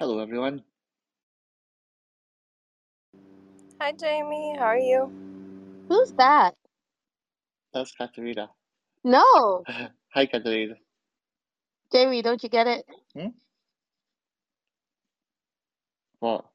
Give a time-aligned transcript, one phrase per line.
[0.00, 0.62] Hello, everyone.
[3.80, 4.56] Hi, Jamie.
[4.58, 5.12] How are you?
[5.88, 6.54] Who's that?
[7.74, 8.48] That's Katerina.
[9.04, 10.74] No, Hi, Katerina.
[11.92, 12.84] Jamie, don't you get it?
[13.16, 13.28] Hmm?
[16.20, 16.46] What?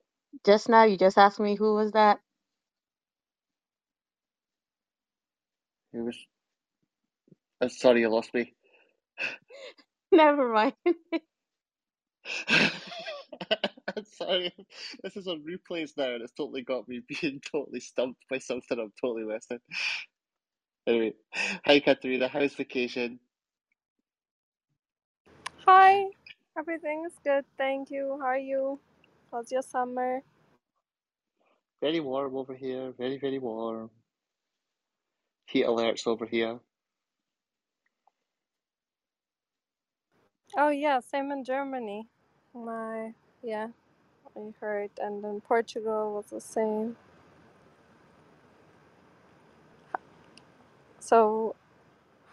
[0.45, 2.19] Just now, you just asked me who was that.
[5.94, 6.17] It was.
[7.61, 8.53] I'm sorry, you lost me.
[10.11, 10.73] Never mind.
[14.17, 14.53] Sorry.
[15.03, 18.79] This is on replays now, and it's totally got me being totally stumped by something
[18.79, 19.59] I'm totally missing.
[20.87, 21.13] Anyway,
[21.65, 22.27] hi, Katerina.
[22.29, 23.19] How's vacation?
[25.65, 26.05] Hi.
[26.57, 27.45] Everything is good.
[27.57, 28.17] Thank you.
[28.21, 28.79] How are you?
[29.31, 30.21] How's your summer?
[31.81, 32.93] Very warm over here.
[32.97, 33.89] Very, very warm.
[35.47, 36.59] Heat alerts over here.
[40.57, 42.07] Oh, yeah, same in Germany.
[42.53, 43.69] My, yeah,
[44.38, 44.91] I heard.
[45.01, 46.97] And then Portugal was the same.
[51.00, 51.56] So,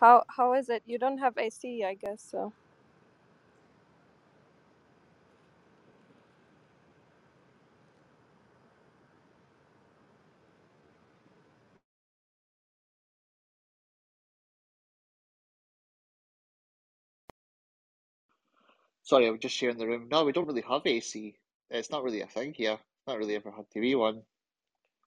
[0.01, 0.83] how how is it?
[0.87, 2.53] You don't have AC, I guess, so.
[19.05, 20.09] Sorry, I was just sharing the room.
[20.11, 21.37] No, we don't really have AC.
[21.73, 22.79] It's not really a thing here.
[23.09, 24.23] Not really ever had be one.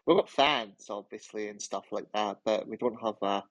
[0.07, 3.43] We've got fans, obviously, and stuff like that, but we don't have a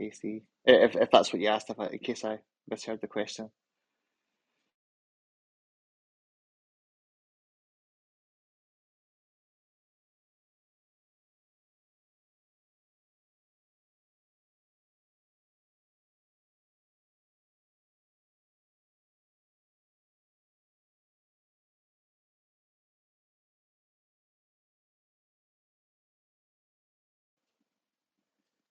[0.00, 0.42] AC.
[0.66, 2.40] If if that's what you asked, if in case I
[2.70, 3.50] misheard the question.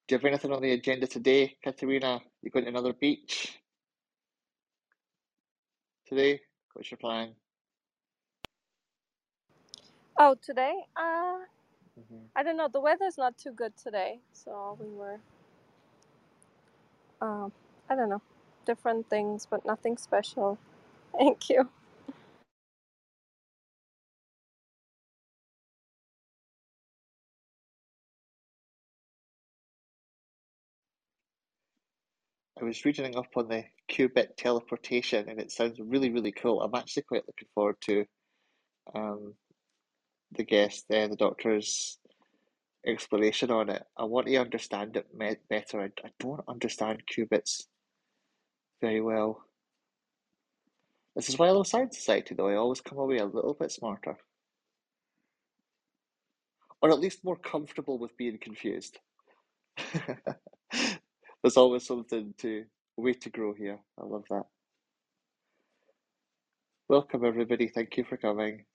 [0.08, 2.22] Do you have anything on the agenda today, Katerina?
[2.44, 3.60] You going to another beach
[6.08, 6.42] today?
[6.74, 7.36] What's your plan?
[10.18, 10.74] Oh, today?
[10.98, 11.40] Uh,
[11.98, 12.70] hmm I don't know.
[12.70, 15.20] The weather's not too good today, so we were,
[17.22, 17.52] um,
[17.90, 18.22] I don't know,
[18.66, 20.60] different things, but nothing special.
[21.18, 21.70] Thank you.
[32.66, 36.64] I was reading up on the qubit teleportation, and it sounds really, really cool.
[36.64, 38.06] I'm actually quite looking forward to
[38.96, 39.36] um,
[40.32, 42.00] the guest, uh, the doctor's
[42.84, 43.84] explanation on it.
[43.96, 45.80] I want to understand it me better.
[45.80, 47.66] I, I don't understand qubits
[48.82, 49.46] very well.
[51.16, 52.50] This is why I love Science Society, though.
[52.50, 54.18] I always come away a little bit smarter,
[56.82, 58.98] or at least more comfortable with being confused.
[61.46, 62.66] There's always something to
[62.98, 63.80] way to grow here.
[64.02, 64.46] I love that.
[66.90, 67.68] Welcome, everybody.
[67.70, 68.66] Thank you for coming.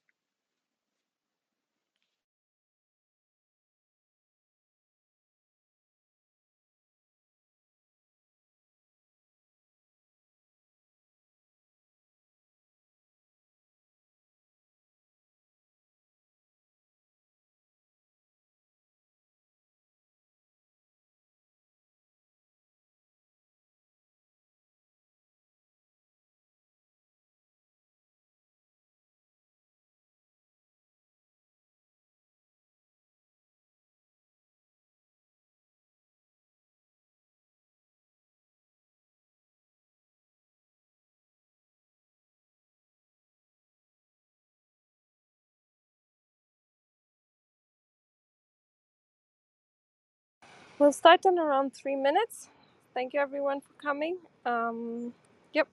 [50.81, 52.51] We'll start in around three minutes.
[52.95, 54.19] Thank you, everyone, for coming.
[54.47, 55.15] Um,
[55.55, 55.69] yep,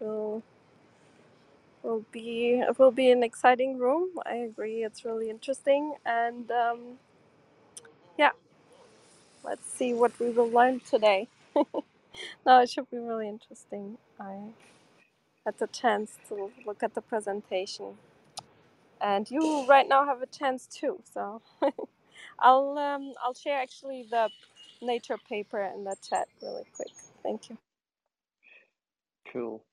[0.00, 0.42] we'll
[1.82, 4.10] will be it will be an exciting room.
[4.26, 6.80] I agree, it's really interesting, and um,
[8.18, 8.32] yeah,
[9.44, 11.28] let's see what we will learn today.
[12.46, 13.98] No, it should be really interesting.
[14.20, 14.50] I
[15.46, 17.94] had the chance to look at the presentation,
[19.00, 21.02] and you right now have a chance too.
[21.14, 21.42] So
[22.38, 24.30] I'll um, I'll share actually the
[24.82, 26.90] nature paper in the chat really quick.
[27.22, 27.58] Thank you.
[29.32, 29.64] Cool.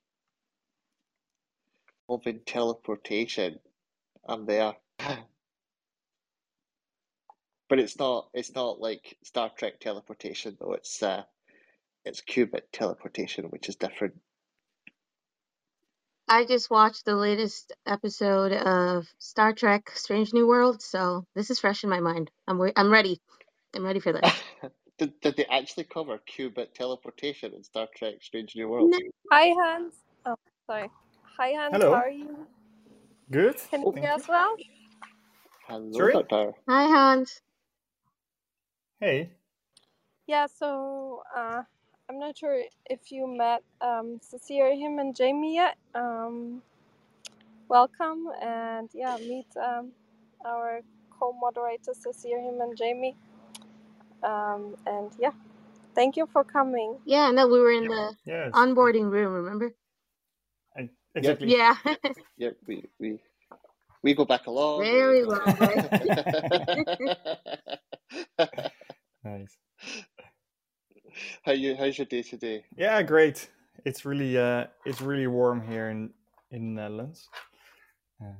[2.10, 3.60] Open teleportation.
[4.28, 4.76] I'm there.
[7.70, 10.74] But it's not it's not like Star Trek teleportation though.
[10.74, 11.24] It's uh
[12.06, 14.16] it's qubit teleportation, which is different.
[16.30, 21.60] I just watched the latest episode of Star Trek: Strange New World, so this is
[21.60, 22.32] fresh in my mind.
[22.48, 23.20] I'm re- I'm ready.
[23.76, 24.32] I'm ready for this.
[25.00, 28.92] did, did they actually cover qubit teleportation in Star Trek Strange New World?
[28.92, 29.00] No.
[29.32, 29.96] Hi, Hans.
[30.26, 30.36] Oh,
[30.68, 30.90] sorry.
[31.38, 31.74] Hi, Hans.
[31.74, 31.94] Hello.
[31.94, 32.48] How are you?
[33.32, 33.58] Good.
[33.72, 34.16] Can you Thank hear you.
[34.16, 34.56] us well?
[35.68, 36.14] Hello, Sorry?
[36.14, 36.54] Doctor.
[36.68, 37.42] Hi, Hans.
[39.00, 39.32] Hey.
[40.28, 41.64] Yeah, so uh,
[42.10, 45.78] I'm not sure if you met um, Cecilia, him, and Jamie yet.
[45.96, 46.64] Um,
[47.70, 49.92] welcome, and yeah, meet um,
[50.46, 50.82] our
[51.20, 53.16] co-moderators, Cecilia, him, and Jamie.
[54.24, 55.32] Um, and yeah,
[55.96, 56.98] thank you for coming.
[57.06, 58.54] Yeah, no, we were in the Yes.
[58.54, 59.34] onboarding room.
[59.34, 59.74] Remember?
[60.78, 61.56] I- Exactly.
[61.56, 61.76] Yeah.
[62.38, 63.20] Yep, we, we,
[64.04, 65.04] we go back a long way.
[65.06, 65.84] Very long way.
[69.24, 69.58] Nice.
[71.44, 71.76] How you?
[71.76, 72.66] How's your day today?
[72.78, 73.50] Yeah, great.
[73.86, 76.12] It's really uh, it's really warm here in
[76.52, 77.30] in the Netherlands.
[78.22, 78.36] Um,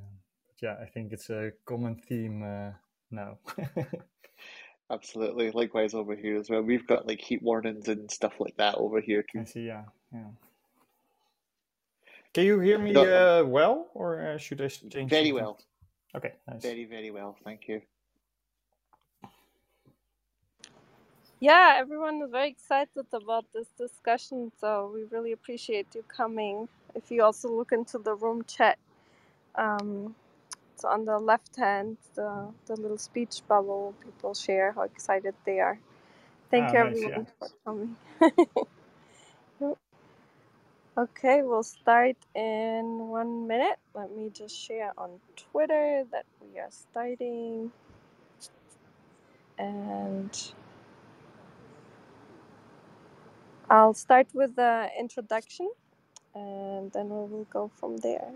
[0.62, 2.72] yeah, I think it's a common theme uh,
[3.12, 3.38] now.
[4.92, 5.52] Absolutely.
[5.52, 6.62] Likewise over here as well.
[6.62, 9.42] We've got like heat warnings and stuff like that over here too.
[9.42, 9.68] I see.
[9.68, 10.32] Yeah, yeah.
[12.34, 14.94] Can you hear me uh, well, or uh, should I change?
[14.94, 15.34] Very something?
[15.34, 15.60] well.
[16.16, 16.62] Okay, nice.
[16.62, 17.38] Very, very well.
[17.44, 17.82] Thank you.
[21.40, 26.70] Yeah, everyone is very excited about this discussion, so we really appreciate you coming.
[26.96, 28.80] If you also look into the room chat,
[29.56, 30.16] um,
[30.74, 35.60] it's on the left hand, the, the little speech bubble, people share how excited they
[35.60, 35.80] are.
[36.52, 37.24] Thank Ah, you, nice, everyone, yeah.
[37.40, 37.98] for coming.
[40.98, 43.80] Okay, we'll start in one minute.
[43.96, 47.74] Let me just share on Twitter that we are starting.
[49.58, 50.32] And
[53.70, 55.70] I'll start with the introduction
[56.36, 58.32] and then we will go from there.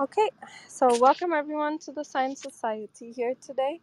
[0.00, 0.30] Okay,
[0.68, 3.80] so welcome everyone to the Science Society here today,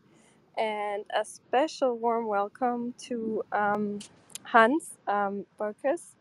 [0.58, 4.00] and a special warm welcome to um,
[4.44, 6.16] Hans um, Beukers.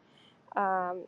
[0.57, 1.05] Um,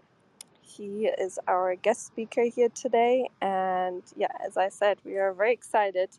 [0.63, 5.53] he is our guest speaker here today, and yeah, as I said, we are very
[5.53, 6.11] excited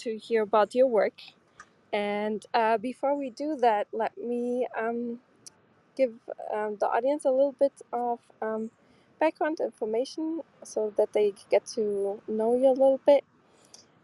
[0.00, 1.20] to hear about your work.
[1.92, 5.20] And uh, before we do that, let me um,
[5.96, 6.12] give
[6.54, 8.70] um, the audience a little bit of um,
[9.18, 13.24] background information so that they get to know you a little bit.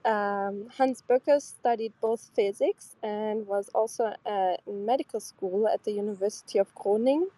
[0.04, 6.58] Um, Hans Beukers studied both physics and was also at medical school at the University
[6.58, 7.28] of Groningen.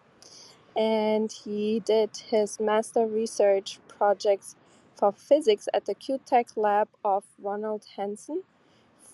[0.75, 4.55] And he did his master research projects
[4.99, 8.43] for physics at the QuTech lab of Ronald Hanson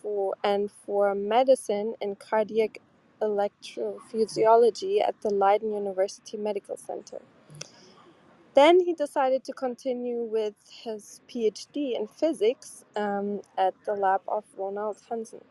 [0.01, 2.79] for and for medicine and cardiac
[3.21, 7.21] electrophysiology at the Leiden University Medical Center.
[8.55, 14.43] Then he decided to continue with his PhD in physics um, at the lab of
[14.57, 15.41] Ronald Hanson.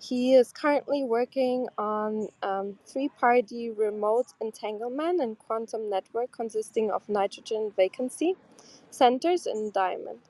[0.00, 7.72] He is currently working on um, three-party remote entanglement and quantum network consisting of nitrogen
[7.76, 8.36] vacancy
[8.90, 10.20] centers in diamond.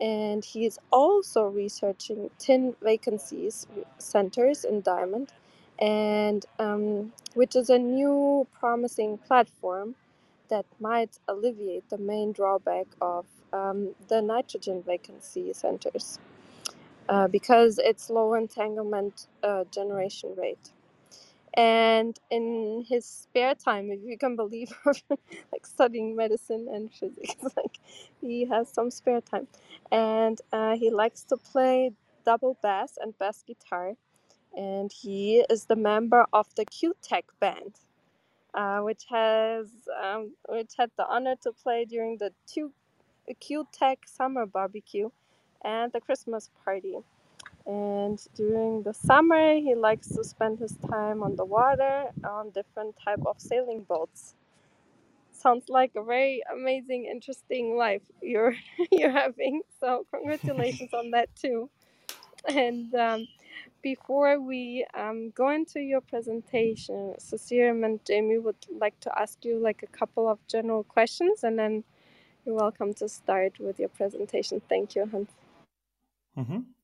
[0.00, 3.66] And he is also researching tin vacancies
[3.98, 5.32] centers in diamond.
[5.80, 9.96] And um, which is a new promising platform
[10.48, 16.18] that might alleviate the main drawback of um, the nitrogen vacancy centers
[17.08, 20.70] uh, because it's low entanglement uh, generation rate
[21.58, 24.72] and in his spare time if you can believe
[25.10, 27.80] like studying medicine and physics like
[28.22, 29.48] he has some spare time.
[29.92, 31.92] And uh, he likes to play
[32.26, 33.94] double bass and bass guitar.
[34.56, 37.74] And he is the member of the QuTech band
[38.54, 39.68] uh, which has
[40.02, 42.72] um, which had the honor to play during the two
[43.42, 45.10] QuTech summer barbecue
[45.64, 46.96] and the christmas party
[47.68, 52.96] and during the summer he likes to spend his time on the water on different
[53.04, 54.36] type of sailing boats.
[55.32, 58.56] Sounds like a very amazing interesting life you're
[58.92, 61.70] you're having so congratulations on that too.
[62.48, 63.28] And um,
[63.82, 69.58] before we um, go into your presentation cecilia and jamie would like to ask you
[69.60, 71.84] like a couple of general questions and then
[72.46, 74.62] you're welcome to start with your presentation.
[74.68, 75.30] Thank you Hans.
[76.36, 76.77] hmm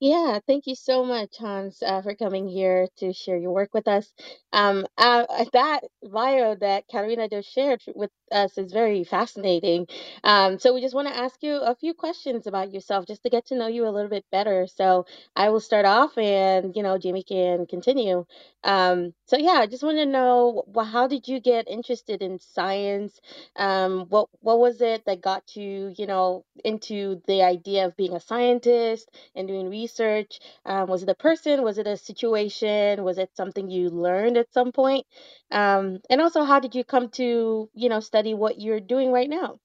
[0.00, 3.88] Yeah, thank you so much, Hans, uh, for coming here to share your work with
[3.88, 4.12] us.
[4.52, 9.86] Um, uh, uh, that bio that Katarina just shared with us is very fascinating.
[10.22, 13.30] Um, so we just want to ask you a few questions about yourself, just to
[13.30, 14.66] get to know you a little bit better.
[14.66, 18.26] So I will start off, and you know, Jamie can continue.
[18.64, 22.38] Um, so yeah, I just want to know, wh- how did you get interested in
[22.38, 23.18] science?
[23.56, 28.14] Um, what what was it that got you, you know, into the idea of being
[28.14, 29.06] a scientist?
[29.36, 29.93] and doing research?
[30.00, 31.62] Um, was it a person?
[31.62, 33.02] Was it a situation?
[33.04, 35.06] Was it something you learned at some point?
[35.50, 39.28] Um, and also, how did you come to, you know, study what you're doing right
[39.28, 39.58] now?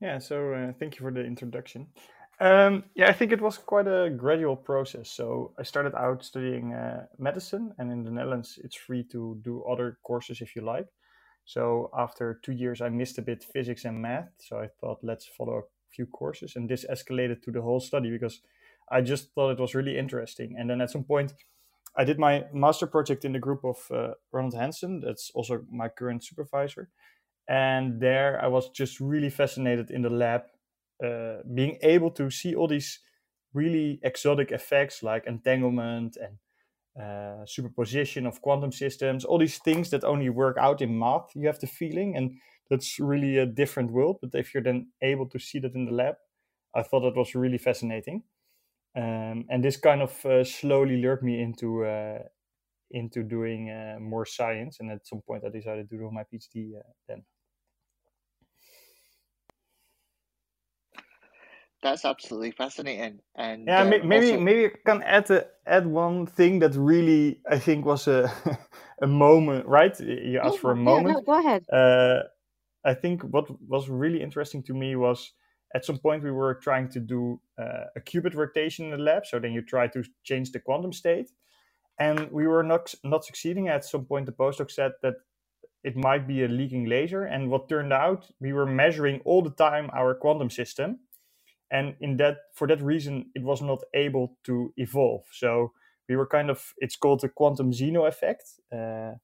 [0.00, 1.86] Yeah, so uh, thank you for the introduction.
[2.40, 5.08] Um, yeah, I think it was quite a gradual process.
[5.08, 9.62] So I started out studying uh, medicine, and in the Netherlands, it's free to do
[9.64, 10.88] other courses if you like.
[11.44, 14.30] So after two years, I missed a bit physics and math.
[14.38, 15.62] So I thought, let's follow a
[15.94, 18.40] few courses, and this escalated to the whole study because
[18.90, 20.56] I just thought it was really interesting.
[20.58, 21.32] And then at some point,
[21.96, 25.00] I did my master project in the group of uh, Ronald Hanson.
[25.00, 26.90] That's also my current supervisor.
[27.48, 30.42] And there I was just really fascinated in the lab,
[31.04, 33.00] uh, being able to see all these
[33.52, 36.38] really exotic effects like entanglement and
[37.00, 41.46] uh, superposition of quantum systems, all these things that only work out in math, you
[41.46, 42.16] have the feeling.
[42.16, 42.38] And
[42.70, 44.18] that's really a different world.
[44.22, 46.16] But if you're then able to see that in the lab,
[46.74, 48.22] I thought that was really fascinating.
[48.96, 52.20] Um, and this kind of uh, slowly lured me into uh,
[52.90, 54.78] into doing uh, more science.
[54.80, 57.24] And at some point, I decided to do my PhD uh, then.
[61.82, 63.20] That's absolutely fascinating.
[63.36, 67.40] And Yeah, um, maybe also, maybe I can add uh, add one thing that really
[67.50, 68.30] I think was a
[69.02, 69.98] a moment, right?
[70.00, 71.22] You asked for Yeah, a yeah, no, moment.
[71.22, 71.66] go ahead.
[71.72, 72.24] Uh,
[72.84, 75.32] I think what was really interesting to me was
[75.74, 79.26] at some point we were trying to do uh, a qubit rotation in the lab.
[79.26, 81.30] So then you try to change the quantum state,
[81.98, 83.68] and we were not not succeeding.
[83.68, 85.14] At some point, the postdoc said that
[85.84, 89.50] it might be a leaking laser, and what turned out we were measuring all the
[89.50, 91.00] time our quantum system,
[91.70, 95.24] and in that for that reason it was not able to evolve.
[95.32, 95.72] So
[96.08, 98.44] we were kind of it's called the quantum Zeno effect.
[98.72, 99.14] Uh,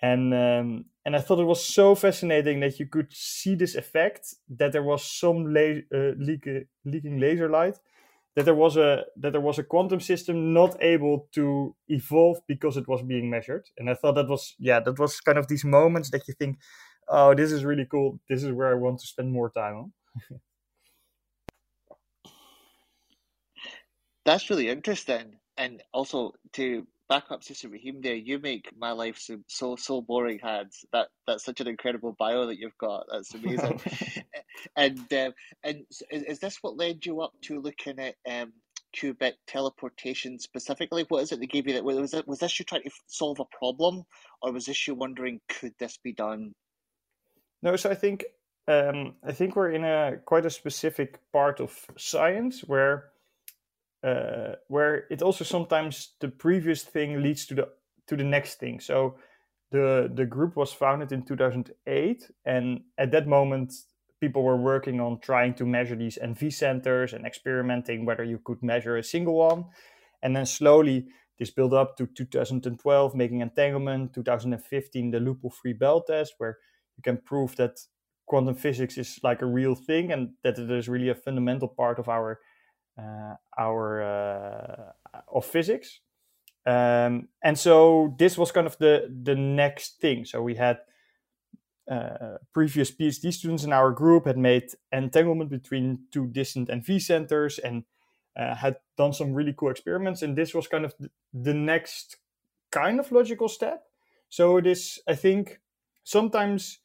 [0.00, 4.34] and um, and I thought it was so fascinating that you could see this effect
[4.48, 6.48] that there was some la- uh, leak,
[6.84, 7.78] leaking laser light
[8.34, 12.76] that there was a that there was a quantum system not able to evolve because
[12.76, 13.66] it was being measured.
[13.78, 16.58] And I thought that was yeah that was kind of these moments that you think
[17.08, 18.20] oh this is really cool.
[18.28, 19.92] This is where I want to spend more time on.
[24.24, 25.38] That's really interesting.
[25.56, 30.00] And also to back up Sister Rahim there, you make my life so so, so
[30.00, 30.84] boring, Hans.
[30.92, 33.06] That that's such an incredible bio that you've got.
[33.10, 33.80] That's amazing.
[34.76, 35.34] and um,
[35.64, 38.52] and is, is this what led you up to looking at um,
[38.96, 41.04] qubit teleportation specifically?
[41.08, 41.84] What is it that gave you that?
[41.84, 44.04] Was it was this you trying to solve a problem,
[44.42, 46.54] or was this you wondering could this be done?
[47.62, 48.24] no so I think
[48.68, 53.10] um, I think we're in a quite a specific part of science where
[54.02, 57.68] uh, where it also sometimes the previous thing leads to the
[58.06, 58.80] to the next thing.
[58.80, 59.16] So
[59.70, 63.72] the the group was founded in 2008, and at that moment,
[64.20, 68.62] people were working on trying to measure these NV centers and experimenting whether you could
[68.62, 69.64] measure a single one,
[70.22, 74.14] and then slowly this built up to 2012, making entanglement.
[74.14, 76.56] 2015, the loophole-free Bell test, where
[76.96, 77.78] you can prove that
[78.26, 81.98] quantum physics is like a real thing and that it is really a fundamental part
[81.98, 82.40] of our
[83.58, 84.92] our uh,
[85.32, 86.00] of physics.
[86.64, 90.24] Um, and so this was kind of the the next thing.
[90.24, 90.78] So we had
[91.90, 97.58] uh, previous PhD students in our group had made entanglement between two distant NV centers
[97.58, 97.84] and
[98.36, 100.22] uh, had done some really cool experiments.
[100.22, 102.16] And this was kind of the, the next
[102.72, 103.84] kind of logical step.
[104.28, 105.60] So it is, I think,
[106.02, 106.80] sometimes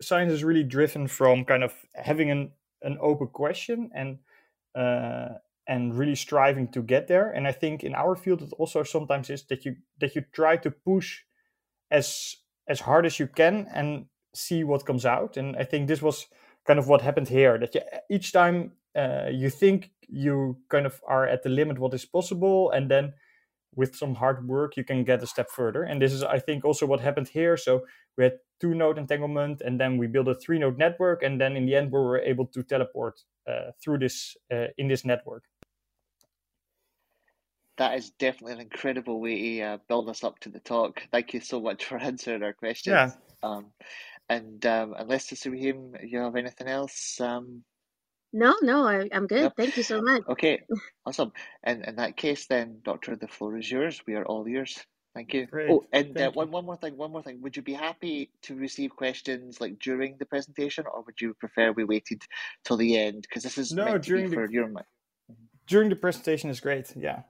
[0.00, 2.50] science is really driven from kind of having an,
[2.82, 4.18] an open question and uh,
[4.74, 7.30] and really striving to get there.
[7.30, 10.56] And I think in our field, it also sometimes is that you that you try
[10.56, 11.20] to push
[11.90, 12.36] as
[12.68, 15.36] as hard as you can and see what comes out.
[15.36, 16.26] And I think this was
[16.66, 17.58] kind of what happened here.
[17.58, 21.94] That you, each time uh, you think you kind of are at the limit what
[21.94, 23.14] is possible, and then
[23.74, 25.82] with some hard work you can get a step further.
[25.82, 27.56] And this is, I think, also what happened here.
[27.56, 27.86] So
[28.18, 31.56] we had two node entanglement, and then we built a three node network, and then
[31.56, 33.31] in the end we were able to teleport uh,
[33.82, 35.44] through this uh, in this network.
[37.78, 41.02] That is definitely an incredible way to uh, build us up to the talk.
[41.10, 42.94] Thank you so much for answering our questions.
[42.94, 43.10] Yeah.
[43.42, 43.72] Um,
[44.28, 47.20] and um, unless Sister Rahim, you have anything else?
[47.20, 47.64] Um,
[48.32, 49.42] No, no, I, I'm good.
[49.42, 49.52] Yep.
[49.56, 50.22] Thank you so much.
[50.28, 50.60] Okay,
[51.04, 51.32] awesome.
[51.62, 54.00] And in that case, then, Doctor, the floor is yours.
[54.06, 54.78] We are all ears.
[55.14, 55.46] Thank you.
[55.46, 55.70] Great.
[55.70, 56.96] Oh, and uh, one one more thing.
[56.96, 57.42] One more thing.
[57.42, 61.70] Would you be happy to receive questions like during the presentation, or would you prefer
[61.72, 62.22] we waited
[62.64, 63.22] till the end?
[63.22, 64.86] Because this is No, during the- for your mind.
[65.66, 66.94] During the presentation is great.
[66.96, 67.22] Yeah.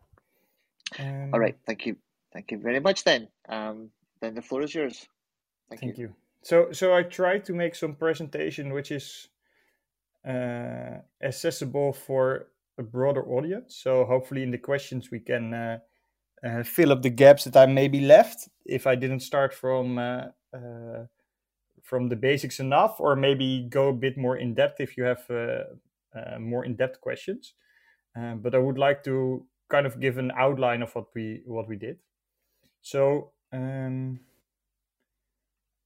[0.99, 1.57] Um, All right.
[1.67, 1.97] Thank you.
[2.33, 3.05] Thank you very much.
[3.05, 3.91] Then, um,
[4.21, 5.07] then the floor is yours.
[5.69, 6.09] Thank, Thank you.
[6.09, 6.15] you.
[6.43, 9.29] So, so I try to make some presentation which is
[10.27, 13.77] uh, accessible for a broader audience.
[13.77, 15.79] So hopefully, in the questions, we can uh,
[16.45, 20.25] uh, fill up the gaps that I maybe left if I didn't start from uh,
[20.55, 21.07] uh,
[21.83, 25.25] from the basics enough, or maybe go a bit more in depth if you have
[25.31, 25.65] uh,
[26.15, 27.55] uh, more in depth questions.
[28.17, 31.69] Um, but I would like to kind of give an outline of what we what
[31.69, 31.99] we did.
[32.83, 33.33] So.
[33.53, 34.21] Um,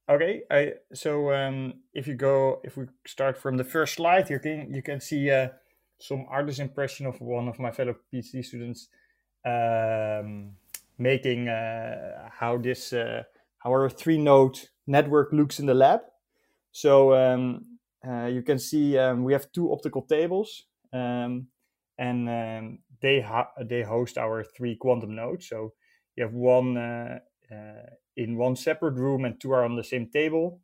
[0.09, 4.39] Okay, I so um, if you go if we start from the first slide, you
[4.39, 5.49] can you can see uh,
[5.99, 8.89] some artist impression of one of my fellow PhD students
[9.47, 10.57] um,
[10.99, 13.23] making uh, how this uh,
[13.65, 16.01] our three node network looks in the lab.
[16.73, 21.47] So um, uh, you can see um, we have two optical tables, um,
[21.99, 23.25] and um, they
[23.65, 25.49] they host our three quantum nodes.
[25.49, 25.73] So
[26.17, 26.77] you have one
[28.17, 30.61] in one separate room and two are on the same table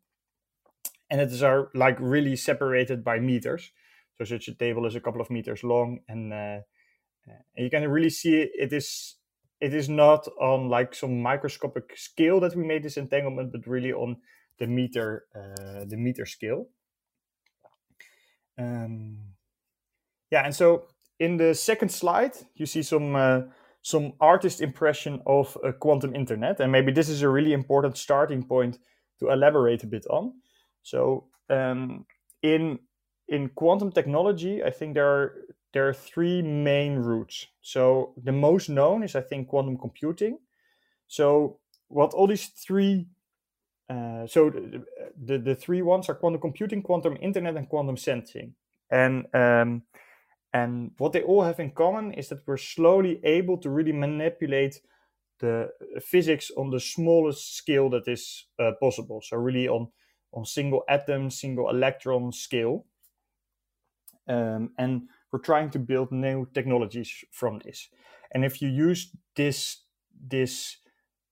[1.09, 3.71] and it is are like really separated by meters
[4.17, 6.59] so such a table is a couple of meters long and, uh,
[7.27, 9.15] and you can really see it, it is
[9.61, 13.93] it is not on like some microscopic scale that we made this entanglement but really
[13.93, 14.17] on
[14.59, 16.67] the meter uh, the meter scale.
[18.57, 19.17] Um,
[20.31, 20.87] yeah and so
[21.19, 23.41] in the second slide you see some uh,
[23.81, 28.43] some artist impression of a quantum internet and maybe this is a really important starting
[28.43, 28.79] point
[29.19, 30.33] to elaborate a bit on.
[30.81, 32.05] So um,
[32.43, 32.79] in
[33.29, 35.33] in quantum technology i think there are
[35.73, 40.37] there are three main routes so the most known is i think quantum computing
[41.07, 43.07] so what all these three
[43.89, 44.83] uh, so the,
[45.25, 48.53] the, the three ones are quantum computing quantum internet and quantum sensing
[48.89, 49.83] and um,
[50.53, 54.79] and what they all have in common is that we're slowly able to really manipulate
[55.39, 59.21] the physics on the smallest scale that is uh, possible.
[59.21, 59.87] So really on
[60.31, 62.85] on single atom, single electron scale.
[64.27, 67.89] Um, and we're trying to build new technologies from this.
[68.31, 69.83] And if you use this
[70.29, 70.77] this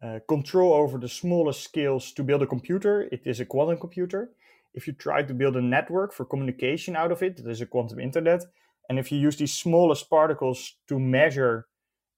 [0.04, 4.32] uh, control over the smallest scales to build a computer, it is a quantum computer.
[4.74, 7.68] If you try to build a network for communication out of it, it is a
[7.68, 8.44] quantum internet.
[8.90, 11.68] And if you use these smallest particles to measure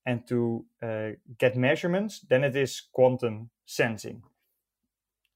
[0.06, 4.24] and to uh, get measurements, then it is quantum sensing.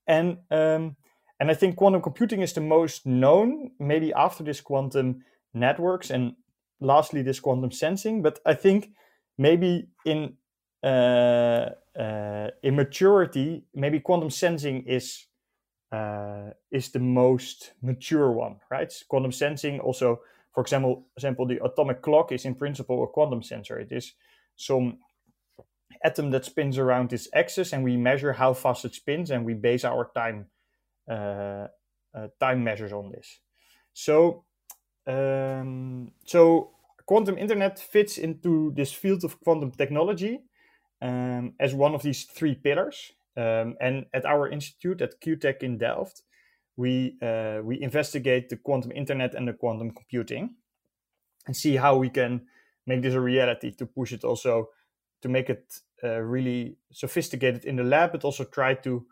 [0.07, 0.95] And um,
[1.39, 5.23] and I think quantum computing is the most known, maybe after this quantum
[5.59, 6.35] networks, and
[6.79, 8.21] lastly this quantum sensing.
[8.21, 8.91] But I think
[9.37, 10.33] maybe in
[10.83, 15.27] uh, uh, in maturity, maybe quantum sensing is
[15.91, 18.93] uh, is the most mature one, right?
[19.09, 20.21] Quantum sensing also
[20.57, 23.77] for example, example, the atomic clock is in principle a quantum sensor.
[23.77, 24.13] It is
[24.55, 24.97] some
[26.03, 29.53] atom that spins around this axis, and we measure how fast it spins, and we
[29.53, 30.47] base our time
[31.07, 31.67] uh,
[32.11, 33.39] uh, time measures on this.
[33.93, 34.45] So,
[35.07, 36.71] um, so
[37.05, 40.41] quantum internet fits into this field of quantum technology
[41.01, 43.13] um, as one of these three pillars.
[43.37, 46.23] Um, and at our institute at QuTech in Delft,
[46.75, 50.55] we uh, we investigate the quantum internet and the quantum computing
[51.47, 52.41] and see how we can
[52.85, 54.69] make this a reality to push it also
[55.21, 59.05] to make it uh, really sophisticated in the lab but also try to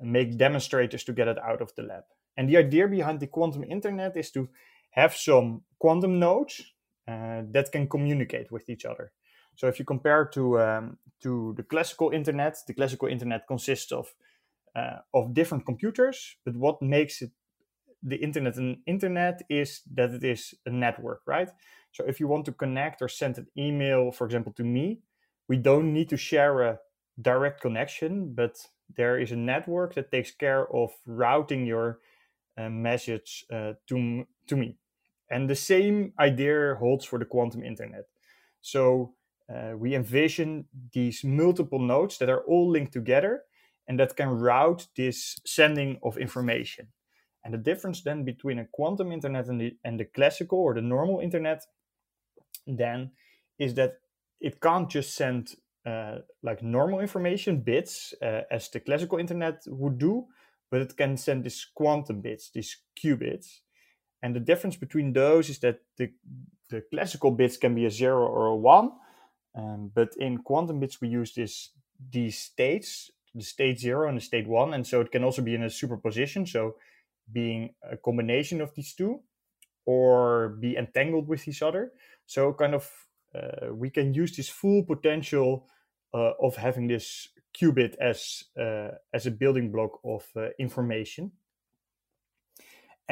[0.00, 2.02] make demonstrators to get it out of the lab
[2.36, 4.48] and the idea behind the quantum internet is to
[4.92, 6.62] have some quantum nodes
[7.08, 9.12] uh, that can communicate with each other
[9.56, 14.14] so if you compare to um, to the classical internet the classical internet consists of
[14.74, 16.36] uh, of different computers.
[16.44, 17.30] But what makes it
[18.02, 21.50] the internet an internet is that it is a network, right?
[21.92, 25.02] So if you want to connect or send an email, for example, to me,
[25.48, 26.78] we don't need to share a
[27.20, 32.00] direct connection, but there is a network that takes care of routing your
[32.58, 34.78] uh, message uh, to to me.
[35.32, 38.04] And the same idea holds for the quantum internet.
[38.60, 39.14] So
[39.52, 43.42] uh, we envision these multiple nodes that are all linked together
[43.88, 46.88] and that can route this sending of information.
[47.44, 50.82] And the difference then between a quantum internet and the, and the classical or the
[50.82, 51.64] normal internet
[52.66, 53.10] then
[53.58, 53.94] is that
[54.40, 55.54] it can't just send
[55.86, 60.26] uh, like normal information bits uh, as the classical internet would do,
[60.70, 63.61] but it can send these quantum bits, these qubits.
[64.22, 66.12] And the difference between those is that the,
[66.70, 68.92] the classical bits can be a zero or a one.
[69.54, 71.70] Um, but in quantum bits, we use this
[72.10, 74.74] these states, the state zero and the state one.
[74.74, 76.46] And so it can also be in a superposition.
[76.46, 76.76] So
[77.30, 79.20] being a combination of these two
[79.84, 81.92] or be entangled with each other.
[82.26, 82.90] So kind of
[83.34, 85.68] uh, we can use this full potential
[86.14, 91.32] uh, of having this qubit as uh, as a building block of uh, information.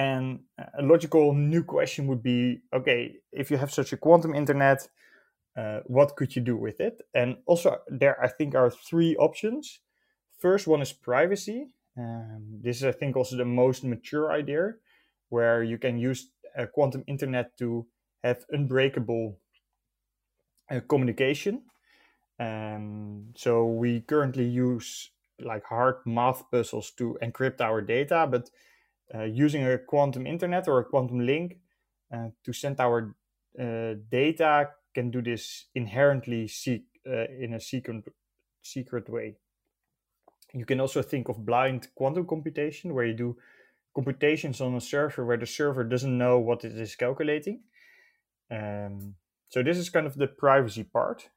[0.01, 4.89] And a logical new question would be okay, if you have such a quantum internet,
[5.55, 7.03] uh, what could you do with it?
[7.13, 9.81] And also, there I think are three options.
[10.39, 11.69] First one is privacy.
[11.99, 14.77] Um, this is, I think, also the most mature idea,
[15.29, 17.87] where you can use a quantum internet to
[18.25, 19.37] have unbreakable
[20.71, 21.65] uh, communication.
[22.39, 28.51] Um, so we currently use like hard math puzzles to encrypt our data, but
[29.19, 31.59] using a quantum internet or a quantum link
[32.13, 33.15] uh, to send our
[33.59, 38.05] uh, data can do this inherently seek, uh, in a secret,
[38.63, 39.37] secret way.
[40.53, 43.37] You can also think of blind quantum computation, where you do
[43.95, 47.61] computations on a server where the server doesn't know what it is calculating.
[48.51, 49.15] Um,
[49.49, 51.29] so this is kind of the privacy part.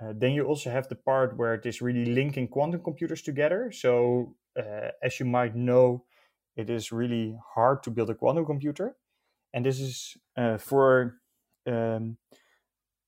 [0.00, 3.72] Uh, then you also have the part where it is really linking quantum computers together.
[3.72, 6.04] So uh, as you might know,
[6.56, 8.96] it is really hard to build a quantum computer,
[9.52, 11.20] and this is uh, for
[11.66, 12.16] um,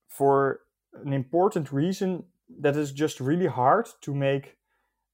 [0.07, 0.61] for
[1.05, 2.23] an important reason
[2.61, 4.57] that is just really hard to make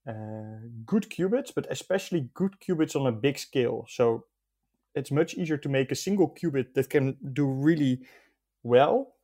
[0.07, 3.85] uh, good qubits, but especially good qubits on a big scale.
[3.89, 4.25] So
[4.93, 8.01] it's much easier to make a single qubit that can do really
[8.63, 9.14] well,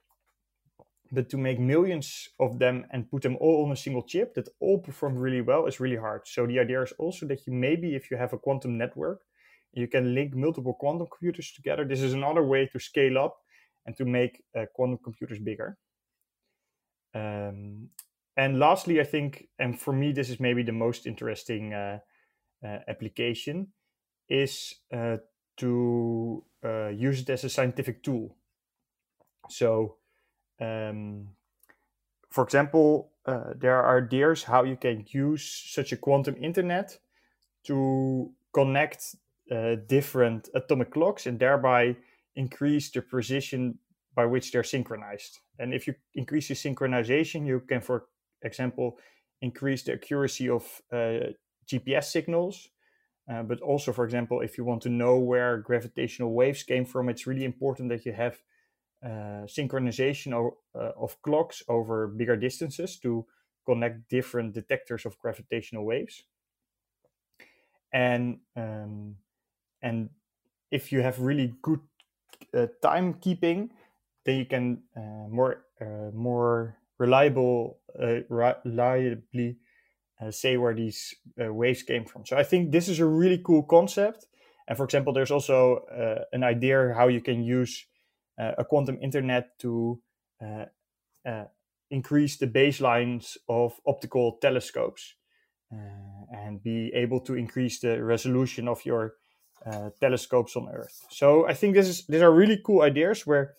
[1.11, 4.47] but to make millions of them and put them all on a single chip that
[4.61, 6.21] all perform really well is really hard.
[6.25, 9.21] So the idea is also that you maybe if you have a quantum network,
[9.73, 11.85] you can link multiple quantum computers together.
[11.85, 13.37] This is another way to scale up
[13.85, 15.77] and to make uh, quantum computers bigger.
[17.13, 17.89] Um,
[18.37, 21.99] and lastly, I think, and for me, this is maybe the most interesting uh,
[22.63, 23.67] uh, application,
[24.29, 25.17] is uh,
[25.57, 28.37] to uh, use it as a scientific tool.
[29.49, 29.97] So,
[30.61, 31.27] um,
[32.29, 35.43] for example, uh, there are ideas how you can use
[35.73, 36.97] such a quantum internet
[37.65, 39.15] to connect
[39.51, 41.95] uh, different atomic clocks and thereby
[42.35, 43.77] increase the precision
[44.15, 45.39] by which they're synchronized.
[45.59, 48.05] And if you increase the synchronization, you can, for
[48.41, 48.97] example,
[49.41, 51.31] increase the accuracy of uh,
[51.67, 52.69] GPS signals.
[53.31, 57.07] Uh, but also, for example, if you want to know where gravitational waves came from,
[57.07, 58.37] it's really important that you have
[59.03, 63.25] uh, synchronization of, uh, of clocks over bigger distances to
[63.65, 66.23] connect different detectors of gravitational waves.
[67.91, 69.15] And um,
[69.81, 70.09] and
[70.69, 71.79] if you have really good
[72.53, 73.69] uh, timekeeping,
[74.23, 77.79] then you can uh, more uh, more reliable
[78.29, 79.57] reliably
[80.29, 82.23] say where these waves came from.
[82.27, 84.27] So I think this is a really cool concept.
[84.67, 85.83] And for example, there's also
[86.31, 87.87] an idea how you can use
[88.57, 90.01] a quantum internet to
[91.89, 95.15] increase the baselines of optical telescopes
[96.31, 99.15] and be able to increase the resolution of your
[99.65, 101.05] uh, telescopes on Earth.
[101.09, 103.53] So I think this is these are really cool ideas where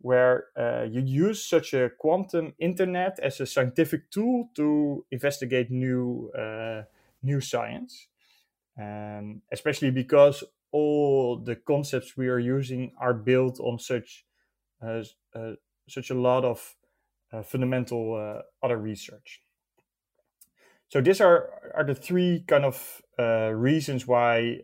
[0.00, 6.30] where uh, you use such a quantum internet as a scientific tool to investigate new
[6.36, 6.82] uh,
[7.22, 8.08] new science,
[8.78, 14.24] um, especially because all the concepts we are using are built on such
[14.82, 15.02] uh,
[15.34, 15.52] uh
[15.88, 16.76] such a lot of
[17.32, 19.42] uh, fundamental uh, other research.
[20.88, 23.02] So these are are the three kind of
[23.54, 24.60] reasons why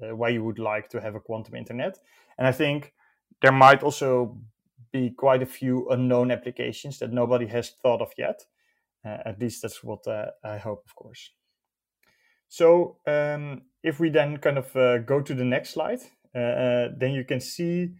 [0.00, 1.98] why you would like to have a quantum internet,
[2.38, 2.92] and I think
[3.42, 4.38] there might also
[4.94, 8.46] be quite a few unknown applications that nobody has thought of yet.
[9.04, 11.30] Uh, at least that's what uh, I hope, of course.
[12.54, 15.98] So um, if we then kind of uh, go to the next slide,
[16.36, 17.96] uh, uh, then you can see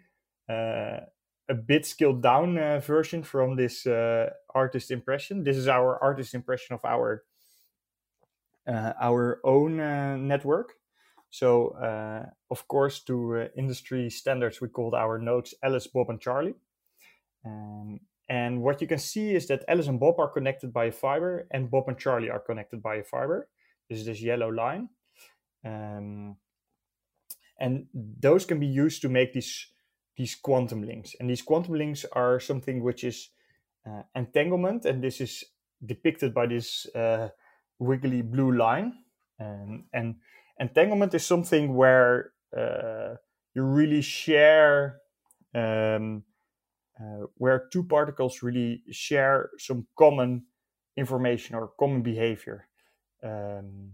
[0.48, 1.00] uh,
[1.48, 3.84] a bit scaled down version from this
[4.54, 5.42] artist impression.
[5.42, 7.24] This is our artist impression of our
[8.68, 9.76] our own
[10.28, 10.74] network.
[11.30, 11.74] So,
[12.48, 16.54] of course, to industry standards, we called our nodes Alice, Bob, and Charlie.
[17.44, 20.92] Um, and what you can see is that Alice and Bob are connected by a
[20.92, 23.48] fiber, and Bob and Charlie are connected by a fiber.
[23.88, 24.88] Is this yellow line.
[25.64, 26.36] Um,
[27.58, 29.68] and those can be used to make these
[30.16, 31.14] these quantum links.
[31.18, 33.30] And these quantum links are something which is
[33.84, 35.44] uh, entanglement, and this is
[35.84, 37.30] depicted by this uh,
[37.80, 38.92] wiggly blue line.
[39.40, 40.16] Um, and
[40.60, 43.16] entanglement is something where uh,
[43.54, 45.00] you really share
[45.52, 46.22] um,
[47.36, 50.44] where two particles really share some common
[50.96, 52.68] information or common behavior.
[53.24, 53.92] Um,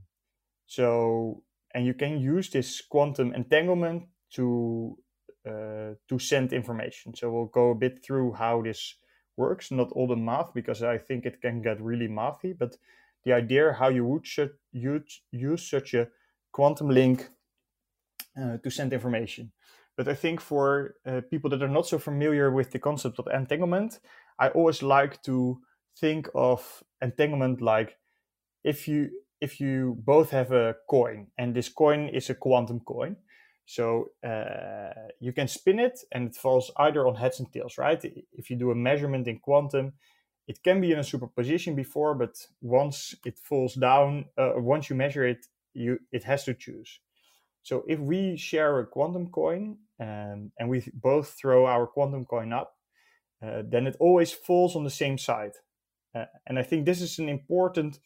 [0.67, 1.43] so,
[1.75, 4.99] and you can use this quantum entanglement to
[5.47, 7.15] uh, to send information.
[7.15, 8.97] So we'll go a bit through how this
[9.37, 12.77] works, not all the math because I think it can get really mathy, but
[13.25, 14.27] the idea how you would
[14.73, 16.09] use, use such a
[16.53, 17.31] quantum link
[18.41, 19.53] uh, to send information.
[19.97, 23.27] But I think for uh, people that are not so familiar with the concept of
[23.29, 24.01] entanglement,
[24.39, 25.61] I always like to
[25.99, 27.97] think of entanglement like
[28.65, 33.17] if you if you both have a coin and this coin is a quantum coin
[33.67, 38.05] so uh, you can spin it and it falls either on heads and tails right?
[38.33, 39.93] If you do a measurement in quantum
[40.47, 44.97] it can be in a superposition before but once it falls down uh, once you
[44.97, 47.01] measure it you it has to choose.
[47.63, 52.53] So if we share a quantum coin um, and we both throw our quantum coin
[52.53, 52.75] up
[53.43, 55.53] uh, then it always falls on the same side.
[56.15, 57.99] Uh, and I think this is an important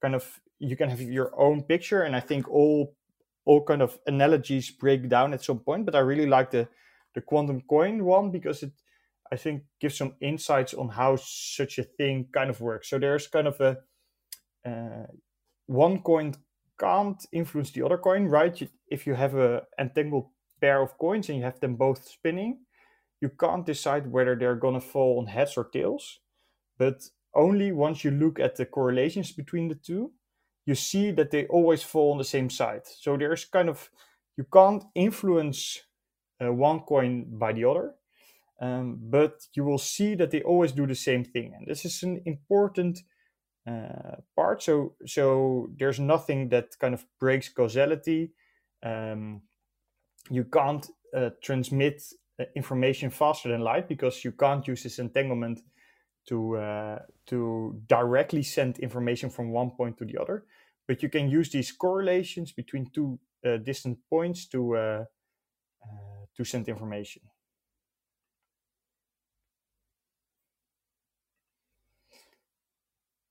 [0.00, 2.94] kind of you can have your own picture, and I think all
[3.44, 5.86] all kind of analogies break down at some point.
[5.86, 6.68] But I really like the
[7.14, 8.72] the quantum coin one because it
[9.32, 12.90] I think gives some insights on how such a thing kind of works.
[12.90, 13.78] So there's kind of a
[14.66, 15.06] uh,
[15.66, 16.34] one coin
[16.78, 18.60] can't influence the other coin, right?
[18.88, 20.28] If you have a entangled
[20.60, 22.64] pair of coins and you have them both spinning,
[23.20, 26.20] you can't decide whether they're gonna fall on heads or tails.
[26.78, 27.02] But
[27.34, 30.12] only once you look at the correlations between the two,
[30.66, 32.82] you see that they always fall on the same side.
[32.84, 33.90] So there's kind of,
[34.36, 35.80] you can't influence
[36.42, 37.94] uh, one coin by the other,
[38.60, 41.54] um, but you will see that they always do the same thing.
[41.56, 43.00] And this is an important
[43.66, 44.62] uh, part.
[44.62, 48.32] So, so there's nothing that kind of breaks causality.
[48.82, 49.42] Um,
[50.30, 52.02] you can't uh, transmit
[52.38, 55.60] uh, information faster than light because you can't use this entanglement
[56.26, 60.44] to uh, to directly send information from one point to the other,
[60.86, 65.04] but you can use these correlations between two uh, distant points to uh,
[65.82, 67.22] uh to send information.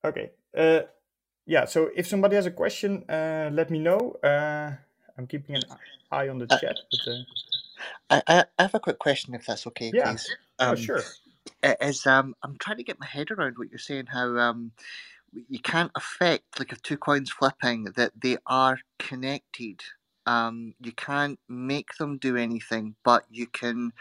[0.02, 0.30] Okay.
[0.56, 0.80] Uh,
[1.46, 1.66] yeah.
[1.66, 4.16] So if somebody has a question, uh, let me know.
[4.22, 5.62] I'm keeping an
[6.10, 6.76] eye on the chat.
[8.08, 10.12] But, I, I have a quick question, if that's okay, yeah.
[10.12, 10.26] please.
[10.58, 11.02] Um, oh, sure
[11.62, 14.06] is um I'm trying to get my head around what you're saying.
[14.06, 14.72] How um
[15.32, 19.82] you can't affect like if two coins flipping that they are connected.
[20.26, 23.92] Um, you can't make them do anything, but you can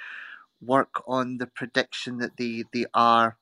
[0.62, 3.38] work on the prediction that they they are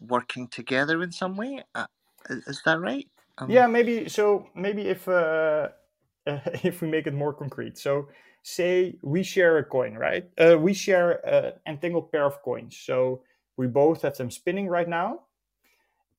[0.00, 1.62] working together in some way.
[1.74, 1.86] Uh,
[2.30, 3.08] is, is that right?
[3.38, 4.08] Um, yeah, maybe.
[4.08, 5.68] So maybe if uh,
[6.26, 8.08] if we make it more concrete, so
[8.44, 10.28] say we share a coin, right?
[10.38, 12.76] Uh, we share an entangled pair of coins.
[12.76, 13.22] So
[13.56, 15.20] we both have them spinning right now.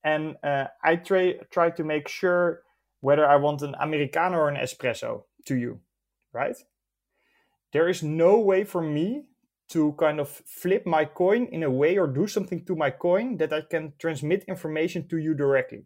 [0.03, 2.63] And uh, I try, try to make sure
[2.99, 5.79] whether I want an Americano or an espresso to you,
[6.33, 6.55] right?
[7.71, 9.25] There is no way for me
[9.69, 13.37] to kind of flip my coin in a way or do something to my coin
[13.37, 15.85] that I can transmit information to you directly.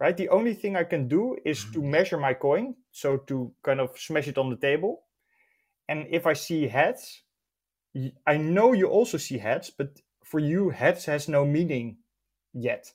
[0.00, 0.16] Right?
[0.16, 1.90] The only thing I can do is to mm-hmm.
[1.90, 5.02] measure my coin, so to kind of smash it on the table.
[5.88, 7.22] And if I see heads,
[8.26, 11.96] I know you also see heads, but for you, heads has no meaning
[12.52, 12.92] yet.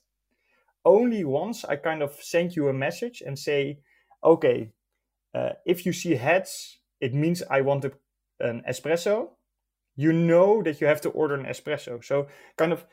[0.84, 3.80] Only once I kind of send you a message and say,
[4.22, 4.70] okay,
[5.34, 7.92] uh, if you see heads, it means I want a,
[8.38, 9.30] an espresso.
[9.96, 12.04] You know that you have to order an espresso.
[12.04, 12.84] So, kind of,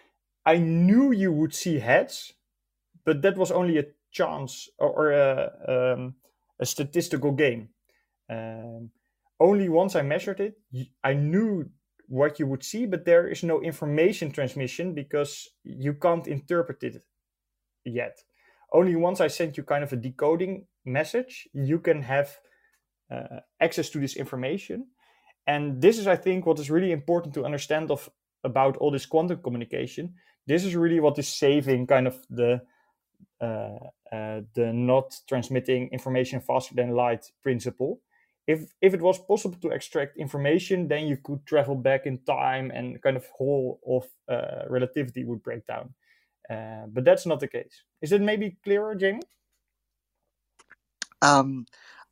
[0.45, 2.33] I knew you would see heads,
[3.05, 6.15] but that was only a chance or, or a, um,
[6.59, 7.69] a statistical game.
[8.29, 8.91] Um,
[9.41, 10.55] only once I measured it,
[11.03, 11.65] I knew
[12.07, 17.03] what you would see, but there is no information transmission because you can't interpret it
[17.83, 18.19] yet.
[18.71, 22.37] Only once I sent you kind of a decoding message, you can have
[23.09, 24.87] uh, access to this information.
[25.47, 28.09] And this is, I think, what is really important to understand of
[28.43, 30.13] about all this quantum communication.
[30.45, 32.61] This is really what is saving kind of the
[33.41, 38.01] uh, uh, the not transmitting information faster than light principle
[38.51, 42.71] if if it was possible to extract information, then you could travel back in time
[42.71, 45.93] and kind of whole of uh, relativity would break down.
[46.49, 47.83] Uh, but that's not the case.
[48.01, 49.21] Is it maybe clearer, Jamie?
[51.21, 51.65] Um,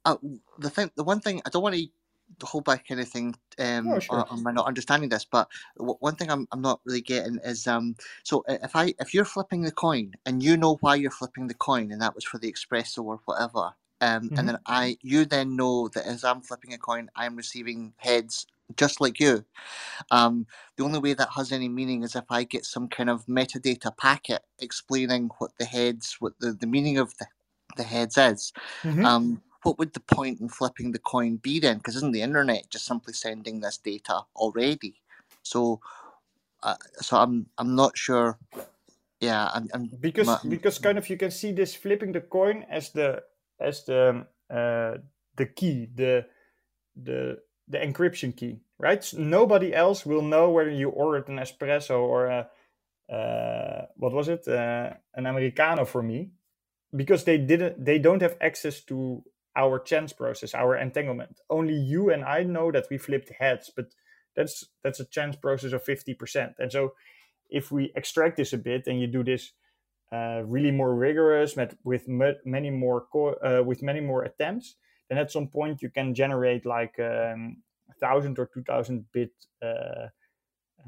[0.05, 0.17] uh,
[0.59, 4.15] the thing, the one thing I don't want to hold back anything um, oh, sure.
[4.15, 7.67] on, on, my not understanding this, but one thing I'm, I'm not really getting is
[7.67, 11.47] um, so if I if you're flipping the coin and you know why you're flipping
[11.47, 14.39] the coin and that was for the espresso or whatever, um, Mhm.
[14.39, 18.47] and then I you then know that as I'm flipping a coin, I'm receiving heads
[18.77, 19.45] just like you.
[20.11, 23.25] Um, the only way that has any meaning is if I get some kind of
[23.25, 27.27] metadata packet explaining what the heads, what the, the meaning of the,
[27.77, 28.53] the heads is.
[28.83, 29.05] Mhm.
[29.05, 31.77] Um, what would the point in flipping the coin be then?
[31.77, 34.95] Because isn't the internet just simply sending this data already?
[35.43, 35.81] So,
[36.63, 38.37] uh, so I'm I'm not sure.
[39.19, 42.65] Yeah, I'm, I'm because ma- because kind of you can see this flipping the coin
[42.69, 43.23] as the
[43.59, 44.97] as the uh,
[45.35, 46.25] the key the
[46.95, 48.99] the the encryption key right?
[48.99, 52.47] S- nobody else will know whether you ordered an espresso or a
[53.13, 54.47] uh, what was it?
[54.47, 56.31] Uh, an americano for me
[56.95, 59.23] because they didn't they don't have access to
[59.55, 61.39] our chance process our entanglement.
[61.49, 63.87] Only you and i know that we flipped heads but
[64.35, 66.93] that's that's a chance process of 50% and so
[67.49, 69.51] if we extract this a bit and you do this
[70.11, 73.07] uh, really more rigorous met, with many more
[73.43, 74.75] uh, with many more attempts
[75.09, 77.57] then at some point you can generate like um,
[77.89, 80.07] a thousand or two thousand bit uh,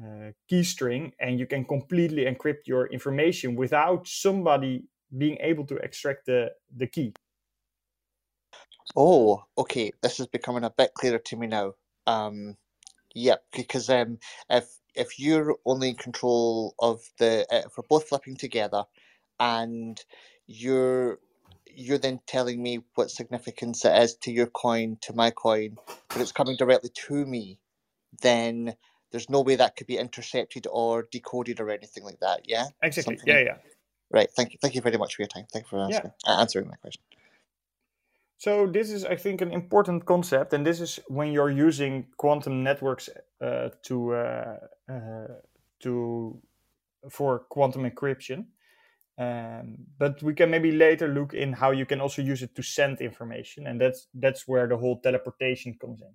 [0.02, 4.84] uh, key string and you can completely encrypt your information without somebody
[5.18, 7.12] being able to extract the, the key
[8.96, 9.92] Oh, okay.
[10.02, 11.72] This is becoming a bit clearer to me now.
[12.06, 12.56] Um,
[13.14, 14.18] yep, because um,
[14.50, 18.84] if if you're only in control of the uh, if we're both flipping together,
[19.40, 20.02] and
[20.46, 21.18] you're
[21.74, 25.76] you're then telling me what significance it is to your coin to my coin,
[26.08, 27.58] but it's coming directly to me,
[28.20, 28.74] then
[29.10, 32.40] there's no way that could be intercepted or decoded or anything like that.
[32.46, 32.66] Yeah.
[32.82, 33.56] exactly Something yeah like- yeah
[34.10, 34.28] Right.
[34.30, 34.58] Thank you.
[34.60, 35.46] Thank you very much for your time.
[35.50, 35.84] Thank you for Yeah.
[35.86, 37.02] answering, uh, answering my question.
[38.36, 42.62] So this is, I think, an important concept, and this is when you're using quantum
[42.62, 43.08] networks
[43.40, 44.58] uh, to uh,
[44.90, 45.28] uh,
[45.80, 46.42] to
[47.08, 48.46] for quantum encryption.
[49.18, 52.62] Um, but we can maybe later look in how you can also use it to
[52.62, 56.14] send information, and that's that's where the whole teleportation comes in.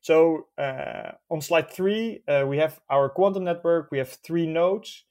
[0.00, 3.90] So uh, on slide three, uh, we have our quantum network.
[3.90, 5.04] We have three nodes,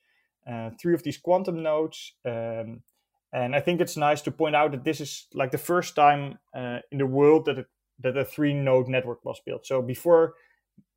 [0.50, 2.14] uh, three of these quantum nodes.
[2.24, 2.82] Um,
[3.34, 6.40] and I think it's nice to point out that this is like the first time
[6.56, 7.68] uh, in the world that it,
[8.00, 9.66] that a three node network was built.
[9.66, 10.36] So before,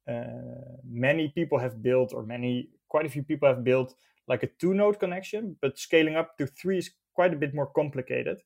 [0.09, 3.95] uh, many people have built, or many quite a few people have built
[4.29, 7.67] like a two node connection, but scaling up to three is quite a bit more
[7.67, 8.43] complicated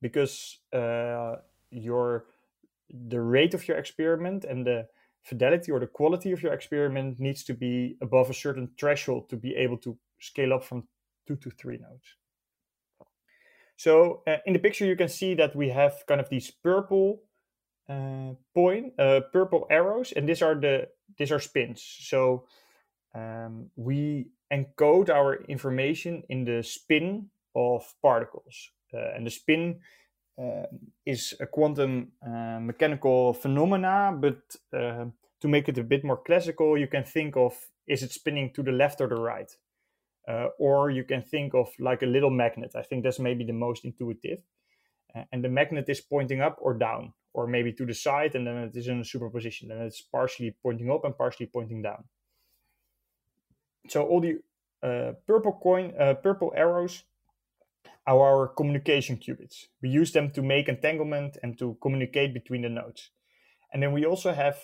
[0.00, 1.36] because uh,
[1.70, 2.26] your
[2.90, 4.86] the rate of your experiment and the
[5.22, 9.36] fidelity or the quality of your experiment needs to be above a certain threshold to
[9.36, 10.86] be able to scale up from
[11.26, 12.14] two to three nodes.
[13.76, 17.22] So uh, in the picture, you can see that we have kind of these purple
[17.88, 21.82] uh, point, uh, purple arrows, and these are the these are spins.
[21.82, 22.46] So
[23.16, 29.80] um, we encode our information in the spin of particles, uh, and the spin
[30.38, 30.66] uh,
[31.04, 34.14] is a quantum uh, mechanical phenomena.
[34.14, 34.42] But
[34.72, 35.06] uh,
[35.40, 37.54] to make it a bit more classical, you can think of
[37.86, 39.50] is it spinning to the left or the right?
[40.28, 42.72] uh, or you can think of like a little magnet.
[42.74, 44.42] I think that's maybe the most intuitive.
[45.14, 48.46] Uh, and the magnet is pointing up or down, or maybe to the side, and
[48.46, 52.04] then it is in a superposition, and it's partially pointing up and partially pointing down.
[53.88, 54.38] So all the
[54.82, 57.04] uh, purple coin, uh, purple arrows
[58.06, 59.66] are our communication qubits.
[59.82, 63.10] We use them to make entanglement and to communicate between the nodes.
[63.72, 64.58] And then we also have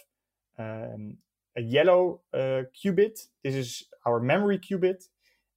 [0.59, 1.19] um,
[1.57, 3.27] a yellow uh, qubit.
[3.43, 5.09] This is our memory qubit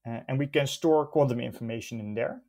[0.06, 2.42] uh, and we can store quantum information in there.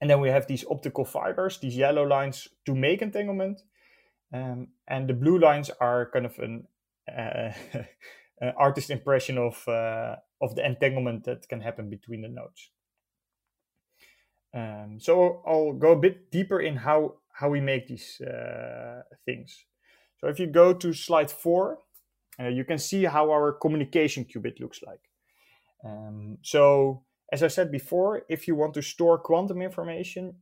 [0.00, 3.62] And then we have these optical fibers, these yellow lines to make entanglement.
[4.32, 6.66] Um, and the blue lines are kind of an,
[8.42, 12.70] uh, artist impression of, uh, of the entanglement that can happen between the nodes.
[14.54, 19.64] Um, so I'll go a bit deeper in how, how we make these uh, things.
[20.18, 21.78] So if you go to slide four,
[22.38, 25.00] uh, you can see how our communication qubit looks like.
[25.84, 30.34] Um, so, as I said before, if you want to store quantum information,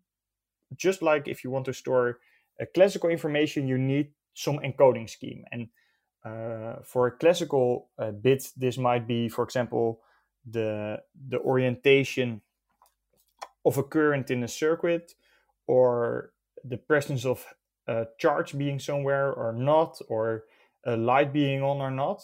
[0.77, 2.19] just like if you want to store
[2.61, 5.45] uh, classical information, you need some encoding scheme.
[5.53, 5.69] And
[6.29, 10.01] uh, for a classical uh, bit, this might be, for example,
[10.51, 10.99] the
[11.29, 12.41] the orientation
[13.65, 15.15] of a current in a circuit,
[15.67, 16.33] or
[16.65, 17.45] the presence of
[17.87, 20.45] a charge being somewhere or not, or
[20.85, 22.23] a light being on or not.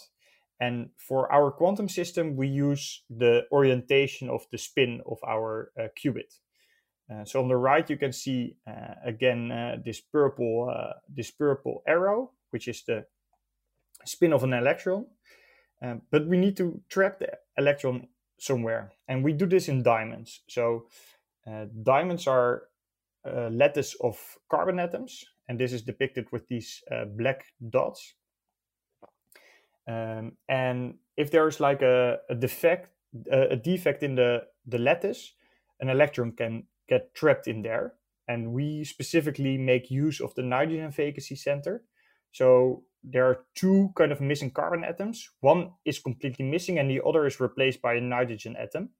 [0.60, 5.88] And for our quantum system, we use the orientation of the spin of our uh,
[5.98, 6.38] qubit.
[7.10, 10.72] Uh, so on the right, you can see uh, again uh, this purple
[11.08, 13.04] this purple arrow, which is the
[14.04, 15.06] spin of an electron.
[15.82, 20.40] Um, but we need to trap the electron somewhere, and we do this in diamonds.
[20.48, 20.86] So
[21.82, 22.62] diamonds are
[23.26, 24.18] uh, lattice of
[24.50, 28.14] carbon atoms, and this is depicted with these uh, black dots.
[29.86, 32.88] Um, and if there's like a, a defect,
[33.30, 35.34] a defect in the, the lattice,
[35.80, 37.94] an electron can get trapped in there.
[38.26, 41.82] And we specifically make use of the nitrogen vacancy center.
[42.34, 45.30] So there are two kind of missing carbon atoms.
[45.40, 48.90] One is completely missing, and the other is replaced by a nitrogen atom.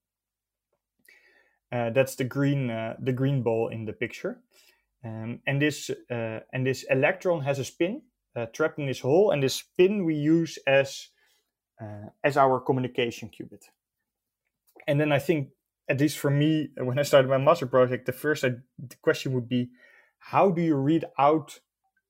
[1.73, 4.41] Uh, that's the green uh, the green ball in the picture.
[5.05, 8.03] Um, and this uh, and this electron has a spin
[8.37, 11.09] uh, trapped in this hole, and this spin we use as
[11.83, 13.65] uh, as our communication qubit.
[14.87, 15.49] And then I think,
[15.89, 19.33] at least for me, when I started my master project, the first I, the question
[19.33, 19.71] would be,
[20.19, 21.59] how do you read out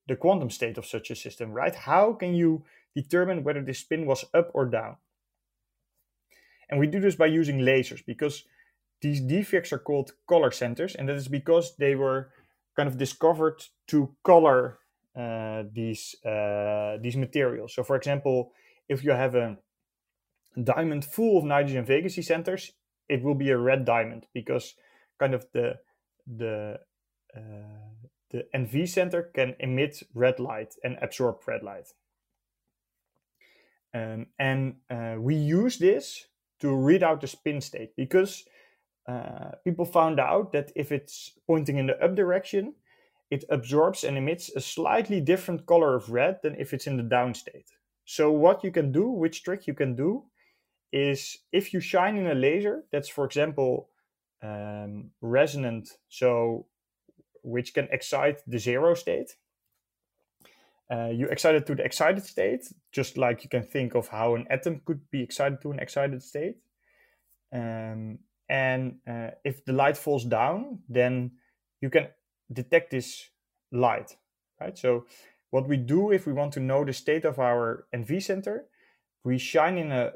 [0.07, 1.51] the quantum state of such a system?
[1.51, 1.75] Right?
[1.75, 2.63] How can you
[2.95, 4.97] determine whether the spin was up or down?
[6.69, 8.43] And we do this by using lasers because
[9.01, 12.31] these defects are called color centers, and that is because they were
[12.75, 14.79] kind of discovered to color
[15.15, 17.73] uh, these uh, these materials.
[17.73, 18.51] So, for example,
[18.89, 19.57] if you have a
[20.61, 22.71] diamond full of nitrogen vacancy centers,
[23.07, 24.75] it will be a red diamond because
[25.19, 25.79] kind of the
[26.25, 26.79] the
[27.35, 31.93] uh, the NV center can emit red light and absorb red light.
[33.93, 36.25] Um, and uh, we use this
[36.59, 38.45] to read out the spin state because
[39.07, 42.73] uh, people found out that if it's pointing in the up direction,
[43.31, 47.03] it absorbs and emits a slightly different color of red than if it's in the
[47.03, 47.69] down state.
[48.05, 50.23] So what you can do, which trick you can do,
[50.91, 53.89] is if you shine in a laser that's, for example,
[54.43, 56.67] um, resonant, so
[57.45, 59.35] which can excite the zero state.
[60.91, 64.35] Uh, you excite it to the excited state, just like you can think of how
[64.35, 66.57] an atom could be excited to an excited state.
[67.53, 68.19] Um,
[68.49, 71.31] and uh, if the light falls down, then
[71.81, 72.07] you can
[72.51, 73.29] detect this
[73.71, 74.15] light,
[74.59, 74.77] right?
[74.77, 75.05] So
[75.49, 78.65] what we do if we want to know the state of our NV center,
[79.23, 80.11] we shine in a,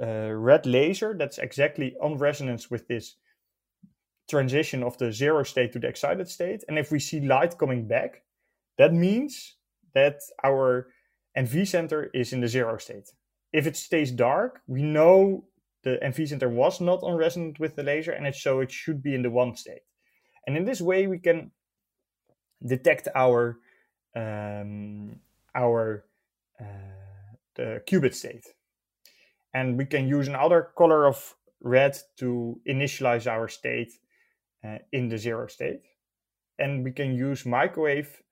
[0.00, 3.16] a red laser that's exactly on resonance with this
[4.32, 6.64] transition of the zero state to the excited state.
[6.66, 8.22] And if we see light coming back,
[8.78, 9.56] that means
[9.94, 10.88] that our
[11.36, 13.08] NV center is in the zero state.
[13.52, 15.44] If it stays dark, we know
[15.84, 19.02] the NV center was not on resonant with the laser, and it, so it should
[19.02, 19.84] be in the one state.
[20.46, 21.50] And in this way, we can
[22.74, 23.58] detect our
[24.16, 25.20] um,
[25.54, 26.04] our
[26.60, 28.46] uh, the qubit state,
[29.52, 33.92] and we can use another color of red to initialize our state
[34.64, 35.82] uh, in the zero state,
[36.58, 38.22] and we can use microwave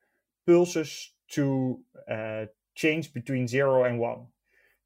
[0.46, 4.26] pulses to uh, change between zero and one.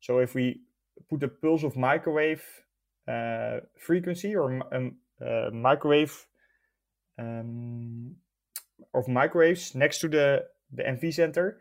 [0.01, 0.63] So if we
[1.09, 2.45] put a pulse of microwave
[3.09, 6.27] uh, frequency or um, uh, microwave
[7.19, 8.17] um,
[8.93, 11.59] of microwaves next to the, the NV center,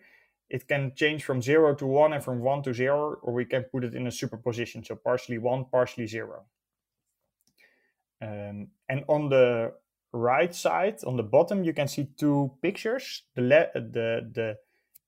[0.49, 3.63] it can change from zero to one and from one to zero, or we can
[3.63, 6.43] put it in a superposition, so partially one, partially zero.
[8.23, 9.73] Um, and on the
[10.13, 13.23] right side, on the bottom, you can see two pictures.
[13.35, 13.41] The
[13.73, 14.57] the the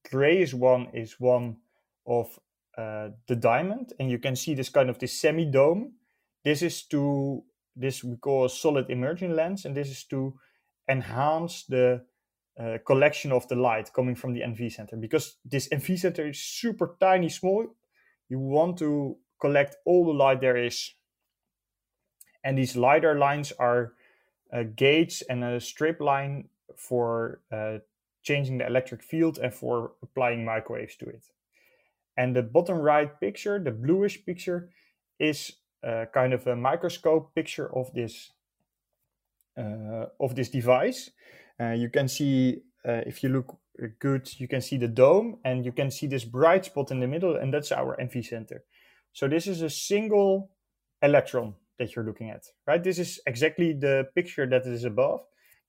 [0.10, 1.58] grayish one is one
[2.06, 2.40] of
[2.78, 5.94] uh, the diamond, and you can see this kind of this semi dome.
[6.44, 7.44] This is to
[7.76, 10.34] this we call a solid immersion lens, and this is to
[10.90, 12.04] enhance the
[12.60, 16.40] uh, collection of the light coming from the NV center because this NV center is
[16.40, 17.66] super tiny, small.
[18.30, 20.94] You want to collect all the light there is,
[22.46, 23.94] and these LiDAR lines are
[24.54, 27.80] a gauge and a strip line for uh,
[28.22, 31.26] changing the electric field and for applying microwaves to it.
[32.16, 34.70] And the bottom right picture, the bluish picture,
[35.20, 38.32] is uh, kind of a microscope picture of this
[39.58, 41.10] uh, of this device.
[41.60, 43.58] Uh, you can see uh, if you look
[44.00, 47.08] good, you can see the dome, and you can see this bright spot in the
[47.08, 48.64] middle, and that's our NV center.
[49.14, 50.52] So this is a single
[51.02, 52.84] electron that you're looking at, right?
[52.84, 55.22] This is exactly the picture that is above.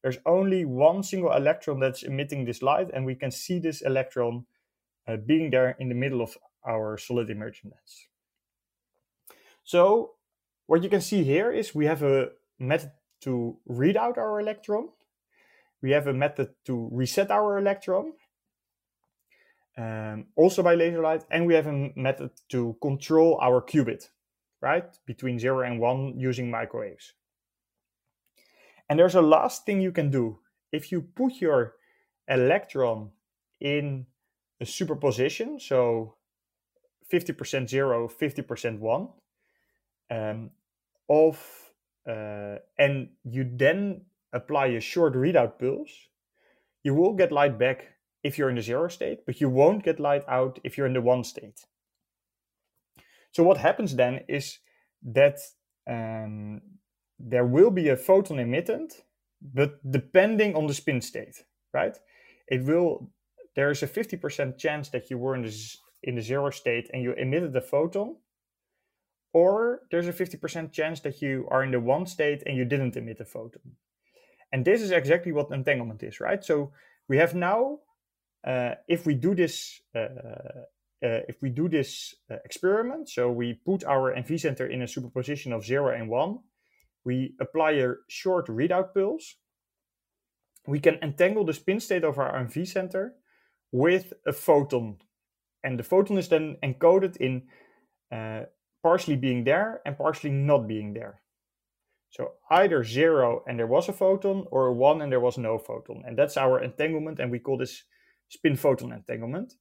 [0.02, 4.46] There's only one single electron that's emitting this light, and we can see this electron
[5.08, 8.08] uh, being there in the middle of our solid immersion lens.
[9.64, 10.12] So
[10.66, 12.92] what you can see here is we have a method
[13.22, 14.88] to read out our electron.
[15.82, 18.12] We have a method to reset our electron,
[19.76, 24.08] um, also by laser light, and we have a method to control our qubit,
[24.60, 27.14] right, between 0 and 1 using microwaves.
[28.88, 30.38] And there's a last thing you can do.
[30.72, 31.74] If you put your
[32.28, 33.10] electron
[33.60, 34.06] in
[34.60, 36.14] a superposition, so
[37.12, 39.08] 50% 0, 50% 1,
[40.10, 40.50] um,
[41.08, 41.66] of
[42.08, 44.02] uh, and you then
[44.32, 45.90] apply a short readout pulse,
[46.84, 49.98] you will get light back if you're in the zero state, but you won't get
[49.98, 51.64] light out if you're in the one state.
[53.36, 54.60] So what happens then is
[55.02, 55.38] that
[55.86, 56.62] um,
[57.18, 58.94] there will be a photon emitted,
[59.42, 61.98] but depending on the spin state, right?
[62.48, 63.10] It will.
[63.54, 65.54] There is a 50% chance that you were in the
[66.02, 68.16] in the zero state and you emitted the photon,
[69.34, 72.96] or there's a 50% chance that you are in the one state and you didn't
[72.96, 73.76] emit a photon.
[74.50, 76.42] And this is exactly what entanglement is, right?
[76.42, 76.72] So
[77.06, 77.80] we have now,
[78.46, 80.64] uh, if we do this, uh,
[81.06, 84.88] uh, if we do this uh, experiment, so we put our NV center in a
[84.88, 86.40] superposition of zero and one,
[87.04, 89.36] we apply a short readout pulse,
[90.66, 93.14] we can entangle the spin state of our NV center
[93.70, 94.96] with a photon.
[95.62, 97.42] And the photon is then encoded in
[98.10, 98.46] uh,
[98.82, 101.20] partially being there and partially not being there.
[102.10, 106.02] So either zero and there was a photon or one and there was no photon.
[106.06, 107.84] And that's our entanglement and we call this
[108.28, 109.52] spin photon entanglement.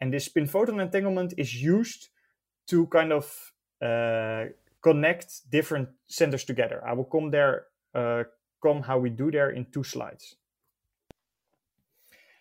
[0.00, 2.08] And this spin photon entanglement is used
[2.68, 4.46] to kind of uh,
[4.82, 6.82] connect different centers together.
[6.86, 8.24] I will come there, uh,
[8.62, 10.36] come how we do there in two slides.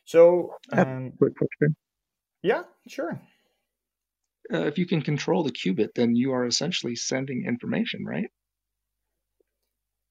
[0.06, 1.76] So, um, quick question.
[2.42, 3.20] Yeah, sure.
[4.54, 8.30] Uh, if you can control the qubit, then you are essentially sending information, right?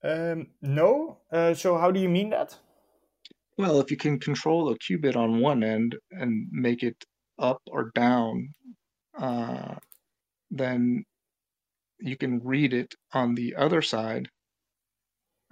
[0.04, 1.18] Um, no.
[1.32, 2.58] Uh, so how do you mean that?
[3.56, 7.02] Well, if you can control a qubit on one end and make it
[7.38, 8.48] up or down,
[9.18, 9.74] uh,
[10.50, 11.04] then
[11.98, 14.28] you can read it on the other side.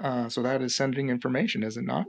[0.03, 2.07] Uh, so that is sending information, is it not?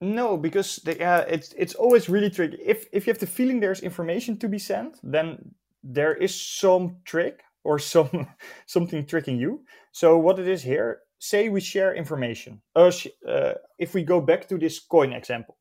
[0.00, 2.58] No, because the, uh, it's it's always really tricky.
[2.60, 5.54] If if you have the feeling there's information to be sent, then
[5.84, 8.26] there is some trick or some
[8.66, 9.64] something tricking you.
[9.92, 12.62] So what it is here, say we share information.
[12.74, 12.90] Uh,
[13.28, 15.56] uh, if we go back to this coin example,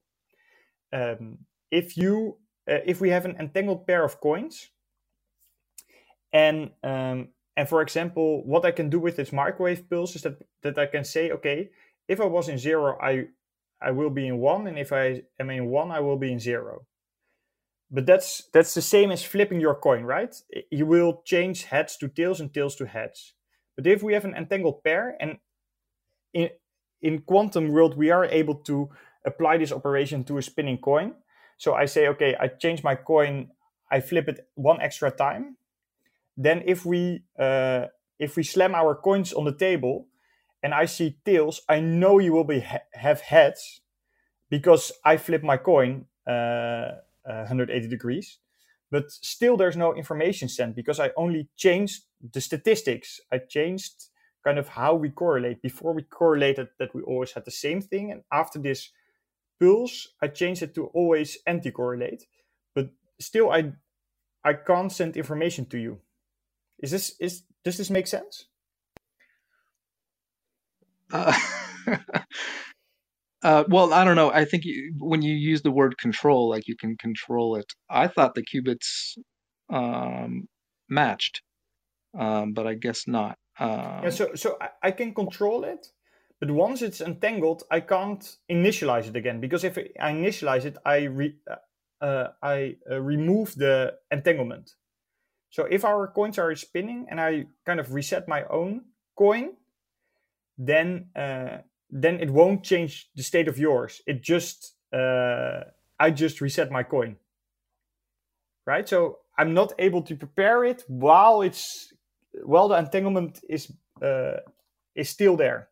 [0.91, 1.37] um,
[1.69, 2.37] if you
[2.69, 4.69] uh, if we have an entangled pair of coins,
[6.33, 10.41] and um, and for example, what I can do with this microwave pulse is that
[10.63, 11.69] that I can say, okay,
[12.07, 13.27] if I was in zero, I
[13.81, 16.39] I will be in one, and if I am in one, I will be in
[16.39, 16.85] zero.
[17.89, 20.33] But that's that's the same as flipping your coin, right?
[20.69, 23.33] You will change heads to tails and tails to heads.
[23.75, 25.37] But if we have an entangled pair, and
[26.33, 26.49] in
[27.01, 28.89] in quantum world we are able to
[29.25, 31.13] apply this operation to a spinning coin.
[31.61, 33.51] So I say, okay, I change my coin,
[33.91, 35.57] I flip it one extra time.
[36.37, 37.87] Then if we uh,
[38.19, 40.07] if we slam our coins on the table,
[40.63, 43.81] and I see tails, I know you will be ha- have heads
[44.49, 46.31] because I flip my coin uh,
[47.29, 48.39] uh, 180 degrees.
[48.91, 53.21] But still, there's no information sent because I only changed the statistics.
[53.31, 54.09] I changed
[54.43, 55.61] kind of how we correlate.
[55.61, 58.91] Before we correlated that we always had the same thing, and after this
[59.61, 62.25] pulse, I changed it to always anti-correlate.
[62.75, 62.89] But
[63.19, 63.73] still, I
[64.43, 65.99] I can't send information to you.
[66.79, 68.47] Is this is does this make sense?
[71.13, 71.37] Uh,
[73.43, 74.31] uh, well, I don't know.
[74.31, 77.71] I think you, when you use the word control, like you can control it.
[77.89, 79.17] I thought the qubits
[79.69, 80.47] um,
[80.89, 81.41] matched,
[82.17, 83.37] um, but I guess not.
[83.59, 85.87] Um, yeah, so so I, I can control it,
[86.41, 91.03] but once it's entangled, I can't initialize it again because if I initialize it, I
[91.03, 94.73] re, uh, uh, I uh, remove the entanglement.
[95.51, 98.85] So if our coins are spinning and I kind of reset my own
[99.15, 99.51] coin,
[100.57, 101.59] then uh,
[101.91, 104.01] then it won't change the state of yours.
[104.07, 105.65] It just uh,
[105.99, 107.17] I just reset my coin,
[108.65, 108.89] right?
[108.89, 111.93] So I'm not able to prepare it while it's
[112.43, 113.71] while the entanglement is
[114.01, 114.37] uh,
[114.95, 115.67] is still there.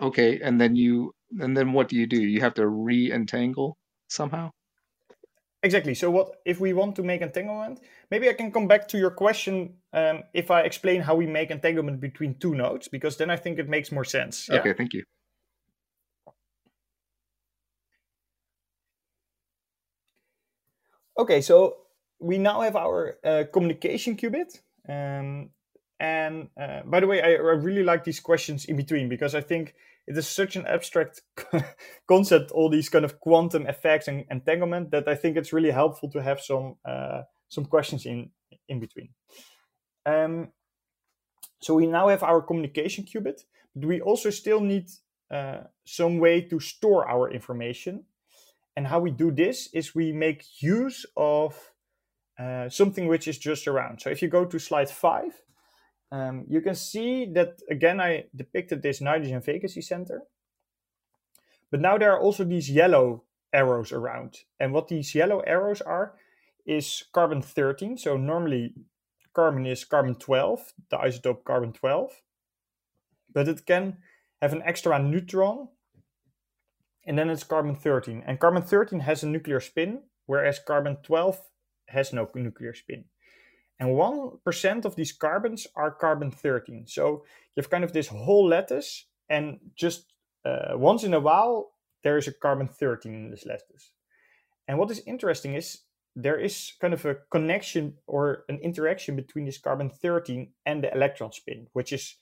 [0.00, 2.20] Okay, and then you and then what do you do?
[2.20, 3.76] You have to re-entangle
[4.08, 4.50] somehow.
[5.62, 5.94] Exactly.
[5.94, 7.80] So what if we want to make entanglement?
[8.10, 11.50] Maybe I can come back to your question um, if I explain how we make
[11.50, 14.48] entanglement between two nodes, because then I think it makes more sense.
[14.48, 14.60] Yeah?
[14.60, 15.04] Okay, thank you.
[21.18, 21.76] Okay, so
[22.18, 24.60] we now have our uh, communication qubit.
[24.88, 25.50] Um,
[26.00, 29.42] and uh, by the way, I, I really like these questions in between because I
[29.42, 29.74] think
[30.06, 31.20] it is such an abstract
[32.08, 36.10] concept, all these kind of quantum effects and entanglement, that I think it's really helpful
[36.10, 38.30] to have some uh, some questions in
[38.66, 39.10] in between.
[40.06, 40.48] Um,
[41.60, 43.44] so we now have our communication qubit,
[43.76, 44.88] but we also still need
[45.30, 48.04] uh, some way to store our information.
[48.74, 51.72] And how we do this is we make use of
[52.38, 54.00] uh, something which is just around.
[54.00, 55.42] So if you go to slide five,
[56.12, 60.22] um, you can see that again I depicted this nitrogen vacancy center.
[61.70, 64.38] But now there are also these yellow arrows around.
[64.58, 66.14] And what these yellow arrows are
[66.66, 67.96] is carbon 13.
[67.98, 68.74] So normally
[69.34, 72.10] carbon is carbon 12, the isotope carbon 12.
[73.32, 73.98] But it can
[74.42, 75.68] have an extra neutron
[77.06, 78.24] and then it's carbon 13.
[78.26, 81.40] And carbon 13 has a nuclear spin, whereas carbon 12
[81.88, 83.04] has no nuclear spin.
[83.80, 86.86] And 1% of these carbons are carbon 13.
[86.86, 87.24] So
[87.56, 90.12] you have kind of this whole lattice, and just
[90.44, 91.72] uh, once in a while,
[92.04, 93.92] there is a carbon 13 in this lattice.
[94.68, 95.78] And what is interesting is
[96.14, 100.92] there is kind of a connection or an interaction between this carbon 13 and the
[100.92, 102.16] electron spin, which is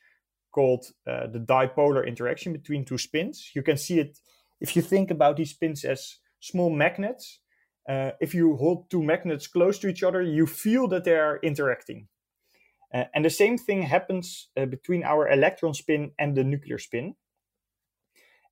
[0.52, 3.50] called uh, the dipolar interaction between two spins.
[3.54, 4.18] You can see it
[4.60, 7.40] if you think about these spins as small magnets
[7.88, 11.38] uh, if you hold two magnets close to each other, you feel that they are
[11.42, 12.08] interacting.
[12.92, 17.14] Uh, and the same thing happens uh, between our electron spin and the nuclear spin.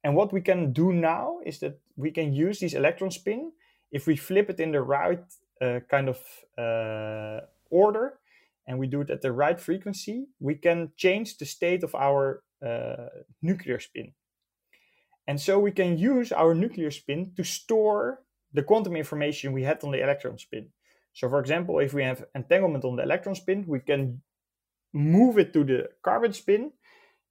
[0.03, 3.53] And what we can do now is that we can use this electron spin
[3.91, 5.25] if we flip it in the right
[5.61, 6.19] uh, kind of
[6.59, 8.19] uh, order
[8.67, 12.43] and we do it at the right frequency, we can change the state of our
[12.65, 13.09] uh,
[13.43, 14.13] nuclear spin.
[15.29, 18.23] And so we can use our nuclear spin to store
[18.53, 20.69] the quantum information we had on the electron spin.
[21.13, 24.23] So for example, if we have entanglement on the electron spin, we can
[24.93, 26.73] move it to the carbon spin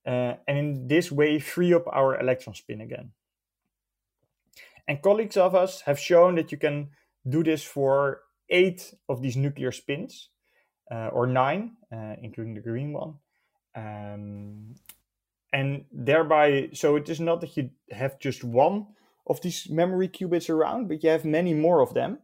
[0.06, 3.12] uh, and in this way free up our electron spin again.
[4.88, 6.90] And colleagues of us have shown that you can
[7.28, 10.30] do this for eight of these nuclear spins,
[10.92, 13.16] uh, or nine, uh, including the green one.
[13.76, 14.76] Um,
[15.52, 18.88] and thereby, so it is not that you have just one
[19.26, 22.20] of these memory qubits around, but you have many more of them.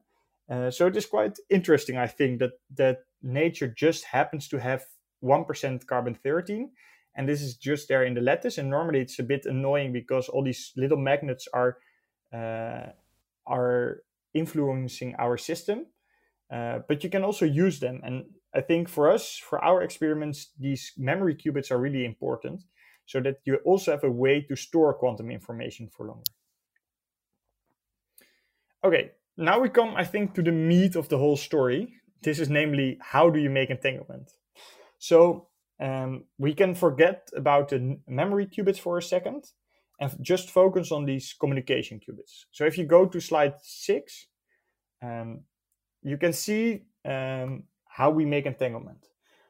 [0.49, 4.83] Uh, so it is quite interesting, I think, that that nature just happens to have
[5.19, 6.71] one percent carbon thirteen,
[7.15, 8.57] and this is just there in the lattice.
[8.57, 11.77] And normally it's a bit annoying because all these little magnets are
[12.33, 12.91] uh,
[13.45, 15.85] are influencing our system.
[16.49, 20.51] Uh, but you can also use them, and I think for us, for our experiments,
[20.59, 22.63] these memory qubits are really important,
[23.05, 26.23] so that you also have a way to store quantum information for longer.
[28.83, 31.93] Okay, now we come, I think, to the meat of the whole story.
[32.23, 34.31] This is namely, how do you make entanglement?
[34.97, 35.47] So
[35.79, 39.45] um, we can forget about the memory qubits for a second
[39.99, 42.45] and just focus on these communication qubits.
[42.51, 44.27] So if you go to slide six,
[45.03, 45.41] um,
[46.01, 49.07] you can see um, how we make entanglement.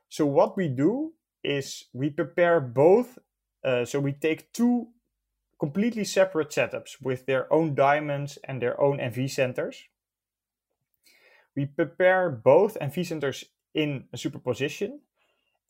[0.10, 3.18] So what we do is we prepare both.
[3.64, 4.88] Uh, so we take two
[5.62, 9.84] completely separate setups with their own diamonds and their own NV centers.
[11.56, 13.46] We prepare both NV centers
[13.76, 15.02] in a superposition,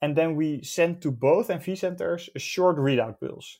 [0.02, 3.60] and then we send to both NV centers a short readout pulse.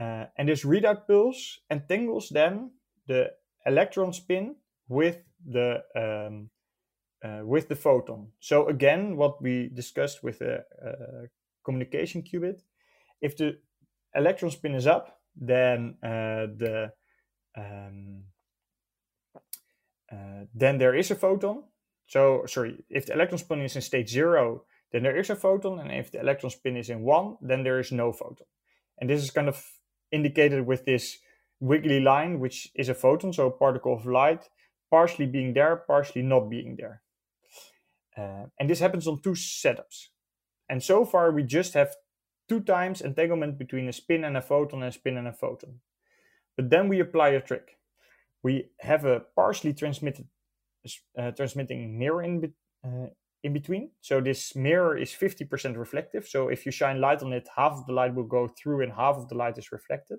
[0.00, 2.72] Uh, and this readout pulse entangles then
[3.06, 3.30] the
[3.64, 4.56] electron spin
[4.88, 6.50] with the um,
[7.24, 8.32] uh, with the photon.
[8.40, 11.26] So again, what we discussed with the uh,
[11.64, 12.62] communication qubit,
[13.20, 13.58] if the
[14.14, 16.92] electron spin is up, then uh, the
[17.56, 18.24] um,
[20.10, 21.64] uh, then there is a photon.
[22.06, 25.78] So sorry, if the electron spin is in state zero, then there is a photon,
[25.78, 28.46] and if the electron spin is in one, then there is no photon.
[28.98, 29.62] And this is kind of
[30.10, 31.18] indicated with this
[31.60, 34.48] wiggly line, which is a photon, so a particle of light,
[34.90, 37.02] partially being there, partially not being there.
[38.16, 40.08] Uh, and this happens on two setups.
[40.68, 41.94] And so far, we just have
[42.48, 45.80] two times entanglement between a spin and a photon and a spin and a photon.
[46.56, 47.78] But then we apply a trick.
[48.42, 50.26] We have a partially transmitted
[51.18, 52.52] uh, transmitting mirror in, be
[52.84, 53.08] uh,
[53.42, 53.90] in between.
[54.00, 56.26] So this mirror is 50% reflective.
[56.26, 58.92] So if you shine light on it, half of the light will go through and
[58.92, 60.18] half of the light is reflected.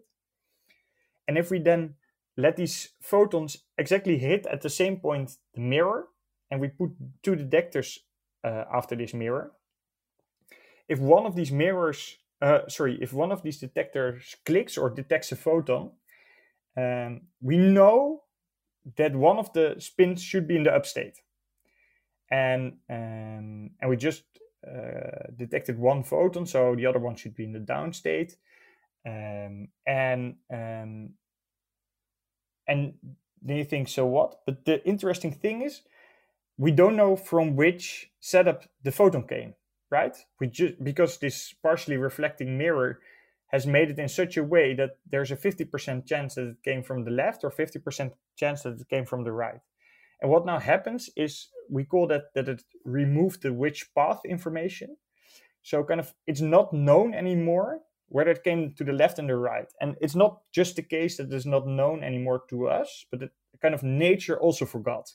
[1.27, 1.95] And if we then
[2.37, 6.07] let these photons exactly hit at the same point the mirror,
[6.49, 7.99] and we put two detectors
[8.43, 9.51] uh, after this mirror,
[10.89, 15.31] if one of these mirrors, uh, sorry, if one of these detectors clicks or detects
[15.31, 15.91] a photon,
[16.75, 18.23] um, we know
[18.97, 21.21] that one of the spins should be in the upstate.
[22.31, 24.23] And, um, and we just
[24.67, 28.33] uh, detected one photon, so the other one should be in the downstate.
[29.05, 31.13] Um, and um,
[32.67, 32.93] and
[33.41, 34.41] then you think, so what?
[34.45, 35.81] But the interesting thing is,
[36.57, 39.55] we don't know from which setup the photon came
[39.91, 40.15] right?
[40.39, 42.99] We just because this partially reflecting mirror
[43.47, 46.83] has made it in such a way that there's a 50% chance that it came
[46.83, 49.59] from the left or 50% chance that it came from the right.
[50.21, 54.97] And what now happens is we call that that it removed the which path information.
[55.63, 59.35] So kind of it's not known anymore whether it came to the left and the
[59.35, 59.71] right.
[59.79, 63.31] And it's not just the case that it's not known anymore to us, but it,
[63.61, 65.11] kind of nature also forgot.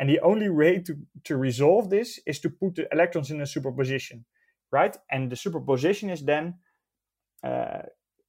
[0.00, 3.46] And the only way to, to resolve this is to put the electrons in a
[3.46, 4.24] superposition,
[4.72, 4.96] right?
[5.10, 6.54] And the superposition is then
[7.44, 7.82] uh,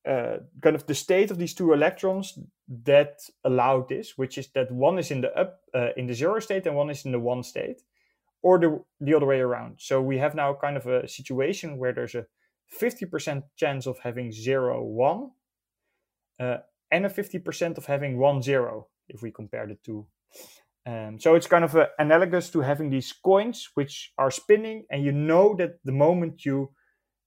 [0.05, 2.37] uh, kind of the state of these two electrons
[2.83, 6.41] that allow this, which is that one is in the up uh, in the zero
[6.41, 7.81] state and one is in the one state,
[8.41, 9.75] or the the other way around.
[9.79, 12.25] So we have now kind of a situation where there's a
[12.81, 15.31] 50% chance of having 0, 1,
[16.39, 16.57] uh,
[16.89, 20.07] and a 50% of having 1, 0, if we compare the two.
[20.85, 25.03] Um, so it's kind of uh, analogous to having these coins which are spinning, and
[25.03, 26.71] you know that the moment you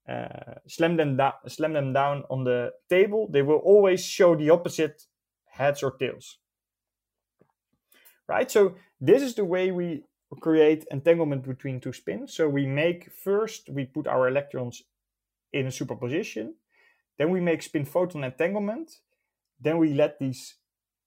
[0.09, 4.51] uh, slam them down, slam them down on the table, they will always show the
[4.51, 5.03] opposite
[5.47, 6.39] heads or tails.
[8.29, 8.51] Right.
[8.51, 10.05] So this is the way we
[10.41, 12.35] create entanglement between two spins.
[12.35, 14.83] So we make first we put our electrons
[15.53, 16.55] in a superposition.
[17.19, 18.91] Then we make spin photon entanglement.
[19.61, 20.57] Then we let these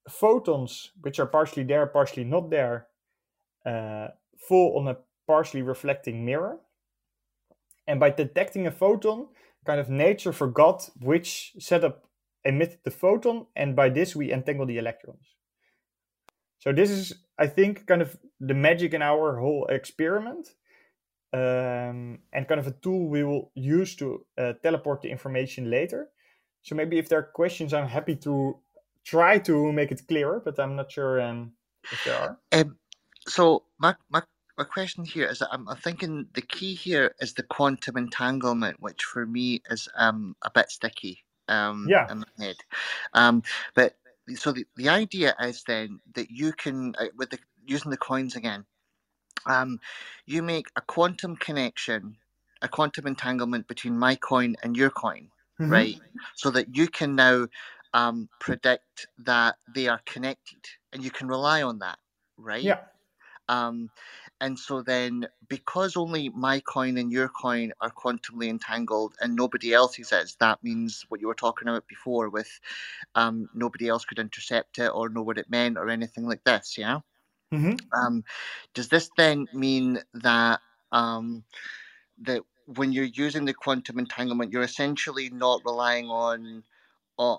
[0.10, 2.88] photons, which are partially there, partially not there,
[3.66, 4.97] uh, fall on a
[5.28, 6.58] partially reflecting mirror.
[7.88, 9.28] And by detecting a photon,
[9.66, 12.05] kind of nature forgot which setup
[12.43, 15.36] emitted the photon, and by this we entangle the electrons.
[16.60, 20.55] So this is, I think, kind of the magic in our whole experiment
[21.34, 26.10] um, and kind of a tool we will use to uh, teleport the information later.
[26.62, 28.60] So maybe if there are questions, I'm happy to
[29.08, 31.53] try to make it clearer, but I'm not sure um,
[31.91, 32.38] if there are.
[32.51, 32.78] Um,
[33.28, 34.22] so my, my
[34.58, 38.78] my question here is that I'm, I'm thinking the key here is the quantum entanglement,
[38.80, 42.12] which for me is um a bit sticky um yeah.
[42.12, 42.58] in my head.
[43.14, 43.43] Um,
[43.76, 43.95] but
[44.36, 48.36] so the, the idea is then that you can uh, with the using the coins
[48.36, 48.66] again
[49.47, 49.80] um,
[50.26, 52.18] you make a quantum connection,
[52.62, 55.30] a quantum entanglement between my coin and your coin,
[55.60, 55.72] mm-hmm.
[55.72, 55.99] right?
[56.36, 57.47] So that you can now
[57.98, 61.98] um, predict that they are connected and you can rely on that,
[62.38, 62.64] right?
[62.64, 62.82] Yeah.
[63.50, 63.89] Um,
[64.39, 69.74] and so then, because only my coin and your coin are quantumly entangled and nobody
[69.74, 72.52] else's is, that means what you were talking about before with
[73.16, 76.78] um, nobody else could intercept it or know what it meant or anything like this,
[76.78, 77.00] yeah?
[77.52, 77.78] Mm-hmm.
[78.00, 78.24] Um,
[78.76, 80.60] does this then mean that
[80.91, 81.43] um,
[82.20, 86.64] that when you're using the quantum entanglement, you're essentially not relying on,
[87.18, 87.38] uh,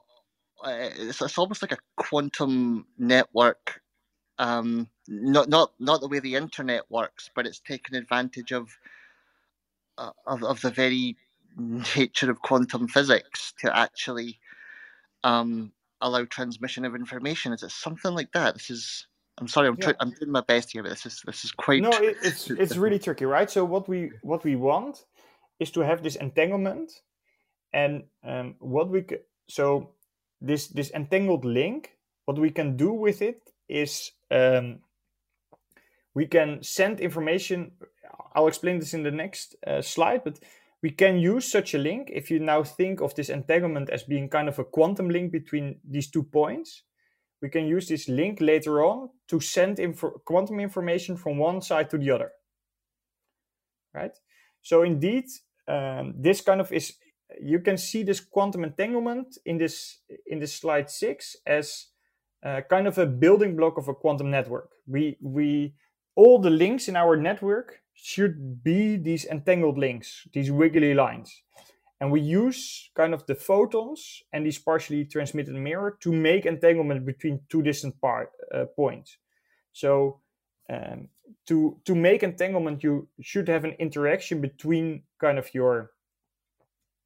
[0.64, 3.80] it's, it's almost like a quantum network,
[4.38, 8.70] um, not not not the way the internet works, but it's taking advantage of
[9.98, 11.16] uh, of of the very
[11.56, 14.38] nature of quantum physics to actually
[15.24, 17.52] um, allow transmission of information.
[17.52, 18.54] Is it something like that?
[18.54, 19.06] This is
[19.40, 19.92] I'm sorry, I'm yeah.
[20.00, 21.82] I'm doing my best here, but this is this is quite.
[21.82, 23.50] No, it, it's it's really tricky, right?
[23.50, 25.04] So what we what we want
[25.60, 26.92] is to have this entanglement,
[27.72, 29.04] and um, what we
[29.48, 29.90] so
[30.40, 31.96] this this entangled link.
[32.24, 34.80] What we can do with it is um,
[36.14, 37.72] we can send information.
[38.34, 40.38] I'll explain this in the next uh, slide, but
[40.82, 44.28] we can use such a link if you now think of this entanglement as being
[44.28, 46.82] kind of a quantum link between these two points
[47.40, 51.90] we can use this link later on to send info- quantum information from one side
[51.90, 52.32] to the other.
[53.94, 54.16] Right?
[54.62, 55.26] So indeed,
[55.66, 56.94] um, this kind of is
[57.40, 61.86] you can see this quantum entanglement in this in this slide six as
[62.44, 64.70] uh, kind of a building block of a quantum network.
[64.86, 65.74] We we
[66.16, 71.42] all the links in our network should be these entangled links, these wiggly lines.
[72.00, 77.04] And we use kind of the photons and these partially transmitted mirror to make entanglement
[77.04, 79.18] between two distant part, uh, points.
[79.72, 80.20] So
[80.70, 81.08] um,
[81.46, 85.90] to to make entanglement, you should have an interaction between kind of your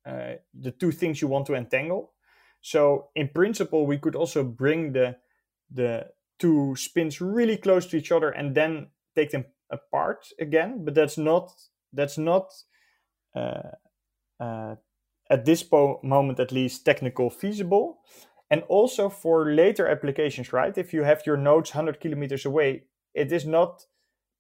[0.06, 2.12] uh, the two things you want to entangle.
[2.60, 5.16] So in principle, we could also bring the
[5.70, 6.06] the
[6.38, 10.84] two spins really close to each other and then take them apart again.
[10.84, 11.52] But that's not
[11.92, 12.52] that's not
[13.34, 13.70] uh,
[14.40, 14.76] uh,
[15.30, 18.00] at this po- moment at least technical feasible
[18.50, 22.82] and also for later applications right if you have your nodes 100 kilometers away
[23.14, 23.86] it is not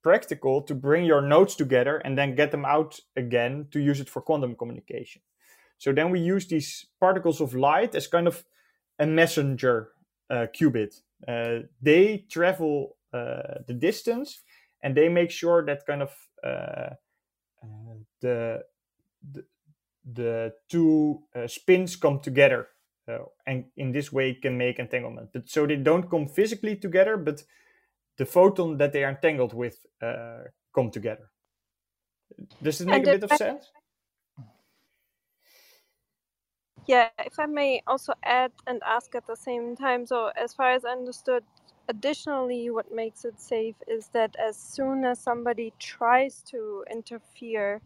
[0.02, 4.10] practical to bring your nodes together and then get them out again to use it
[4.10, 5.22] for quantum communication
[5.82, 8.44] so then we use these particles of light as kind of
[9.00, 9.88] a messenger
[10.30, 11.02] uh, qubit.
[11.26, 14.42] Uh, they travel uh, the distance
[14.80, 16.10] and they make sure that kind of
[16.44, 16.94] uh,
[17.64, 18.62] uh, the,
[19.32, 19.44] the
[20.04, 22.68] the two uh, spins come together
[23.44, 25.30] and in this way can make entanglement.
[25.32, 27.42] But so they don't come physically together but
[28.18, 31.32] the photon that they are entangled with uh, come together.
[32.62, 33.72] Does it make and a bit of sense
[36.86, 40.06] Yeah, if I may also add and ask at the same time.
[40.06, 41.44] So, as far as I understood,
[41.88, 47.80] additionally, what makes it safe is that as soon as somebody tries to interfere,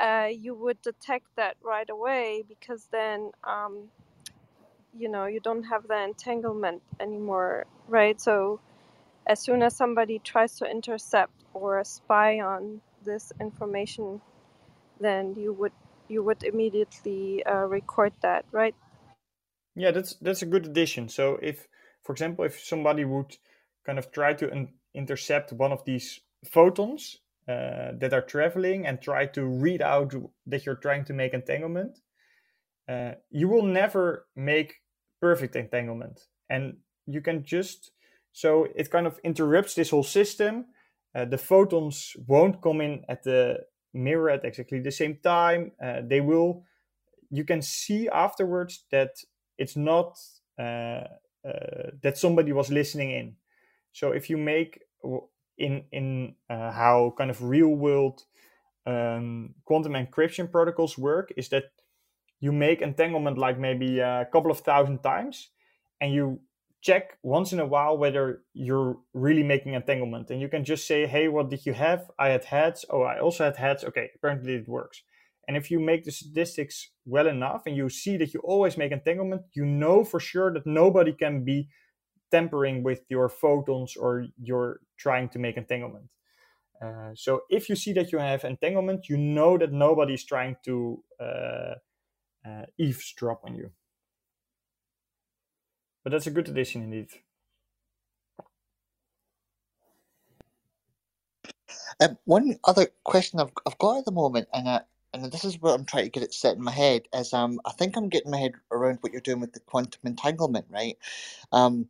[0.00, 3.90] uh, you would detect that right away because then, um,
[4.98, 8.20] you know, you don't have the entanglement anymore, right?
[8.20, 8.60] So,
[9.26, 14.20] as soon as somebody tries to intercept or spy on this information,
[15.00, 15.72] then you would
[16.14, 18.74] you would immediately uh, record that, right?
[19.76, 21.08] Yeah, that's that's a good addition.
[21.08, 21.66] So if,
[22.04, 23.36] for example, if somebody would
[23.84, 26.20] kind of try to un- intercept one of these
[26.52, 30.14] photons uh, that are traveling and try to read out
[30.46, 31.98] that you're trying to make entanglement,
[32.88, 34.74] uh, you will never make
[35.20, 37.90] perfect entanglement, and you can just
[38.32, 40.66] so it kind of interrupts this whole system.
[41.14, 43.58] Uh, the photons won't come in at the
[43.94, 45.72] mirror at exactly the same time.
[45.82, 46.64] Uh, they will.
[47.30, 49.24] You can see afterwards that
[49.58, 50.18] it's not
[50.58, 51.08] uh,
[51.44, 53.36] uh, that somebody was listening in.
[53.92, 54.82] So if you make
[55.58, 58.24] in in uh, how kind of real world
[58.86, 61.64] um, quantum encryption protocols work is that
[62.40, 65.50] you make entanglement like maybe a couple of thousand times,
[66.00, 66.40] and you
[66.84, 70.30] check once in a while whether you're really making entanglement.
[70.30, 72.10] And you can just say, "Hey, what did you have?
[72.18, 72.84] I had heads.
[72.90, 73.84] Oh, I also had heads.
[73.84, 75.02] Okay, apparently it works."
[75.48, 78.92] And if you make the statistics well enough and you see that you always make
[78.92, 81.68] entanglement, you know for sure that nobody can be
[82.30, 86.08] tampering with your photons or you're trying to make entanglement.
[86.82, 90.56] Uh, so if you see that you have entanglement, you know that nobody is trying
[90.64, 91.74] to uh,
[92.46, 93.70] uh, eavesdrop on you.
[96.04, 97.08] But that's a good addition indeed.
[102.00, 104.82] Um, one other question I've, I've got at the moment, and I,
[105.14, 107.60] and this is what I'm trying to get it set in my head, is um,
[107.66, 110.98] I think I'm getting my head around what you're doing with the quantum entanglement, right?
[111.52, 111.88] Um,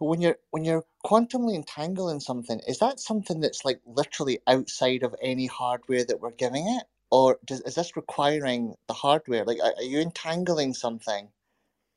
[0.00, 5.14] when you're when you're quantumly entangling something, is that something that's like literally outside of
[5.22, 9.44] any hardware that we're giving it, or does, is this requiring the hardware?
[9.46, 11.30] Like, are, are you entangling something,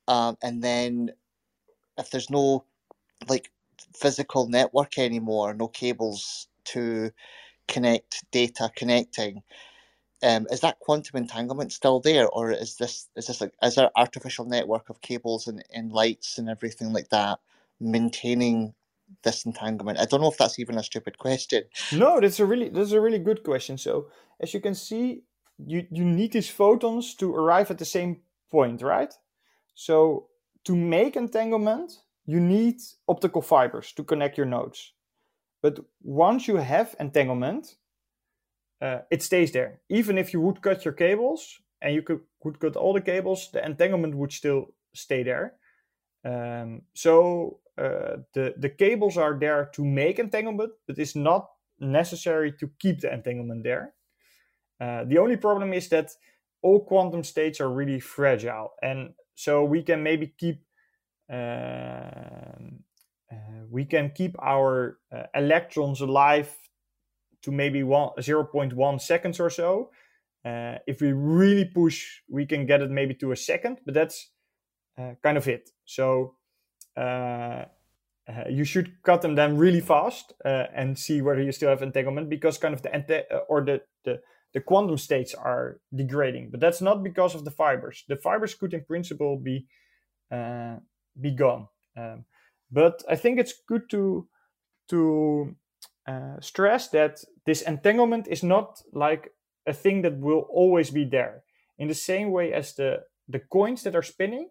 [0.08, 1.12] um, and then
[1.98, 2.66] if there's no
[3.28, 3.52] like
[3.96, 7.12] physical network anymore, no cables to
[7.68, 9.44] connect data connecting,
[10.24, 13.92] um, is that quantum entanglement still there, or is this is this like is there
[13.96, 17.40] artificial network of cables and, and lights and everything like that
[17.80, 18.74] maintaining
[19.24, 20.00] this entanglement?
[20.00, 21.64] I don't know if that's even a stupid question.
[21.92, 23.78] No, that's a really that's a really good question.
[23.78, 24.08] So
[24.40, 25.24] as you can see,
[25.58, 29.14] you you need these photons to arrive at the same point, right?
[29.76, 30.28] So
[30.66, 31.94] to make entanglement,
[32.26, 32.76] you need
[33.08, 34.94] optical fibers to connect your nodes.
[35.62, 37.76] But once you have entanglement,
[38.82, 39.82] uh, it stays there.
[39.90, 43.50] Even if you would cut your cables and you could, could cut all the cables,
[43.52, 45.54] the entanglement would still stay there.
[46.26, 51.50] Um, so uh, the the cables are there to make entanglement, but it's not
[51.80, 53.94] necessary to keep the entanglement there.
[54.80, 56.12] Uh, the only problem is that
[56.62, 60.64] all quantum states are really fragile, and so we can maybe keep
[61.32, 61.36] uh,
[63.32, 66.52] uh we can keep our uh, electrons alive
[67.42, 69.90] to maybe one, 0.1 seconds or so.
[70.46, 74.32] Uh, if we really push, we can get it maybe to a second, but that's
[74.98, 75.70] uh, kind of it.
[75.86, 76.36] So
[76.98, 77.66] uh,
[78.30, 82.30] uh you should cut them then really fast and see whether you still have entanglement
[82.30, 84.22] because kind of the or the, the
[84.54, 88.04] the quantum states are degrading, but that's not because of the fibers.
[88.08, 89.68] The fibers could, in principle, be
[91.22, 91.68] be gone.
[91.96, 92.26] Um,
[92.72, 94.28] but I think it's good to
[94.90, 95.56] to
[96.08, 99.32] uh, stress that this entanglement is not like
[99.66, 101.44] a thing that will always be there.
[101.78, 104.50] In the same way as the, the coins that are spinning,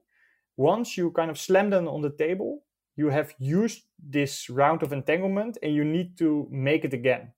[0.56, 2.64] once you kind of slam them on the table,
[2.96, 7.32] you have used this round of entanglement and you need to make it again.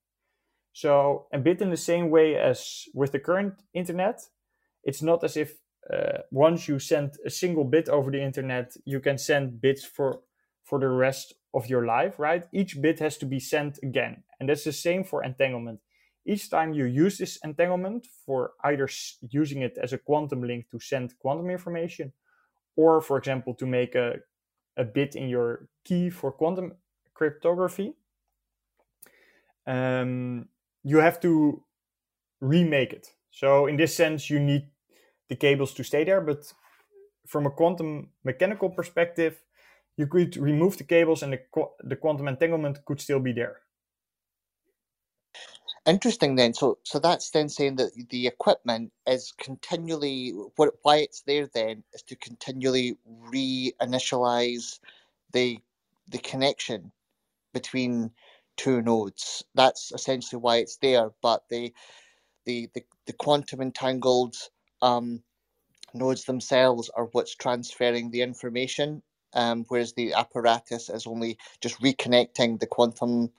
[0.75, 4.21] So, a bit in the same way as with the current internet,
[4.83, 5.55] it's not as if
[5.93, 10.21] uh, once you send a single bit over the internet, you can send bits for
[10.65, 12.45] for the rest of your life, right?
[12.53, 14.25] Each bit has to be sent again.
[14.41, 15.81] And that's the same for entanglement.
[16.27, 18.89] Each time you use this entanglement for either
[19.21, 22.13] using it as a quantum link to send quantum information,
[22.75, 24.15] or for example, to make a,
[24.77, 26.73] a bit in your key for quantum
[27.13, 27.95] cryptography,
[29.67, 30.49] um,
[30.85, 31.63] you have to
[32.41, 33.09] remake it.
[33.31, 34.69] So, in this sense, you need
[35.29, 36.21] the cables to stay there.
[36.21, 36.53] But
[37.27, 39.43] from a quantum mechanical perspective,
[39.97, 41.41] you could remove the cables and the,
[41.83, 43.61] the quantum entanglement could still be there.
[45.87, 46.55] Interesting then.
[46.55, 51.85] So so that's then saying that the equipment is continually what why it's there then
[51.93, 52.97] is to continually
[53.31, 54.81] reinitialize
[55.33, 55.59] the
[56.09, 56.91] the connection
[57.53, 58.11] between
[58.57, 59.45] two nodes.
[59.55, 61.11] That's essentially why it's there.
[61.23, 61.73] But the
[62.45, 64.37] the the, the quantum entangled
[64.83, 65.23] um,
[65.93, 69.03] nodes themselves are what's transferring the information,
[69.33, 73.31] um, whereas the apparatus is only just reconnecting the quantum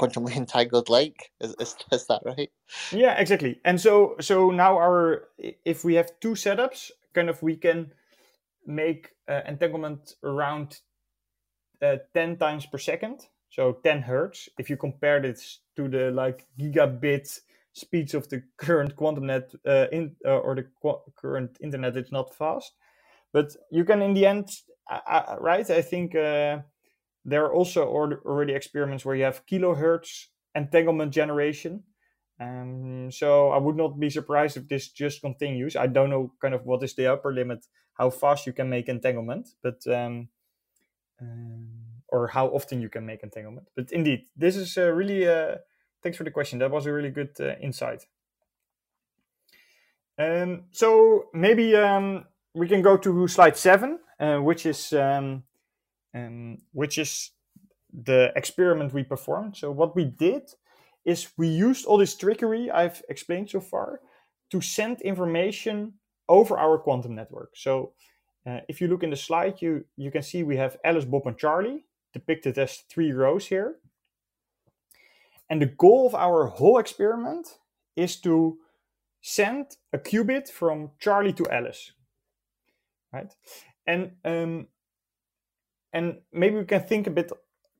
[0.00, 1.30] quantumly entangled link.
[1.40, 2.50] Is, is, is that right?
[2.90, 3.60] Yeah, exactly.
[3.64, 5.28] And so so now our
[5.64, 7.92] if we have two setups, kind of we can
[8.66, 10.80] make uh, entanglement around
[11.82, 16.46] uh, 10 times per second so 10 hertz if you compare this to the like
[16.58, 17.40] gigabit
[17.74, 22.12] speeds of the current quantum net uh, in uh, or the qu- current internet it's
[22.12, 22.72] not fast.
[23.32, 24.48] But you can in the end
[24.90, 26.58] uh, right i think uh,
[27.24, 31.84] there are also already experiments where you have kilohertz entanglement generation.
[32.40, 35.76] Um, so i would not be surprised if this just continues.
[35.76, 38.88] I don't know kind of what is the upper limit how fast you can make
[38.88, 40.28] entanglement but um,
[41.20, 43.68] um, or how often you can make entanglement.
[43.74, 45.56] But indeed, this is uh, really uh,
[46.02, 46.58] thanks for the question.
[46.58, 48.06] That was a really good uh, insight.
[50.18, 55.42] Um, so maybe um, we can go to slide seven, uh, which is um,
[56.14, 57.30] um, which is
[57.92, 59.56] the experiment we performed.
[59.56, 60.42] So what we did
[61.04, 64.00] is we used all this trickery I've explained so far
[64.50, 65.94] to send information
[66.28, 67.50] over our quantum network.
[67.54, 67.92] So
[68.46, 71.26] uh, if you look in the slide, you you can see we have Alice, Bob,
[71.26, 73.76] and Charlie depicted as three rows here.
[75.48, 77.58] And the goal of our whole experiment
[77.96, 78.58] is to
[79.20, 81.92] send a qubit from Charlie to Alice,
[83.12, 83.32] right?
[83.86, 84.68] And um,
[85.92, 87.30] and maybe we can think a bit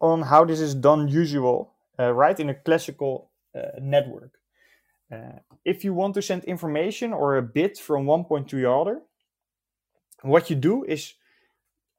[0.01, 4.39] on how this is done usual, uh, right, in a classical uh, network.
[5.11, 8.71] Uh, if you want to send information or a bit from one point to the
[8.71, 9.03] other,
[10.23, 11.15] what you do is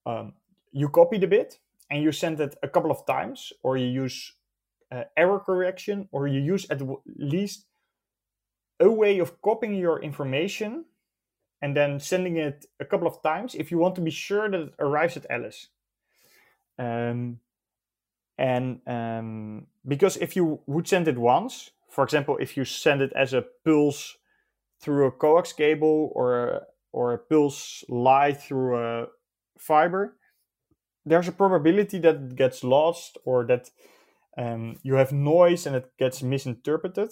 [0.06, 0.34] um,
[0.72, 1.60] you copy the bit
[1.90, 4.34] and you send it a couple of times, or you use
[4.92, 6.82] uh, error correction, or you use at
[7.18, 7.66] least
[8.80, 10.86] a way of copying your information
[11.62, 14.60] and then sending it a couple of times if you want to be sure that
[14.60, 15.70] it arrives at Alice.
[16.78, 17.40] Um,
[18.38, 23.14] and um, because if you would send it once, for example, if you send it
[23.16, 24.18] as a pulse
[24.82, 26.62] through a coax cable or a,
[26.92, 29.08] or a pulse light through a
[29.58, 30.18] fiber,
[31.06, 33.70] there's a probability that it gets lost or that
[34.38, 37.10] um, you have noise and it gets misinterpreted.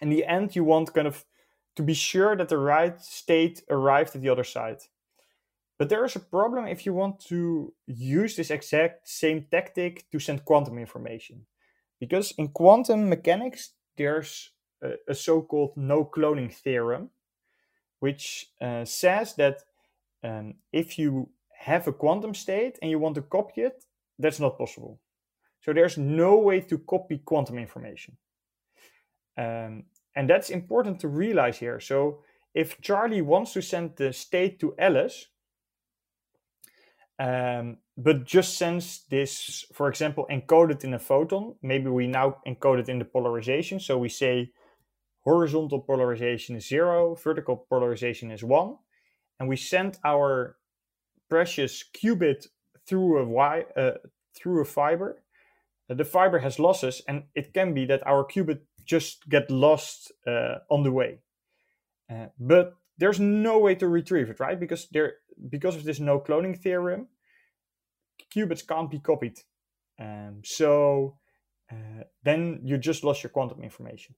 [0.00, 1.24] In the end, you want kind of
[1.76, 4.78] to be sure that the right state arrived at the other side.
[5.78, 10.18] But there is a problem if you want to use this exact same tactic to
[10.18, 11.46] send quantum information.
[12.00, 14.50] Because in quantum mechanics, there's
[14.82, 17.10] a, a so called no cloning theorem,
[18.00, 19.62] which uh, says that
[20.24, 23.84] um, if you have a quantum state and you want to copy it,
[24.18, 25.00] that's not possible.
[25.60, 28.16] So there's no way to copy quantum information.
[29.36, 29.84] Um,
[30.14, 31.80] and that's important to realize here.
[31.80, 32.22] So
[32.54, 35.26] if Charlie wants to send the state to Alice,
[37.18, 42.78] um, but just sends this, for example, encoded in a photon, maybe we now encode
[42.78, 43.80] it in the polarization.
[43.80, 44.52] So we say
[45.20, 48.76] horizontal polarization is zero, vertical polarization is one.
[49.40, 50.57] And we send our
[51.28, 52.46] precious qubit
[52.86, 53.92] through a uh,
[54.34, 55.22] through a fiber.
[55.90, 60.12] Uh, the fiber has losses, and it can be that our qubit just get lost
[60.26, 61.20] uh, on the way.
[62.10, 64.58] Uh, but there's no way to retrieve it, right?
[64.58, 65.14] Because there,
[65.48, 67.08] because of this no cloning theorem,
[68.34, 69.38] qubits can't be copied.
[70.00, 71.16] Um, so
[72.22, 74.14] then you just lost your quantum information.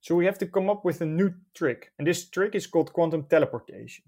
[0.00, 2.92] So we have to come up with a new trick, and this trick is called
[2.92, 4.04] quantum teleportation.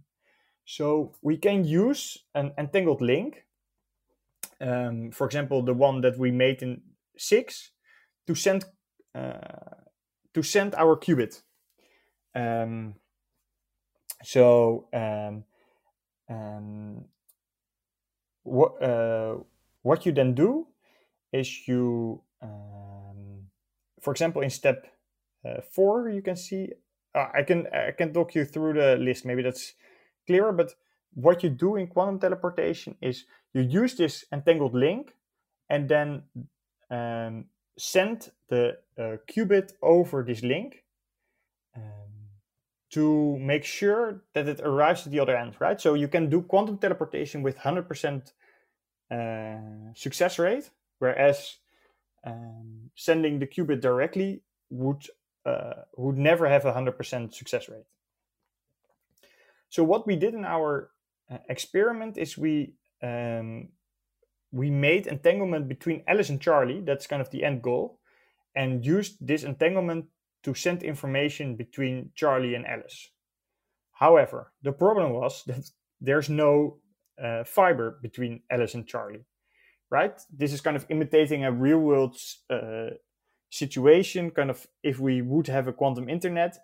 [0.64, 3.44] So we can use an entangled link,
[4.60, 6.80] um, for example, the one that we made in
[7.16, 7.70] six,
[8.26, 8.64] to send
[9.14, 9.82] uh,
[10.32, 11.42] to send our qubit.
[12.34, 12.94] Um,
[14.22, 15.44] so um,
[16.28, 17.04] um,
[18.42, 19.36] what uh,
[19.82, 20.66] what you then do
[21.32, 23.50] is you, um,
[24.00, 24.86] for example, in step
[25.44, 26.70] uh, four, you can see.
[27.14, 29.26] Uh, I can I can talk you through the list.
[29.26, 29.74] Maybe that's
[30.26, 30.74] clearer, but
[31.14, 35.14] what you do in quantum teleportation is you use this entangled link
[35.70, 36.22] and then
[36.90, 37.46] um,
[37.78, 40.84] send the uh, qubit over this link
[41.76, 41.82] um,
[42.90, 45.80] to make sure that it arrives at the other end, right?
[45.80, 48.32] So you can do quantum teleportation with 100%
[49.10, 51.58] uh, success rate, whereas
[52.24, 55.06] um, sending the qubit directly would
[55.46, 57.84] uh, would never have a 100% success rate.
[59.74, 60.90] So what we did in our
[61.28, 63.70] uh, experiment is we um,
[64.52, 66.80] we made entanglement between Alice and Charlie.
[66.80, 67.98] That's kind of the end goal,
[68.54, 70.04] and used this entanglement
[70.44, 73.10] to send information between Charlie and Alice.
[73.90, 75.68] However, the problem was that
[76.00, 76.78] there's no
[77.20, 79.24] uh, fiber between Alice and Charlie,
[79.90, 80.16] right?
[80.30, 82.16] This is kind of imitating a real world
[82.48, 82.90] uh,
[83.50, 84.30] situation.
[84.30, 86.58] Kind of if we would have a quantum internet,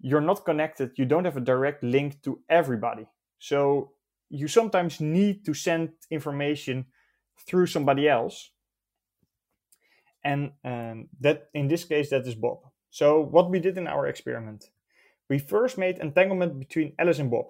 [0.00, 3.06] you're not connected, you don't have a direct link to everybody.
[3.38, 3.92] So
[4.30, 6.86] you sometimes need to send information
[7.46, 8.50] through somebody else.
[10.24, 12.58] And um, that in this case, that is Bob.
[12.90, 14.70] So what we did in our experiment,
[15.28, 17.46] we first made entanglement between Alice and Bob,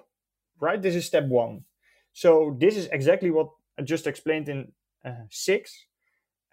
[0.61, 0.81] right?
[0.81, 1.65] This is step one.
[2.13, 4.73] So this is exactly what I just explained in
[5.05, 5.87] uh, six.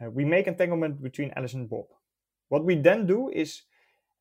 [0.01, 1.85] Uh, we make entanglement between Alice and Bob.
[2.49, 3.63] What we then do is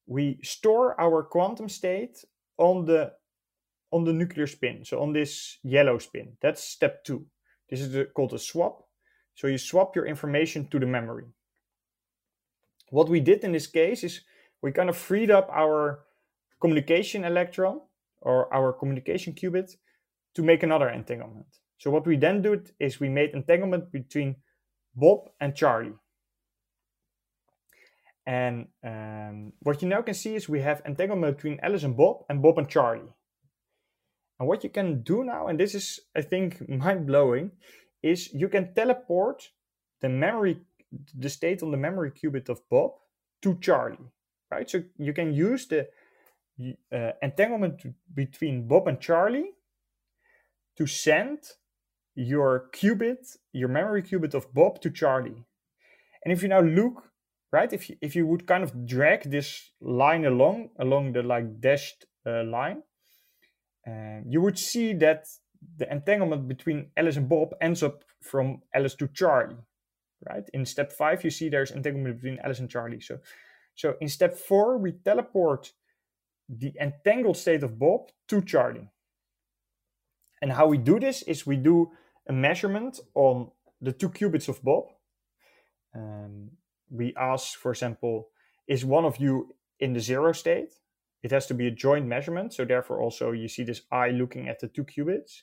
[0.06, 2.24] we store our quantum state
[2.58, 3.12] on the
[3.90, 6.36] on the nuclear spin, so on this yellow spin.
[6.42, 7.26] That's step two.
[7.70, 8.82] This is the, called a swap.
[9.34, 11.26] So you swap your information to the memory.
[12.90, 14.20] What we did in this case is
[14.62, 16.00] we kind of freed up our
[16.60, 17.80] communication electron
[18.20, 19.76] or our communication qubit
[20.34, 21.46] to make another entanglement.
[21.78, 24.36] So what we then did is we made entanglement between
[24.94, 25.94] Bob and Charlie.
[28.26, 32.24] And um, what you now can see is we have entanglement between Alice and Bob
[32.28, 33.12] and Bob and Charlie.
[34.38, 37.52] And what you can do now, and this is, I think, mind blowing,
[38.02, 39.50] is you can teleport
[40.00, 40.60] the memory,
[41.14, 42.92] the state on the memory qubit of Bob
[43.42, 44.10] to Charlie,
[44.50, 44.68] right?
[44.68, 45.88] So you can use the
[46.92, 47.82] uh, entanglement
[48.14, 49.50] between Bob and Charlie
[50.76, 51.38] to send
[52.14, 55.44] your qubit, your memory qubit of Bob to Charlie.
[56.24, 57.02] And if you now look,
[57.54, 61.60] right, if you, if you would kind of drag this line along, along the like
[61.60, 62.82] dashed uh, line,
[63.86, 65.24] uh, you would see that
[65.76, 69.62] the entanglement between Alice and Bob ends up from Alice to Charlie,
[70.28, 70.48] right?
[70.52, 73.00] In step five, you see there's entanglement between Alice and Charlie.
[73.00, 73.18] So,
[73.74, 75.72] so in step four, we teleport
[76.48, 78.90] the entangled state of Bob to Charlie.
[80.42, 81.90] And how we do this is we do
[82.28, 83.50] a measurement on
[83.80, 84.84] the two qubits of Bob.
[85.94, 86.50] Um,
[86.90, 88.28] we ask, for example,
[88.66, 90.72] is one of you in the zero state?
[91.22, 92.52] It has to be a joint measurement.
[92.52, 95.42] So therefore also you see this eye looking at the two qubits.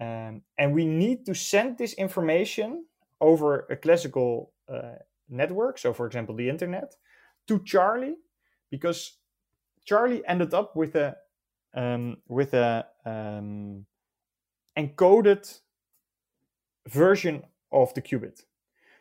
[0.00, 2.86] Um, and we need to send this information
[3.20, 4.96] over a classical uh,
[5.28, 5.78] network.
[5.78, 6.94] So for example, the internet
[7.48, 8.16] to Charlie,
[8.70, 9.18] because
[9.84, 11.16] Charlie ended up with a
[11.74, 13.84] um, with a um,
[14.78, 15.60] encoded
[16.88, 18.44] version of the qubit.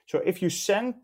[0.05, 0.95] So if you send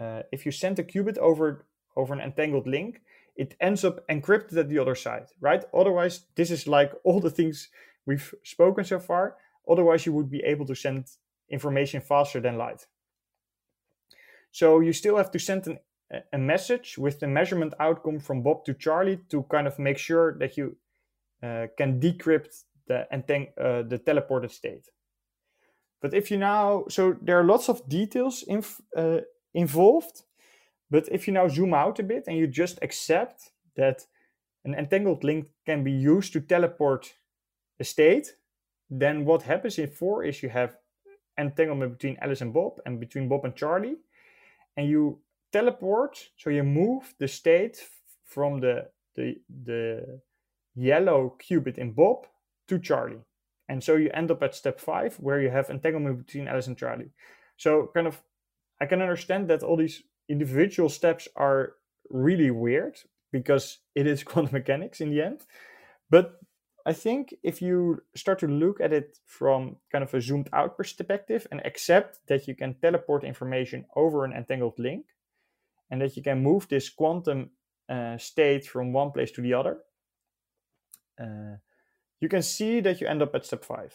[0.00, 1.66] uh, if you send a qubit over
[1.96, 3.00] over an entangled link,
[3.36, 5.64] it ends up encrypted at the other side, right?
[5.72, 7.68] Otherwise, this is like all the things
[8.04, 9.36] we've spoken so far.
[9.68, 11.06] Otherwise, you would be able to send
[11.50, 12.86] information faster than light.
[14.52, 15.78] So you still have to send an,
[16.32, 20.36] a message with the measurement outcome from Bob to Charlie to kind of make sure
[20.38, 20.76] that you
[21.42, 24.88] uh, can decrypt the, uh, the teleported state.
[26.00, 29.20] But if you now, so there are lots of details inf, uh,
[29.56, 30.22] involved,
[30.90, 34.06] but if you now zoom out a bit and you just accept that
[34.64, 37.14] an entangled link can be used to teleport
[37.80, 38.36] a state,
[38.90, 40.76] then what happens in 4 is you have
[41.38, 43.96] entanglement between Alice and Bob and between Bob and Charlie,
[44.76, 45.20] and you
[45.52, 47.82] teleport, so you move the state
[48.24, 50.20] from the, the, the
[50.74, 52.26] yellow qubit in Bob
[52.68, 53.24] to Charlie.
[53.68, 56.78] And so you end up at step five, where you have entanglement between Alice and
[56.78, 57.10] Charlie.
[57.56, 58.22] So, kind of,
[58.80, 61.74] I can understand that all these individual steps are
[62.10, 62.98] really weird
[63.32, 65.42] because it is quantum mechanics in the end.
[66.10, 66.38] But
[66.86, 70.76] I think if you start to look at it from kind of a zoomed out
[70.76, 75.06] perspective and accept that you can teleport information over an entangled link
[75.90, 77.50] and that you can move this quantum
[77.88, 79.78] uh, state from one place to the other,
[81.20, 81.56] uh,
[82.20, 83.92] you can see that you end up at step five.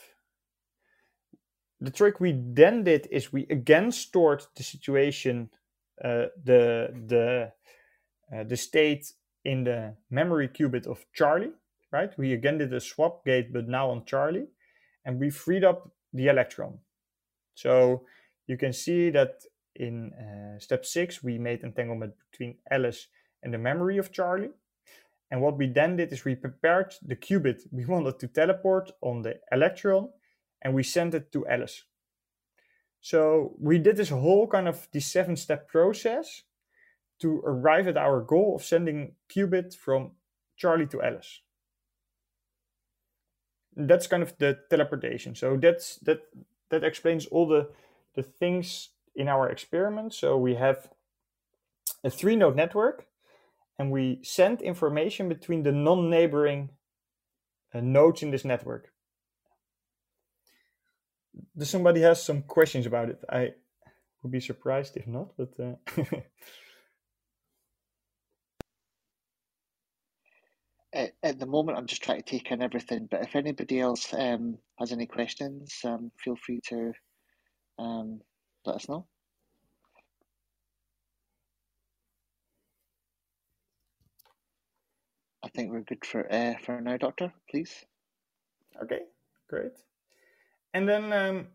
[1.82, 5.50] The trick we then did is we again stored the situation
[6.04, 7.52] uh, the the
[8.34, 9.12] uh, the state
[9.44, 11.52] in the memory qubit of Charlie,
[11.92, 12.16] right?
[12.18, 14.48] We again did a swap gate, but now on Charlie,
[15.06, 16.78] and we freed up the electron.
[17.56, 18.06] So
[18.46, 19.44] you can see that
[19.76, 23.08] in uh, step six, we made entanglement between Alice
[23.42, 24.52] and the memory of Charlie.
[25.32, 29.24] And what we then did is we prepared the qubit we wanted to teleport on
[29.24, 30.10] the electron
[30.62, 31.84] and we sent it to Alice.
[33.02, 36.44] So we did this whole kind of the seven step process
[37.20, 40.12] to arrive at our goal of sending qubit from
[40.56, 41.42] Charlie to Alice.
[43.76, 45.36] That's kind of the teleportation.
[45.36, 46.22] So that's that
[46.70, 47.70] that explains all the
[48.16, 50.14] the things in our experiment.
[50.14, 50.90] So we have
[52.04, 53.08] a three node network
[53.80, 56.70] and we send information between the non-neighboring
[57.74, 58.91] uh, nodes in this network.
[61.58, 63.24] Does somebody has some questions about it?
[63.30, 63.54] I
[64.22, 65.76] would be surprised if not, but uh,
[70.94, 73.08] at, at the moment, I'm just trying to take in everything.
[73.10, 76.94] But if anybody else um, has any questions, um, feel free to
[77.80, 78.22] um,
[78.66, 79.08] let us know.
[85.44, 87.34] I think we're good for uh, for now, Doctor.
[87.50, 87.74] Please.
[88.84, 89.00] Okay,
[89.50, 89.72] great.
[90.74, 91.48] And then um,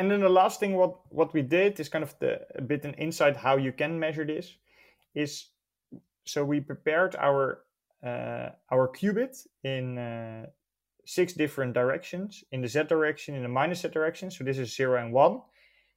[0.00, 2.84] and then the last thing what what we did is kind of the a bit
[2.84, 4.56] an insight how you can measure this
[5.14, 5.50] is
[6.24, 7.60] so we prepared our
[8.02, 10.46] uh, our qubit in uh,
[11.04, 14.30] six different directions in the z direction in the minus z direction.
[14.30, 15.42] So this is zero and one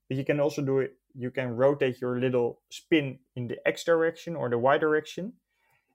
[0.10, 3.86] but you can also do it you can rotate your little spin in the x
[3.86, 5.34] direction or the y direction.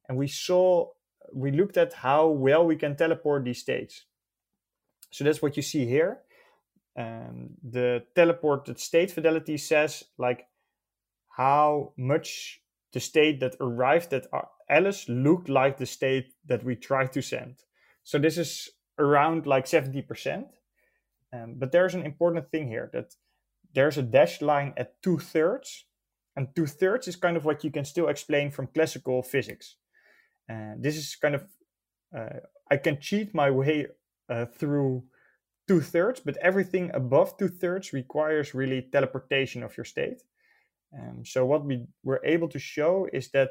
[0.08, 0.92] And we saw
[1.34, 4.06] we looked at how well we can teleport these states.
[5.10, 6.20] So that's what you see here
[6.96, 10.46] um, the teleported state fidelity says like
[11.36, 12.60] how much
[12.92, 14.26] the state that arrived at
[14.68, 17.56] Alice looked like the state that we tried to send.
[18.02, 20.44] So this is around like 70%.
[21.32, 23.14] Um, but there's an important thing here that
[23.74, 25.84] there's a dashed line at two thirds,
[26.36, 29.76] and two thirds is kind of what you can still explain from classical physics.
[30.48, 31.44] And this is kind of,
[32.16, 32.40] uh,
[32.70, 33.86] I can cheat my way
[34.30, 35.04] uh, through
[35.68, 40.22] two thirds, but everything above two thirds requires really teleportation of your state.
[40.92, 43.50] Um, so what we were able to show is that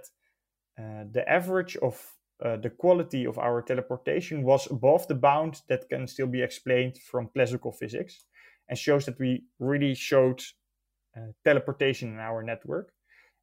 [0.80, 1.96] uh, the average of
[2.44, 6.98] uh, the quality of our teleportation was above the bound that can still be explained
[6.98, 8.26] from classical physics
[8.70, 10.42] and shows that we really showed
[11.16, 12.92] uh, teleportation in our network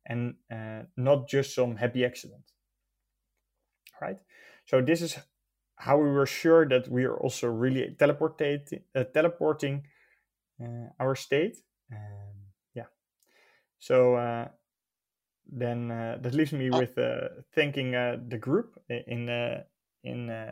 [0.06, 2.52] and uh, not just some happy accident
[4.00, 4.18] right
[4.64, 5.18] so this is
[5.76, 8.60] how we were sure that we are also really teleporting
[8.94, 9.84] uh, teleporting
[10.60, 11.56] uh, our state
[11.92, 12.34] um,
[12.74, 12.86] yeah
[13.78, 14.16] so
[15.50, 19.28] then uh, that leaves me with uh, thanking uh, the group in
[20.02, 20.50] in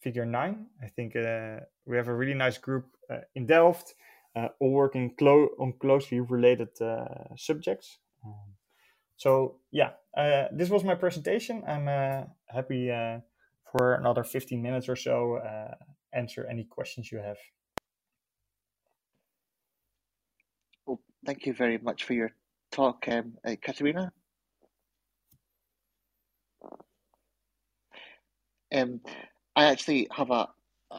[0.00, 0.66] figure nine.
[0.82, 2.86] I think we have a really nice group
[3.34, 3.94] in Delft,
[4.34, 6.68] all working clo- on closely related
[7.36, 7.98] subjects.
[8.24, 8.54] Um,
[9.16, 9.90] so yeah,
[10.52, 11.62] this was my presentation.
[11.66, 11.86] I'm
[12.46, 12.90] happy
[13.72, 15.40] for another 15 minutes or so
[16.12, 17.36] answer any questions you have.
[20.86, 22.32] Well, thank you very much for your
[22.70, 24.12] talk, um, uh, Katerina?
[28.74, 29.00] Um,
[29.56, 30.48] I actually have a,
[30.90, 30.96] a,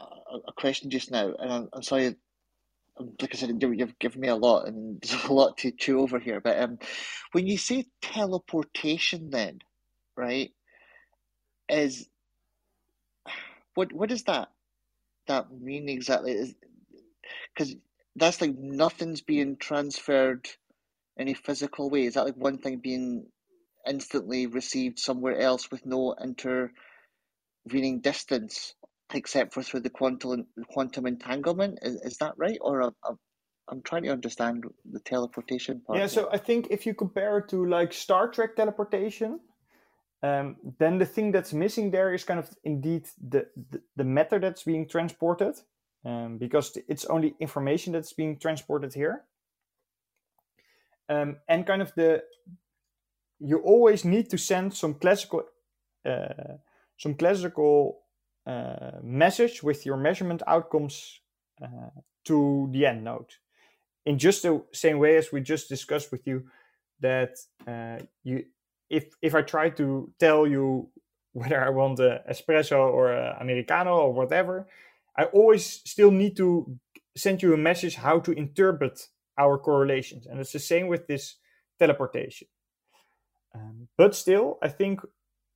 [0.48, 2.16] a question just now, and I'm, I'm sorry,
[2.98, 6.00] um, like I said, you've given me a lot, and there's a lot to chew
[6.00, 6.40] over here.
[6.40, 6.78] But um,
[7.32, 9.60] when you say teleportation, then,
[10.16, 10.50] right,
[11.68, 12.08] is
[13.74, 14.48] what what does that
[15.26, 16.56] that mean exactly?
[17.54, 17.74] Because
[18.16, 20.48] that's like nothing's being transferred
[21.18, 22.04] any physical way?
[22.04, 23.26] Is that like one thing being
[23.86, 28.74] instantly received somewhere else with no intervening distance,
[29.12, 31.78] except for through the quantum quantum entanglement?
[31.82, 32.58] Is, is that right?
[32.60, 33.14] Or a, a,
[33.68, 35.98] I'm trying to understand the teleportation part.
[35.98, 39.40] Yeah, so I think if you compare it to like Star Trek teleportation,
[40.22, 44.38] um, then the thing that's missing there is kind of indeed the, the, the matter
[44.38, 45.56] that's being transported,
[46.04, 49.24] um, because it's only information that's being transported here.
[51.08, 52.22] Um, and kind of the
[53.40, 55.44] you always need to send some classical
[56.04, 56.58] uh,
[56.98, 58.00] some classical
[58.46, 61.20] uh, message with your measurement outcomes
[61.62, 61.90] uh,
[62.24, 63.32] to the end node.
[64.06, 66.44] In just the same way as we just discussed with you
[67.00, 67.36] that
[67.66, 68.44] uh, you
[68.90, 70.90] if if I try to tell you
[71.32, 74.66] whether I want an espresso or an americano or whatever,
[75.16, 76.78] I always still need to
[77.16, 79.08] send you a message how to interpret
[79.38, 80.26] our correlations.
[80.26, 81.36] And it's the same with this
[81.78, 82.48] teleportation.
[83.54, 85.00] Um, but still, I think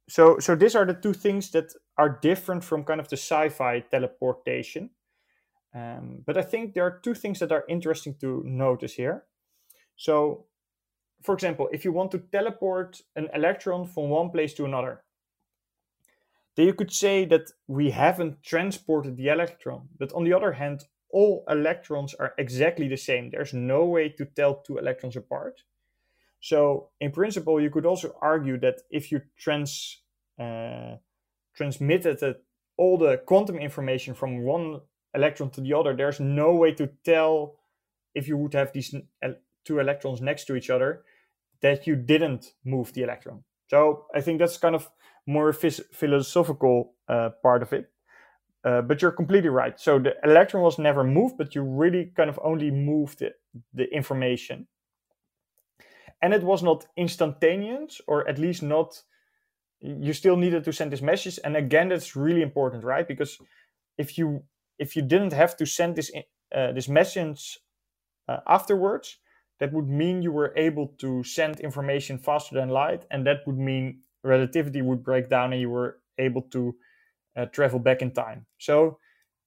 [0.08, 0.38] so.
[0.38, 4.90] So these are the two things that are different from kind of the sci-fi teleportation.
[5.74, 9.24] Um, but I think there are two things that are interesting to notice here.
[9.96, 10.46] So,
[11.24, 15.02] for example, if you want to teleport an electron from one place to another,
[16.54, 19.88] then you could say that we haven't transported the electron.
[19.98, 23.30] But on the other hand, all electrons are exactly the same.
[23.30, 25.62] There's no way to tell two electrons apart.
[26.40, 30.02] So in principle, you could also argue that if you trans
[30.38, 30.96] uh,
[31.56, 32.36] transmitted
[32.76, 34.82] all the quantum information from one
[35.14, 37.54] electron to the other, there's no way to tell
[38.14, 38.94] if you would have these
[39.64, 41.02] two electrons next to each other
[41.64, 43.42] that you didn't move the electron.
[43.68, 44.90] So I think that's kind of
[45.26, 47.90] more philosophical uh, part of it.
[48.62, 49.80] Uh, but you're completely right.
[49.80, 53.32] So the electron was never moved, but you really kind of only moved the,
[53.72, 54.66] the information.
[56.20, 59.02] And it was not instantaneous, or at least not.
[59.80, 63.08] You still needed to send this message, and again, that's really important, right?
[63.08, 63.38] Because
[63.98, 64.42] if you
[64.78, 66.10] if you didn't have to send this
[66.54, 67.58] uh, this message
[68.28, 69.18] uh, afterwards,
[69.64, 73.56] that would mean you were able to send information faster than light, and that would
[73.56, 76.76] mean relativity would break down, and you were able to
[77.34, 78.44] uh, travel back in time.
[78.58, 78.98] So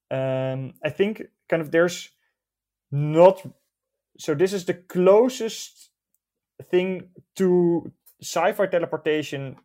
[0.10, 2.10] um, I think kind of there's
[2.92, 3.46] not.
[4.18, 5.92] So this is the closest
[6.72, 9.58] thing to sci-fi teleportation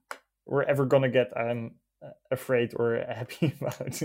[0.44, 1.32] we're ever gonna get.
[1.34, 4.02] I'm uh, afraid or happy about.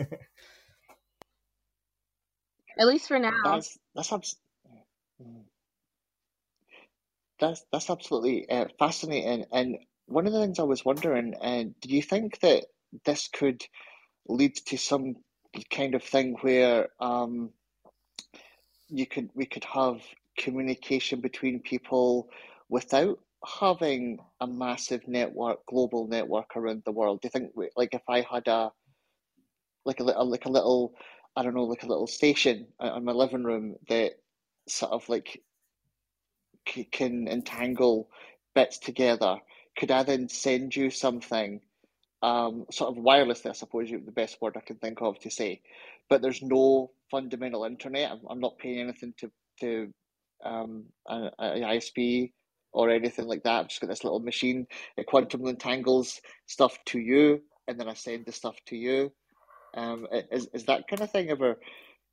[2.79, 3.31] At least for now.
[3.43, 4.37] That's that's abs-
[7.39, 9.45] that's that's absolutely uh, fascinating.
[9.51, 9.77] And
[10.07, 12.65] one of the things I was wondering, uh, do you think that
[13.05, 13.63] this could
[14.27, 15.15] lead to some
[15.69, 17.51] kind of thing where um,
[18.89, 20.01] you could we could have
[20.37, 22.29] communication between people
[22.69, 23.19] without
[23.59, 27.21] having a massive network, global network around the world.
[27.21, 28.71] Do you think, like, if I had a
[29.85, 30.93] like a, like a little,
[31.35, 34.13] I don't know, like a little station in my living room that
[34.67, 35.41] sort of like
[36.91, 38.09] can entangle
[38.55, 39.37] bits together,
[39.77, 41.61] could I then send you something
[42.21, 45.29] um, sort of wirelessly, I suppose, you the best word I can think of to
[45.29, 45.61] say.
[46.09, 48.11] But there's no fundamental internet.
[48.11, 49.31] I'm, I'm not paying anything to
[49.61, 49.93] to
[50.43, 52.31] um, an ISP
[52.71, 53.59] or anything like that.
[53.59, 54.67] I've just got this little machine.
[54.97, 59.11] It quantum entangles stuff to you, and then I send the stuff to you.
[59.75, 61.57] Um, is is that kind of thing ever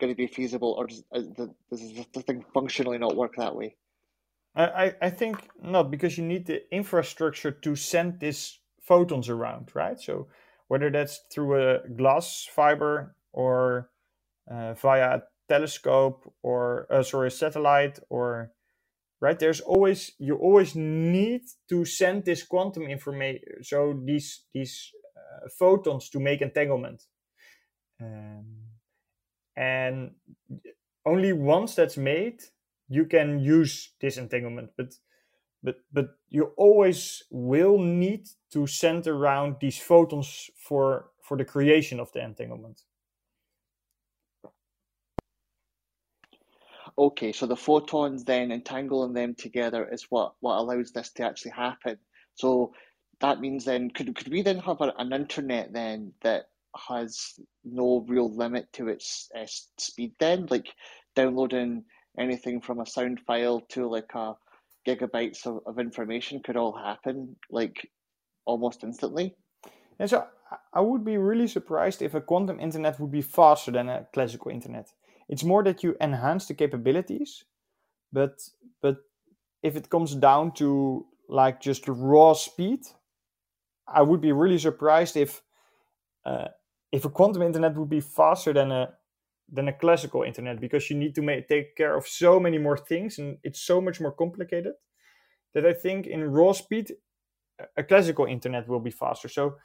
[0.01, 3.77] going to be feasible, or does, does the thing functionally not work that way?
[4.57, 10.01] I, I think not because you need the infrastructure to send this photons around, right?
[10.01, 10.29] So
[10.69, 13.91] whether that's through a glass fiber or
[14.51, 18.53] uh, via a telescope or uh, sorry, a satellite or
[19.21, 25.49] right there's always you always need to send this quantum information so these these uh,
[25.59, 27.03] photons to make entanglement
[28.01, 28.45] um,
[29.57, 30.11] and
[31.07, 32.43] only once that's made
[32.89, 34.95] you can use this entanglement but
[35.65, 41.99] but but you always will need to send around these photons for for the creation
[41.99, 42.83] of the entanglement.
[46.99, 51.53] Okay so the photons then entangling them together is what what allows this to actually
[51.53, 51.99] happen.
[52.35, 52.75] So
[53.21, 56.51] that means then could could we then have a, an internet then that
[56.89, 59.47] has no real limit to its uh,
[59.79, 60.67] speed then like
[61.15, 61.85] downloading
[62.19, 64.35] anything from a sound file to like a
[64.87, 67.89] gigabytes of, of information could all happen like
[68.45, 69.35] almost instantly.
[69.99, 70.27] And so
[70.73, 74.51] I would be really surprised if a quantum internet would be faster than a classical
[74.51, 74.93] internet.
[75.29, 77.45] It's more that you enhance the capabilities,
[78.13, 78.43] but
[78.83, 78.99] but
[79.63, 82.81] if it comes down to like just raw speed,
[83.89, 85.43] I would be really surprised if
[86.27, 86.49] uh,
[86.93, 88.93] if a quantum internet would be faster than a
[89.53, 92.77] than a classical internet because you need to make, take care of so many more
[92.77, 94.73] things and it's so much more complicated
[95.55, 96.93] that I think in raw speed
[97.77, 99.29] a classical internet will be faster.
[99.29, 99.57] So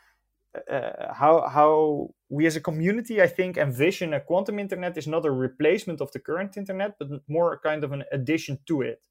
[0.70, 5.26] uh, how how we as a community I think envision a quantum internet is not
[5.26, 9.02] a replacement of the current internet but more a kind of an addition to it,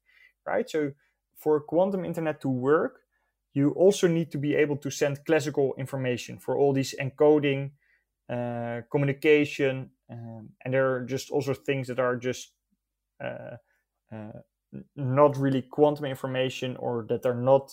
[0.45, 0.69] right?
[0.69, 0.91] So
[1.35, 2.99] for a quantum internet to work,
[3.53, 7.71] you also need to be able to send classical information for all these encoding,
[8.29, 12.51] uh, communication, um, and there are just also things that are just
[13.23, 13.57] uh,
[14.11, 14.39] uh,
[14.95, 17.71] not really quantum information or that are not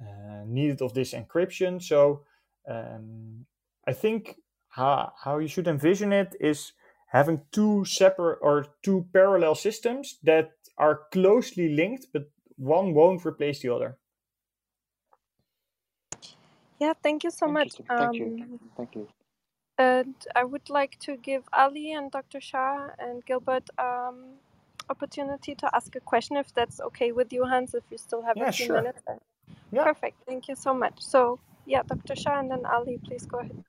[0.00, 1.82] uh, needed of this encryption.
[1.82, 2.24] So
[2.68, 3.46] um,
[3.86, 4.36] I think
[4.68, 6.72] how, how you should envision it is
[7.08, 13.60] having two separate or two parallel systems that are closely linked, but one won't replace
[13.60, 13.98] the other.
[16.78, 17.76] Yeah, thank you so much.
[17.96, 18.36] Thank you.
[18.42, 19.08] Um, thank you.
[19.78, 22.40] And I would like to give Ali and Dr.
[22.40, 24.36] Shah and Gilbert um,
[24.88, 28.36] opportunity to ask a question, if that's okay with you, Hans, if you still have
[28.36, 28.76] yeah, a few sure.
[28.76, 29.02] minutes.
[29.70, 29.84] Yeah.
[29.84, 30.16] Perfect.
[30.26, 30.94] Thank you so much.
[31.02, 32.16] So, yeah, Dr.
[32.16, 33.64] Shah and then Ali, please go ahead.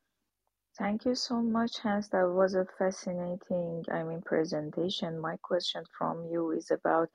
[0.78, 2.08] Thank you so much, Hans.
[2.10, 5.20] That was a fascinating, I mean, presentation.
[5.20, 7.10] My question from you is about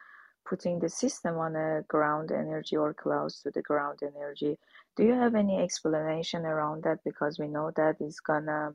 [0.48, 4.59] putting the system on a ground energy or close to the ground energy.
[4.97, 6.98] Do you have any explanation around that?
[7.05, 8.73] Because we know that is gonna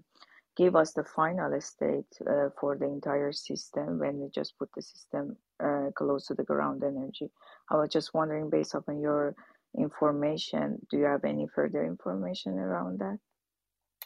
[0.55, 4.81] give us the final state uh, for the entire system when we just put the
[4.81, 7.29] system uh, close to the ground energy.
[7.69, 9.35] I was just wondering, based upon your
[9.77, 13.19] information, do you have any further information around that?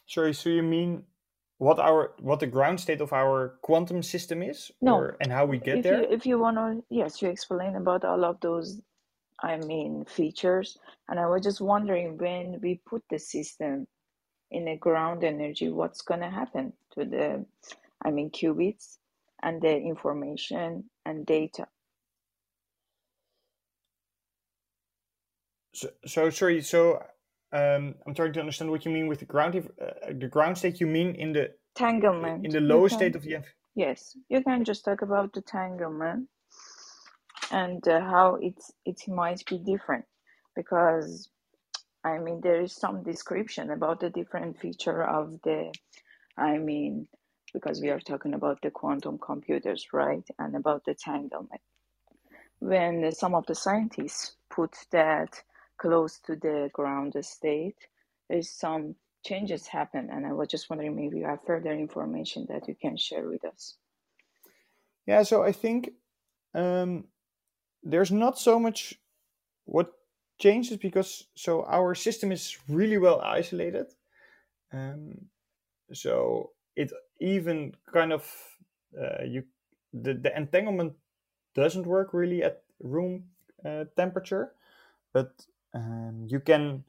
[0.07, 1.03] Sorry, so you mean
[1.61, 5.45] what our what the ground state of our quantum system is, No, or and how
[5.45, 5.97] we get if there?
[5.97, 8.81] you if you wanna, yes, you explain about all of those,
[9.43, 13.85] I mean, features, and I was just wondering when we put the system
[14.49, 17.45] in a ground energy, what's gonna happen to the,
[18.03, 18.97] I mean, qubits
[19.43, 21.67] and the information and data.
[25.73, 27.03] So, so sorry, so
[27.53, 29.55] um, I'm trying to understand what you mean with the ground.
[29.55, 33.15] If, uh, the ground state, you mean in the tanglement in the you lowest state
[33.15, 33.43] of the
[33.75, 36.27] yes, you can just talk about the tanglement
[37.51, 40.05] and uh, how it's it might be different
[40.55, 41.29] because
[42.03, 45.73] I mean there is some description about the different feature of the
[46.37, 47.07] I mean
[47.53, 51.61] because we are talking about the quantum computers right and about the tanglement
[52.59, 55.41] when some of the scientists put that
[55.81, 57.77] close to the ground state
[58.29, 58.95] there's some
[59.25, 62.97] changes happen and I was just wondering maybe you have further information that you can
[62.97, 63.77] share with us
[65.07, 65.91] Yeah, so I think
[66.53, 67.05] um,
[67.83, 68.95] there's not so much
[69.65, 69.93] what
[70.39, 73.87] changes because so our system is really well isolated.
[74.73, 75.29] Um,
[75.93, 78.23] so it even kind of
[78.99, 79.43] uh, you
[79.93, 80.93] the, the entanglement
[81.55, 83.25] doesn't work really at room
[83.65, 84.53] uh, temperature,
[85.13, 85.31] but
[85.73, 86.83] um, you can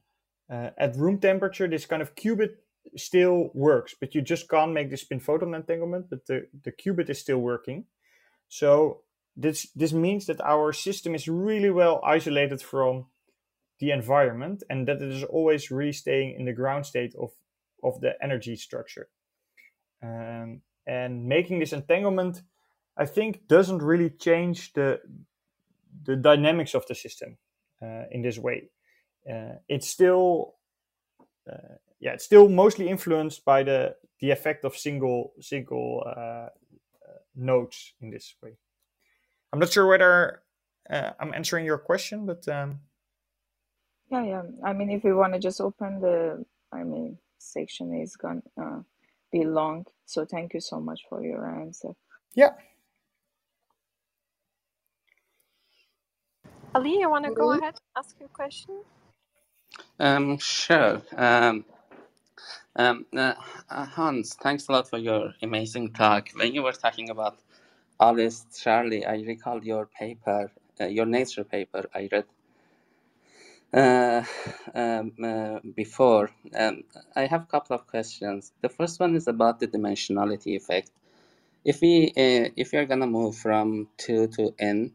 [0.50, 2.56] uh, at room temperature this kind of qubit
[2.96, 6.10] still works, but you just can't make the spin photon entanglement.
[6.10, 7.84] But the the qubit is still working.
[8.48, 9.02] So
[9.36, 13.06] this this means that our system is really well isolated from
[13.78, 17.30] the environment and that it is always really staying in the ground state of
[17.82, 19.08] of the energy structure.
[20.02, 22.42] Um, and making this entanglement,
[22.96, 25.00] I think, doesn't really change the
[26.04, 27.38] the dynamics of the system
[27.82, 28.70] uh, in this way.
[29.30, 30.54] Uh, it's still
[31.50, 36.48] uh, yeah, it's still mostly influenced by the the effect of single single uh,
[37.34, 38.56] nodes in this way.
[39.52, 40.42] I'm not sure whether
[40.90, 42.80] uh, I'm answering your question, but um,
[44.10, 44.42] Yeah, yeah.
[44.64, 48.80] I mean, if we want to just open the, I mean, section is gonna uh,
[49.30, 49.86] be long.
[50.06, 51.90] So thank you so much for your answer.
[52.34, 52.50] yeah,
[56.74, 58.82] Ali, you want to go ahead and ask your question?
[60.00, 61.02] Um, sure.
[61.16, 61.64] Um,
[62.76, 63.34] um, uh,
[63.70, 66.30] uh, Hans, thanks a lot for your amazing talk.
[66.36, 67.38] When you were talking about
[68.00, 72.26] Alice Charlie, I recalled your paper, uh, your Nature paper I read
[73.74, 74.24] uh,
[74.74, 76.30] um, uh, before.
[76.58, 76.84] Um,
[77.16, 78.52] I have a couple of questions.
[78.62, 80.90] The first one is about the dimensionality effect.
[81.64, 84.92] If we, uh, if you're gonna move from two to n.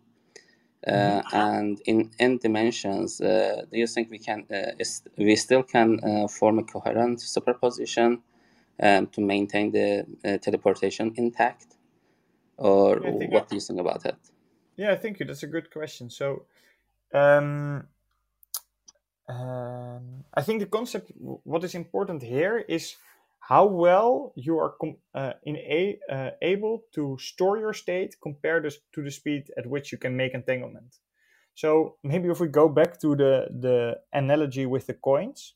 [0.86, 4.72] uh, and in n dimensions, uh, do you think we can uh,
[5.18, 8.22] we still can uh, form a coherent superposition
[8.82, 11.78] um, to maintain the uh, teleportation intact,
[12.58, 14.18] or Yeah, I what do you think about that?
[14.78, 15.26] yeah, thank you.
[15.26, 16.10] That's a good question.
[16.10, 16.45] So,
[17.14, 17.88] um,
[19.28, 22.95] um, I think the concept, what is important here is
[23.48, 24.76] how well you are
[25.15, 29.65] uh, in a, uh, able to store your state compared to, to the speed at
[29.65, 30.98] which you can make entanglement.
[31.56, 35.56] So maybe if we go back to the the analogy with the coins,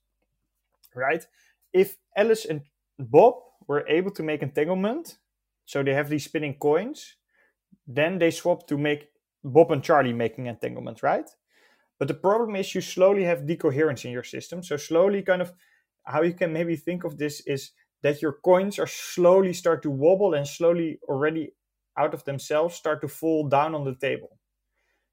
[0.95, 1.23] right?
[1.73, 2.61] If Alice and
[2.97, 3.33] Bob
[3.67, 5.17] were able to make entanglement,
[5.65, 7.17] so they have these spinning coins,
[7.85, 9.09] then they swap to make
[9.43, 11.29] Bob and Charlie making entanglement, right?
[11.99, 14.63] But the problem is you slowly have decoherence in your system.
[14.63, 15.51] So slowly kind of
[16.03, 17.71] how you can maybe think of this is
[18.03, 21.53] that your coins are slowly start to wobble and slowly already
[21.97, 24.39] out of themselves start to fall down on the table.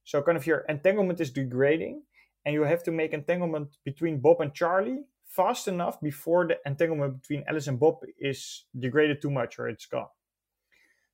[0.05, 2.02] So kind of your entanglement is degrading
[2.44, 7.20] and you have to make entanglement between Bob and Charlie fast enough before the entanglement
[7.20, 10.09] between Alice and Bob is degraded too much or it's gone.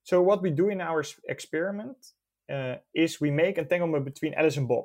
[0.05, 1.97] So what we do in our experiment
[2.53, 4.85] uh, is we make entanglement between Alice and Bob,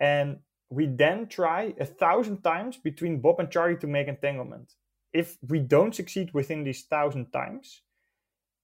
[0.00, 0.38] and
[0.70, 4.72] we then try a thousand times between Bob and Charlie to make entanglement.
[5.12, 7.82] If we don't succeed within these thousand times,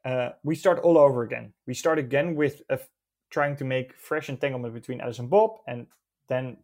[0.04, 1.52] uh, we start all over again.
[1.66, 2.88] We start again with f-
[3.30, 5.86] trying to make fresh entanglement between Alice and Bob, and
[6.28, 6.58] then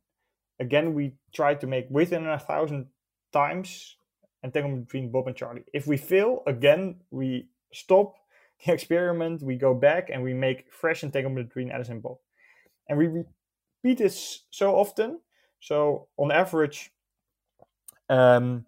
[0.60, 2.86] again we try to make within a thousand
[3.32, 3.96] times
[4.42, 5.64] entanglement between Bob and Charlie.
[5.72, 8.16] If we fail, again we stop
[8.64, 12.18] the experiment, we go back and we make fresh entanglement between Alice and Bob.
[12.88, 15.20] and we repeat this so often.
[15.60, 16.92] So on average,
[18.08, 18.66] um,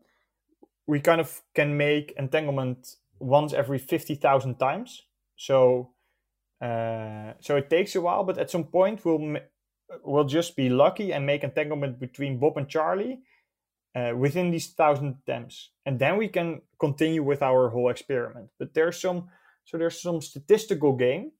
[0.86, 5.02] we kind of can make entanglement once every 50,000 times.
[5.36, 5.92] So
[6.62, 9.36] uh, so it takes a while, but at some point we'll
[10.04, 13.18] we'll just be lucky and make entanglement between Bob and Charlie
[13.96, 18.50] uh, within these thousand attempts, and then we can continue with our whole experiment.
[18.60, 19.28] But there's some
[19.64, 21.32] so there's some statistical game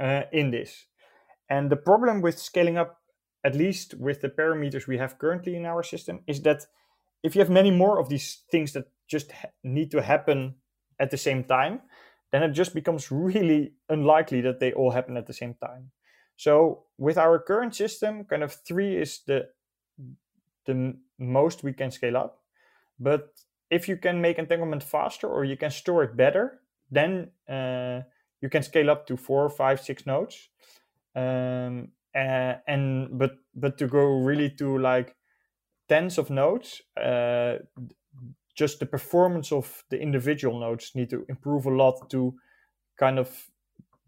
[0.00, 0.86] uh, in this,
[1.48, 2.98] and the problem with scaling up,
[3.44, 6.66] at least with the parameters we have currently in our system, is that
[7.24, 9.32] if you have many more of these things that just
[9.64, 10.54] need to happen
[11.00, 11.80] at the same time,
[12.30, 15.90] then it just becomes really unlikely that they all happen at the same time.
[16.36, 19.48] So with our current system, kind of three is the
[20.66, 22.38] the most we can scale up.
[22.98, 23.28] But
[23.70, 26.60] if you can make entanglement faster or you can store it better,
[26.90, 28.00] then uh,
[28.40, 30.48] you can scale up to four, five, six nodes.
[31.14, 35.16] Um, and but but to go really to like
[35.88, 37.58] tens of nodes, uh,
[38.54, 42.34] just the performance of the individual nodes need to improve a lot to
[42.98, 43.50] kind of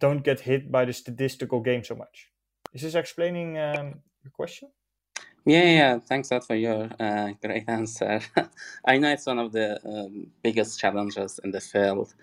[0.01, 2.33] don't get hit by the statistical game so much.
[2.73, 4.71] Is this explaining um, your question?
[5.45, 5.99] Yeah, yeah.
[6.01, 8.21] Thanks a lot for your uh, great answer.
[8.85, 12.15] I know it's one of the um, biggest challenges in the field.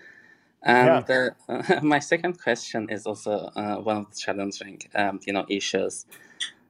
[0.64, 1.10] And Yeah.
[1.10, 1.32] uh,
[1.84, 6.06] my second question is also uh, one of the challenging, um, you know, issues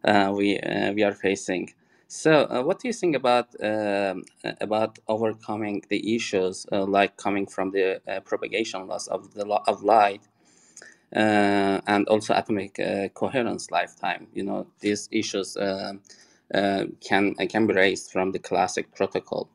[0.06, 1.74] uh, we uh, we are facing.
[2.14, 4.24] So, uh, what do you think about um,
[4.62, 9.64] about overcoming the issues uh, like coming from the uh, propagation loss of the lo-
[9.68, 10.22] of light
[11.16, 14.28] uh, and also atomic uh, coherence lifetime?
[14.32, 16.02] You know, these issues um
[16.54, 19.50] uh, can can be raised from the classic protocol.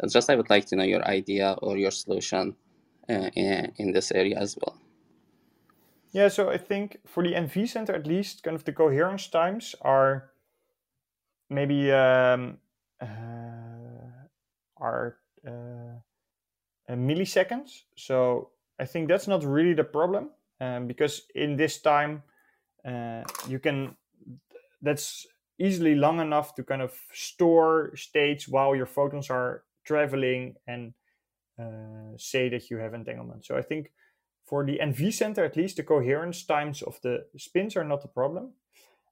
[0.00, 2.54] Uh, Just I would like to know your idea or your solution
[3.08, 4.76] in, in this area as well.
[6.12, 9.74] Yeah, so I think for the NV center at least, kind of the coherence times
[9.80, 10.30] are
[11.50, 12.58] maybe um,
[13.00, 13.06] uh,
[14.76, 15.16] are
[15.46, 15.50] uh,
[16.88, 17.82] uh, milliseconds.
[17.96, 20.30] So I think that's not really the problem
[20.60, 22.22] um, because in this time
[22.84, 23.96] uh, you can
[24.82, 25.26] that's
[25.58, 30.92] easily long enough to kind of store states while your photons are traveling and
[31.58, 33.44] uh, say that you have entanglement.
[33.46, 33.92] So I think
[34.44, 38.08] for the NV center, at least the coherence times of the spins are not a
[38.08, 38.52] problem.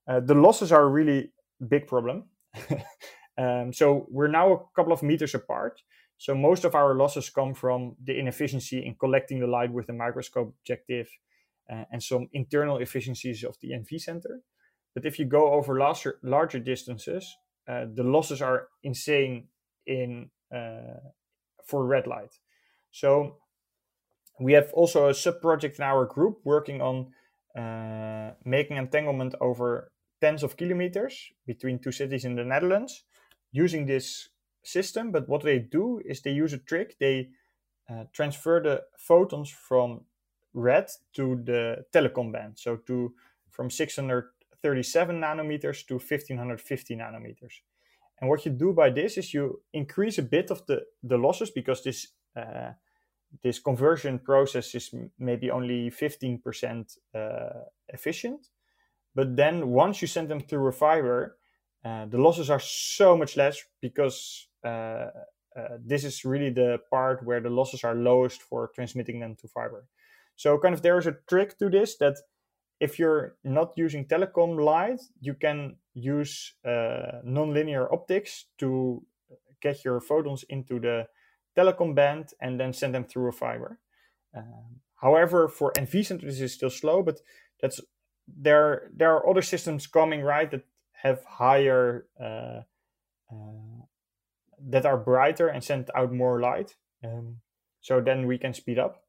[0.07, 1.33] Uh, the losses are really
[1.67, 2.25] big problem.
[3.39, 5.81] um, so we're now a couple of meters apart.
[6.19, 9.93] So most of our losses come from the inefficiency in collecting the light with a
[9.93, 11.09] microscope objective
[11.73, 14.41] uh, and some internal efficiencies of the NV center.
[14.95, 17.35] But if you go over larger, larger distances,
[17.69, 19.49] uh, the losses are insane
[19.87, 21.01] in uh,
[21.67, 22.35] for red light.
[22.91, 23.39] So
[24.39, 27.13] we have also a sub project in our group working on
[27.57, 29.93] uh, making entanglement over
[30.23, 33.05] tens of kilometers between two cities in the Netherlands
[33.51, 34.29] using this
[34.63, 35.11] system.
[35.11, 36.97] But what they do is they use a trick.
[36.99, 37.31] They
[37.91, 40.03] uh, transfer the photons from
[40.55, 43.15] red to the telecom band, so to
[43.51, 47.61] from 637 nanometers to 1550 nanometers.
[48.21, 51.51] And what you do by this is you increase a bit of the, the losses
[51.51, 52.73] because this uh,
[53.43, 57.19] this conversion process is maybe only 15% uh,
[57.89, 58.49] efficient.
[59.15, 61.37] But then once you send them through a fiber,
[61.85, 64.69] uh, the losses are so much less because uh,
[65.57, 69.49] uh, this is really the part where the losses are lowest for transmitting them to
[69.49, 69.87] fiber.
[70.37, 72.17] So kind of there is a trick to this that
[72.81, 79.05] if you're not using telecom light, you can use uh, nonlinear optics to
[79.61, 81.07] get your photons into the
[81.57, 83.79] telecom band and then send them through a fiber.
[84.37, 87.21] Um, however, for NV center, this is still slow, but
[87.61, 87.81] that's
[88.27, 88.91] there.
[88.95, 90.65] There are other systems coming right that
[91.03, 92.63] have higher, uh,
[93.31, 93.83] uh,
[94.69, 96.77] that are brighter and send out more light.
[97.05, 97.41] Um,
[97.81, 99.03] so then we can speed up.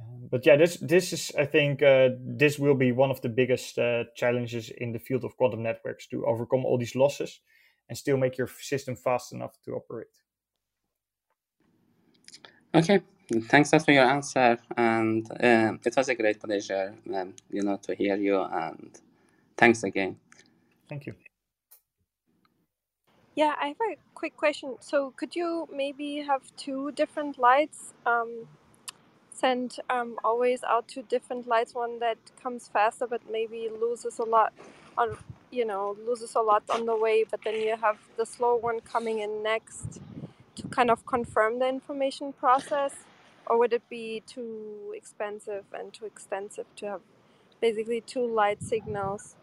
[0.00, 3.28] Um, but yeah, this this is I think uh, this will be one of the
[3.28, 7.40] biggest uh, challenges in the field of quantum networks to overcome all these losses
[7.88, 10.08] and still make your system fast enough to operate.
[12.74, 13.00] Okay,
[13.48, 17.94] thanks for your answer, and um, it was a great pleasure, um, you know, to
[17.94, 19.00] hear you, and
[19.56, 20.16] thanks again.
[20.88, 21.14] Thank you.
[23.34, 24.76] Yeah, I have a quick question.
[24.80, 27.92] So could you maybe have two different lights?
[28.06, 28.48] Um,
[29.32, 34.24] send um, always out two different lights, one that comes faster but maybe loses a
[34.24, 34.52] lot
[34.96, 35.16] on,
[35.50, 38.80] you know, loses a lot on the way, but then you have the slow one
[38.80, 40.00] coming in next
[40.56, 42.94] to kind of confirm the information process?
[43.46, 47.00] Or would it be too expensive and too extensive to have
[47.60, 49.36] basically two light signals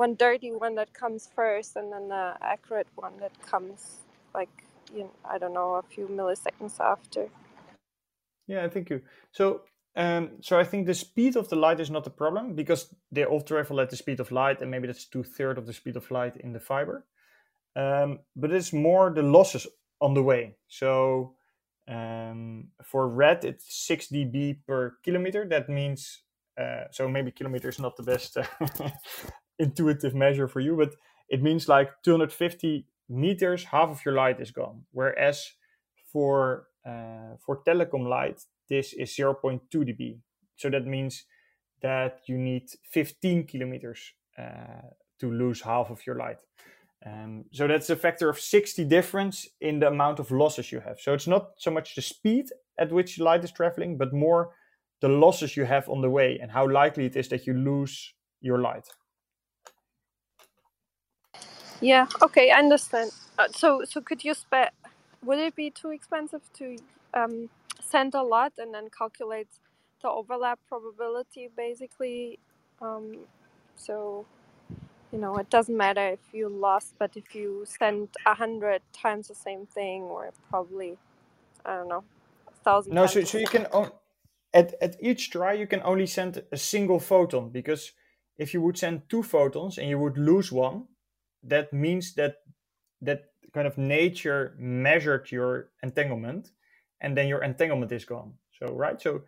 [0.00, 3.98] one dirty one that comes first, and then the accurate one that comes
[4.34, 4.48] like
[4.94, 7.28] you know, I don't know a few milliseconds after.
[8.46, 9.02] Yeah, thank you.
[9.30, 9.60] So,
[9.94, 13.26] um, so I think the speed of the light is not the problem because they
[13.26, 15.96] all travel at the speed of light, and maybe that's two thirds of the speed
[15.96, 17.04] of light in the fiber.
[17.76, 19.66] Um, but it's more the losses
[20.00, 20.56] on the way.
[20.66, 21.34] So
[21.90, 25.44] um, for red, it's 6 dB per kilometer.
[25.48, 26.22] That means,
[26.60, 28.44] uh, so maybe kilometer is not the best uh,
[29.58, 30.94] intuitive measure for you, but
[31.28, 34.84] it means like 250 meters, half of your light is gone.
[34.92, 35.52] Whereas
[36.12, 40.18] for uh, for telecom light, this is 0.2 dB.
[40.56, 41.24] So that means
[41.82, 44.88] that you need 15 kilometers uh,
[45.18, 46.38] to lose half of your light.
[47.06, 51.00] Um, so that's a factor of 60 difference in the amount of losses you have.
[51.00, 54.50] So it's not so much the speed at which light is traveling, but more
[55.00, 58.12] the losses you have on the way and how likely it is that you lose
[58.42, 58.86] your light.
[61.80, 62.06] Yeah.
[62.20, 63.10] Okay, I understand.
[63.38, 64.70] Uh, so, so could you spare?
[65.24, 66.76] Would it be too expensive to
[67.14, 67.48] um,
[67.80, 69.48] send a lot and then calculate
[70.02, 72.38] the overlap probability, basically?
[72.82, 73.20] Um,
[73.76, 74.26] so
[75.12, 79.28] you know it doesn't matter if you lost but if you send a hundred times
[79.28, 80.96] the same thing or probably
[81.64, 82.04] i don't know
[82.48, 83.92] a thousand No, so so you can on,
[84.54, 87.92] at at each try you can only send a single photon because
[88.38, 90.86] if you would send two photons and you would lose one,
[91.42, 92.36] that means that
[93.02, 96.50] that kind of nature measured your entanglement
[97.00, 98.34] and then your entanglement is gone.
[98.58, 99.22] So right, so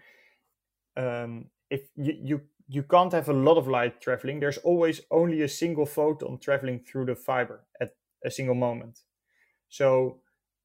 [0.97, 2.41] um, if you, you
[2.73, 6.81] you can't have a lot of light traveling, there's always only a single photon traveling
[6.81, 7.95] through the fiber at
[8.25, 9.01] a single moment.
[9.69, 10.21] So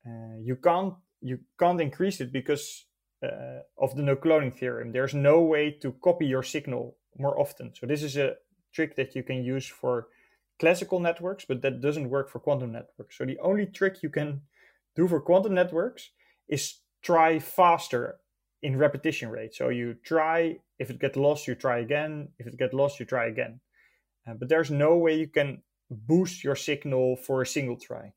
[0.07, 2.85] uh, you can't you can't increase it because
[3.21, 4.91] uh, of the no cloning theorem.
[4.91, 7.73] There's no way to copy your signal more often.
[7.73, 8.35] So this is a
[8.71, 10.07] trick that you can use for
[10.59, 13.17] classical networks, but that doesn't work for quantum networks.
[13.17, 14.41] So the only trick you can
[14.95, 16.11] do for quantum networks
[16.47, 18.19] is try faster
[18.63, 19.53] in repetition rate.
[19.53, 22.29] So you try, if it gets lost, you try again.
[22.39, 23.59] If it gets lost, you try again.
[24.27, 28.13] Uh, but there's no way you can boost your signal for a single try.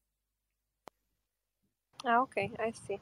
[2.07, 2.99] Ah, okay i see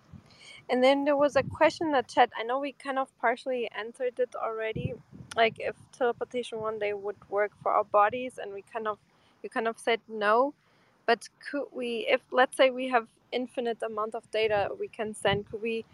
[0.69, 3.71] and then there was a question in the chat i know we kind of partially
[3.79, 4.93] answered it already
[5.37, 8.99] like if teleportation one day would work for our bodies and we kind of
[9.45, 10.53] you kind of said no
[11.07, 15.49] but could we if let's say we have infinite amount of data we can send
[15.49, 15.85] could we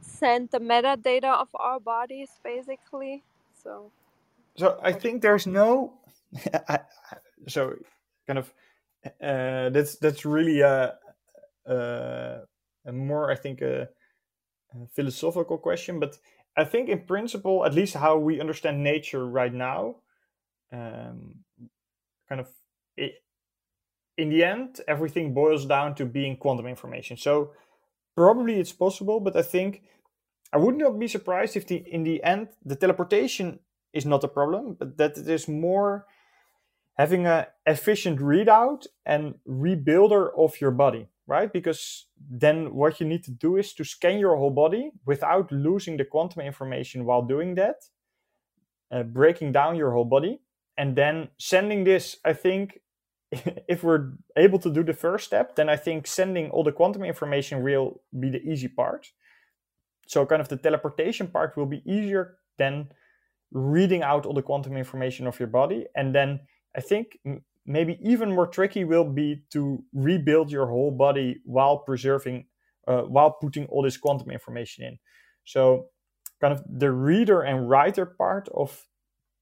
[0.00, 3.24] send the metadata of our bodies basically
[3.62, 3.92] so
[4.56, 5.94] So I think there's no,
[7.48, 7.74] so
[8.26, 8.52] kind of
[9.22, 10.94] uh, that's that's really a,
[11.66, 12.40] a,
[12.86, 13.88] a more I think a,
[14.74, 16.18] a philosophical question, but
[16.56, 19.96] I think in principle, at least how we understand nature right now,
[20.72, 21.44] um,
[22.28, 22.48] kind of
[22.98, 23.12] i
[24.16, 27.16] in the end, everything boils down to being quantum information.
[27.16, 27.52] So
[28.18, 29.82] probably it's possible, but I think
[30.52, 33.60] I would not be surprised if the in the end the teleportation
[33.92, 36.04] is not a problem, but that it is more
[36.96, 41.52] having a efficient readout and rebuilder of your body, right?
[41.52, 45.96] Because then what you need to do is to scan your whole body without losing
[45.96, 47.76] the quantum information while doing that,
[48.90, 50.40] uh, breaking down your whole body,
[50.76, 52.16] and then sending this.
[52.24, 52.80] I think
[53.68, 57.04] if we're able to do the first step, then I think sending all the quantum
[57.04, 59.10] information will be the easy part.
[60.06, 62.88] So kind of the teleportation part will be easier than
[63.52, 65.86] reading out all the quantum information of your body.
[65.94, 66.40] And then
[66.76, 67.18] I think
[67.66, 72.46] maybe even more tricky will be to rebuild your whole body while preserving,
[72.86, 74.98] uh, while putting all this quantum information in.
[75.44, 75.88] So
[76.40, 78.86] kind of the reader and writer part of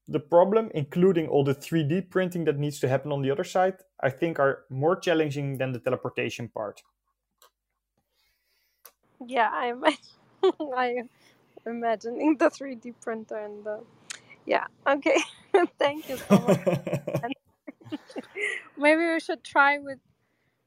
[0.07, 3.75] the problem, including all the 3D printing that needs to happen on the other side,
[4.01, 6.81] I think are more challenging than the teleportation part.
[9.25, 9.83] yeah i'm
[10.77, 11.03] i
[11.65, 13.83] imagining the 3d printer and the
[14.45, 15.17] yeah okay
[15.79, 16.59] thank you so much.
[18.77, 19.99] Maybe we should try with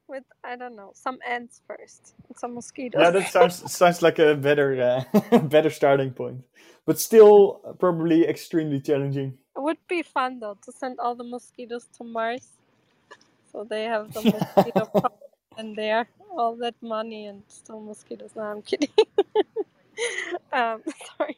[0.09, 3.01] with i don't know some ants first and some mosquitoes.
[3.01, 6.43] Yeah, that sounds sounds like a better uh, better starting point,
[6.91, 9.39] but still probably extremely challenging.
[9.57, 12.59] it would be fun though to send all the mosquitoes to mars
[13.53, 18.43] so they have the mosquito problem and there all that money and still mosquitoes no
[18.43, 18.89] i'm kidding
[20.53, 20.83] um
[21.17, 21.37] sorry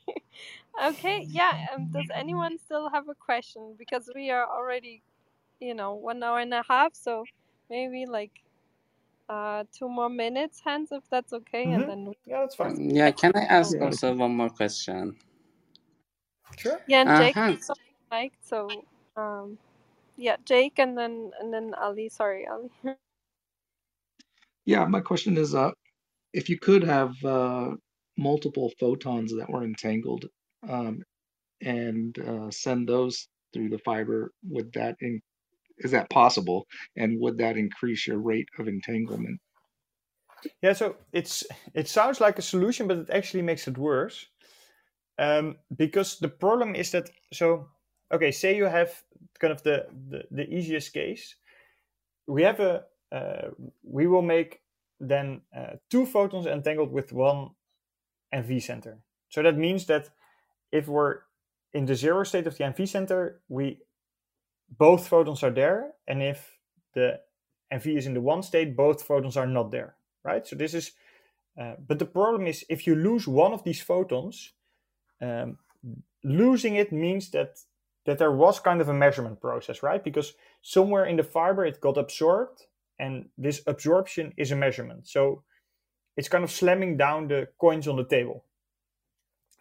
[0.82, 5.02] okay yeah um, does anyone still have a question because we are already
[5.60, 7.24] you know one hour and a half so
[7.68, 8.40] maybe like
[9.28, 12.76] uh two more minutes hans if that's okay and hmm then Yeah, that's fine.
[12.76, 13.84] Um, yeah, can I ask Yeah.
[13.84, 15.16] also one more question?
[16.58, 16.80] Sure.
[16.86, 17.74] yeah and Uh, jake Hans, also
[18.12, 18.84] liked so
[19.16, 19.58] um
[20.18, 22.10] yeah, Jake, and then and then Ali.
[22.10, 22.70] Sorry, Ali.
[24.66, 25.72] Yeah, my question is, uh,
[26.34, 27.72] if you could have uh,
[28.18, 30.26] multiple photons that were entangled,
[30.68, 31.02] um,
[31.62, 35.20] and uh, send those through the fiber, would that in
[35.78, 36.66] is that possible?
[36.96, 39.40] And would that increase your rate of entanglement?
[40.62, 44.28] Yeah, so it's it sounds like a solution, but it actually makes it worse.
[45.18, 47.68] Um, because the problem is that so
[48.12, 49.02] okay, say you have
[49.38, 51.36] kind of the the, the easiest case.
[52.26, 53.50] We have a uh,
[53.82, 54.60] we will make
[55.00, 57.50] then uh, two photons entangled with one
[58.32, 58.98] NV center.
[59.28, 60.08] So that means that
[60.70, 61.20] if we're
[61.74, 63.80] in the zero state of the NV center, we
[64.78, 66.58] both photons are there, and if
[66.94, 67.20] the
[67.72, 70.46] NV is in the one state, both photons are not there, right?
[70.46, 70.92] So this is,
[71.60, 74.52] uh, but the problem is if you lose one of these photons,
[75.22, 75.58] um,
[76.24, 77.58] losing it means that
[78.04, 80.02] that there was kind of a measurement process, right?
[80.02, 82.66] Because somewhere in the fiber it got absorbed,
[82.98, 85.06] and this absorption is a measurement.
[85.06, 85.44] So
[86.16, 88.44] it's kind of slamming down the coins on the table.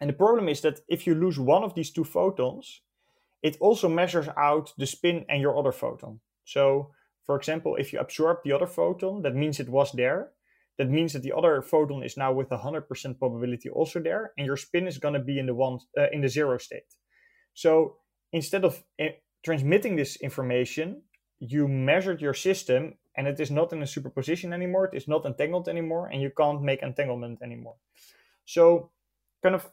[0.00, 2.80] And the problem is that if you lose one of these two photons,
[3.42, 6.20] it also measures out the spin and your other photon.
[6.44, 6.90] So,
[7.24, 10.30] for example, if you absorb the other photon, that means it was there.
[10.78, 14.46] That means that the other photon is now with a 100% probability also there, and
[14.46, 16.94] your spin is going to be in the one uh, in the zero state.
[17.54, 17.96] So
[18.32, 19.08] instead of uh,
[19.44, 21.02] transmitting this information,
[21.40, 24.86] you measured your system, and it is not in a superposition anymore.
[24.86, 27.76] It is not entangled anymore, and you can't make entanglement anymore.
[28.44, 28.90] So,
[29.42, 29.68] kind of,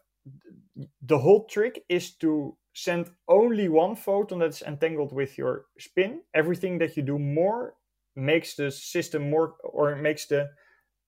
[1.02, 6.22] the whole trick is to send only one photon that's entangled with your spin.
[6.34, 7.76] Everything that you do more
[8.16, 10.50] makes the system more or makes the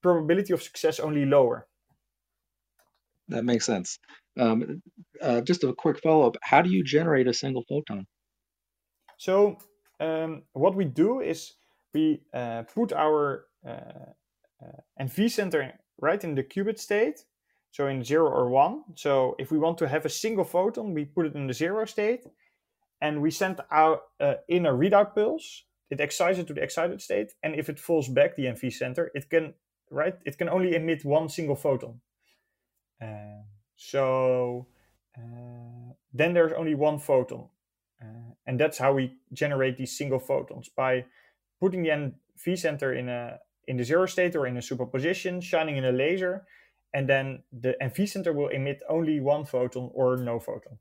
[0.02, 1.68] probability of success only lower.
[3.28, 4.00] That makes sense.
[4.40, 4.82] Um,
[5.22, 8.06] uh, just a quick follow up how do you generate a single photon?
[9.18, 9.58] So,
[10.00, 11.54] um, what we do is
[11.94, 14.12] we uh, put our uh,
[14.64, 17.24] uh NV center right in the qubit state
[17.72, 18.84] so in zero or one.
[18.96, 21.86] So if we want to have a single photon, we put it in the zero
[21.86, 22.26] state
[23.00, 25.64] and we send out uh, in a readout pulse.
[25.90, 29.12] It excites it to the excited state, and if it falls back the NV center,
[29.14, 29.54] it can
[29.92, 30.16] right.
[30.26, 32.02] It can only emit one single photon.
[33.02, 33.44] Uh,
[33.76, 34.68] so
[35.18, 37.50] uh, then there's only one photon,
[38.02, 41.06] uh, and that's how we generate these single photons by
[41.60, 45.78] putting the NV center in a in the zero state or in a superposition, shining
[45.78, 46.46] in a laser,
[46.94, 50.78] and then the NV center will emit only one photon or no photon.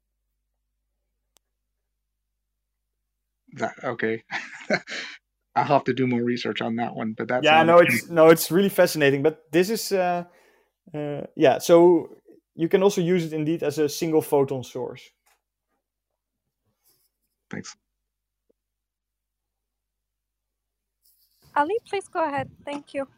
[3.84, 4.22] Okay.
[5.56, 8.28] I'll have to do more research on that one, but that's yeah, no, it's no,
[8.28, 9.22] it's really fascinating.
[9.22, 10.24] But this is, uh,
[10.94, 12.16] uh, yeah, so
[12.54, 15.02] you can also use it indeed as a single photon source.
[17.50, 17.76] Thanks.
[21.56, 22.48] Ali, please go ahead.
[22.64, 23.08] Thank you.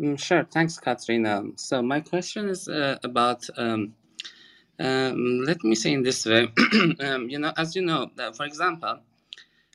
[0.00, 1.42] Mm, sure, thanks, Katrina.
[1.56, 3.44] So my question is uh, about.
[3.56, 3.94] Um,
[4.78, 6.48] um, let me say in this way,
[7.00, 8.98] um, you know, as you know, uh, for example,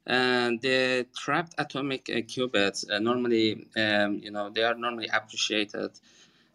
[0.07, 5.91] uh, the trapped atomic uh, qubits uh, normally, um, you know, they are normally appreciated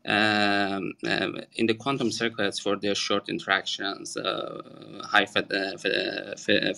[0.05, 5.48] um, um, in the quantum circuits for their short interactions, uh, high fed,
[5.81, 6.77] fed, fed,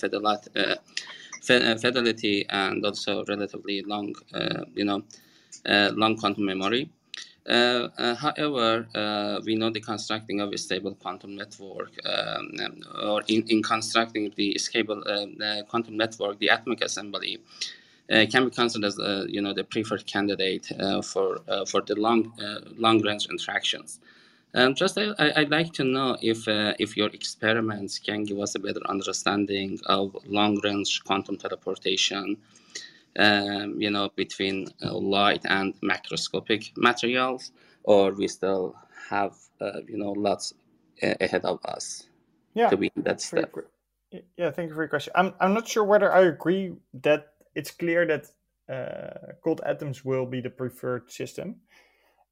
[1.80, 4.14] fidelity, and also relatively long,
[4.74, 5.02] you know,
[5.66, 6.90] uh, long quantum memory.
[7.48, 12.50] Uh, uh, however, uh, we know the constructing of a stable quantum network, um,
[13.02, 17.38] or in, in constructing the stable uh, quantum network, the atomic assembly
[18.12, 18.98] uh, can be considered as
[19.30, 20.70] you know the preferred candidate
[21.02, 22.32] for for the long
[22.76, 23.98] long range interactions.
[24.54, 28.58] Um, just I, I'd like to know if if your experiments can give us a
[28.58, 32.36] better understanding of long range quantum teleportation
[33.18, 38.76] um, you know, between uh, light and macroscopic materials, or we still
[39.10, 40.54] have, uh, you know, lots
[41.02, 42.08] ahead of us
[42.54, 43.54] yeah, to be in that step.
[44.36, 45.12] Yeah, thank you for your question.
[45.16, 48.26] I'm, I'm not sure whether I agree that it's clear that
[48.72, 51.56] uh, cold atoms will be the preferred system.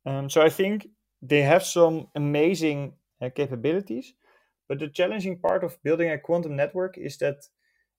[0.07, 0.89] Um, so I think
[1.21, 4.15] they have some amazing uh, capabilities,
[4.69, 7.37] but the challenging part of building a quantum network is that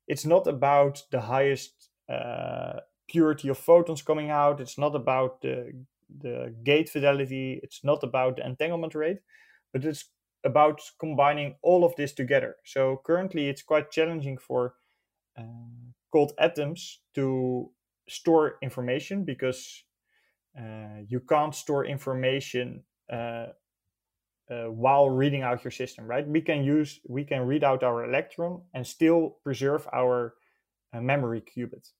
[0.08, 4.62] it's not about the highest uh, purity of photons coming out.
[4.62, 5.74] It's not about the
[6.22, 7.60] the gate fidelity.
[7.64, 9.20] It's not about the entanglement rate,
[9.74, 10.06] but it's
[10.44, 12.56] about combining all of this together.
[12.64, 14.76] So currently, it's quite challenging for
[15.38, 15.44] uh,
[16.12, 17.70] cold atoms to
[18.08, 19.84] store information because
[20.58, 23.48] uh, you can't store information uh,
[24.50, 26.28] uh, while reading out your system, right?
[26.28, 30.36] We can use we can read out our electron and still preserve our
[30.94, 31.92] memory qubit.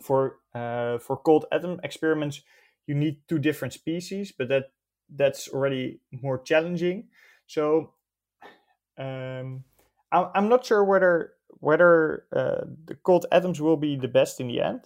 [0.00, 2.42] For uh, for cold atom experiments,
[2.86, 4.72] you need two different species, but that
[5.08, 7.08] that's already more challenging.
[7.46, 7.92] So
[8.98, 9.64] um,
[10.10, 14.48] I, I'm not sure whether whether uh, the cold atoms will be the best in
[14.48, 14.82] the end,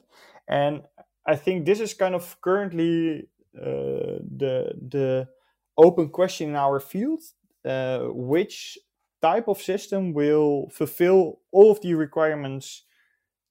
[0.48, 0.82] and
[1.26, 5.28] I think this is kind of currently uh, the the
[5.76, 7.22] open question in our field:
[7.64, 8.78] uh, which
[9.20, 12.84] type of system will fulfill all of the requirements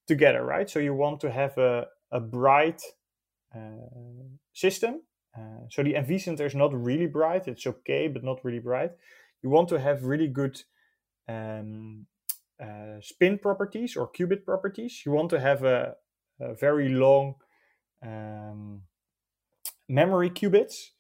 [0.08, 0.70] together, right?
[0.70, 2.82] So you want to have a a bright
[3.56, 5.02] uh, system.
[5.38, 8.92] Uh, so the NV center is not really bright; it's okay, but not really bright.
[9.44, 10.62] You want to have really good
[11.28, 12.08] um,
[12.62, 15.04] uh, spin properties or qubit properties.
[15.06, 15.96] You want to have a,
[16.40, 17.36] a very long
[18.04, 18.82] um,
[19.88, 20.92] memory qubits.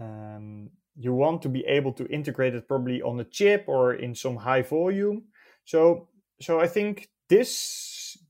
[0.00, 4.14] Um, you want to be able to integrate it probably on a chip or in
[4.14, 5.24] some high volume.
[5.64, 6.08] So,
[6.40, 7.50] so I think this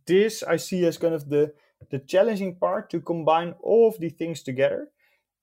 [0.07, 1.53] this I see as kind of the
[1.91, 4.89] the challenging part to combine all of the things together.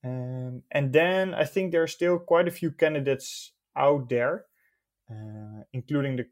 [0.04, 4.46] Um, and then I think there are still quite a few candidates out there,
[5.10, 6.26] uh, including the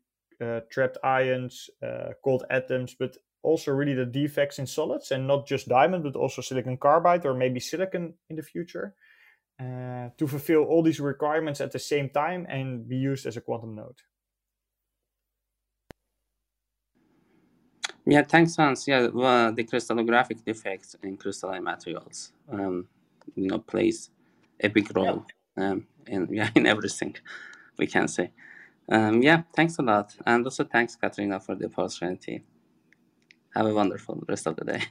[0.45, 5.47] uh, trapped ions, uh, cold atoms, but also really the defects in solids and not
[5.47, 8.95] just diamond, but also silicon carbide or maybe silicon in the future
[9.59, 13.41] uh, to fulfill all these requirements at the same time and be used as a
[13.41, 14.01] quantum node.
[18.05, 18.87] Yeah, thanks, Hans.
[18.87, 22.87] Yeah, well, the crystallographic defects in crystalline materials, um,
[23.35, 24.09] you know, plays
[24.59, 25.25] a big role
[25.57, 27.15] um, in yeah in everything
[27.77, 28.31] we can say.
[28.89, 32.43] Um, yeah, thanks a lot, and also thanks, Katarina, for the opportunity.
[33.55, 34.83] Have a wonderful rest of the day.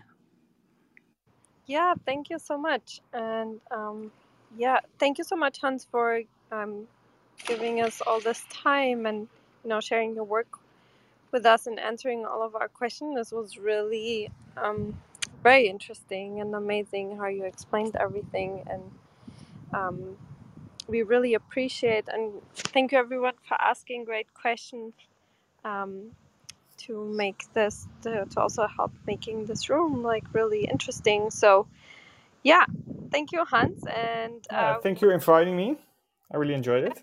[1.67, 3.01] Yeah, thank you so much.
[3.13, 4.13] And um,
[4.57, 6.21] yeah, thank you so much, Hans, for
[6.53, 6.87] um,
[7.47, 9.29] giving us all this time and
[9.65, 10.49] you know sharing your work
[11.33, 13.15] with us and answering all of our questions.
[13.17, 14.99] This was really um,
[15.43, 18.83] very interesting and amazing how you explained everything, and
[19.73, 20.17] um,
[20.89, 24.93] we really appreciate and thank you everyone for asking great questions
[25.65, 26.11] um,
[26.77, 31.31] to make this to, to also help making this room like really interesting.
[31.31, 31.67] So
[32.43, 32.65] yeah,
[33.11, 35.77] thank you, Hans, and Yeah, uh, thank you for inviting me.
[36.33, 37.03] I really enjoyed it.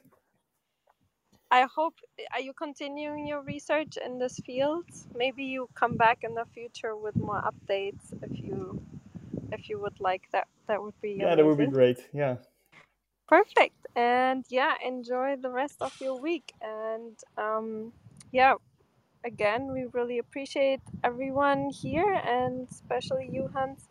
[1.52, 1.96] I hope
[2.34, 4.86] are you continuing your research in this field?
[5.16, 8.82] Maybe you come back in the future with more updates if you
[9.52, 10.48] if you would like that.
[10.68, 12.06] That would be Yeah, that would be great.
[12.14, 12.38] Yeah.
[13.28, 13.76] Perfect.
[13.96, 16.54] And yeah, enjoy the rest of your week.
[16.62, 17.94] And um,
[18.32, 18.56] yeah,
[19.24, 23.90] again, we really appreciate everyone here and especially you, Hans.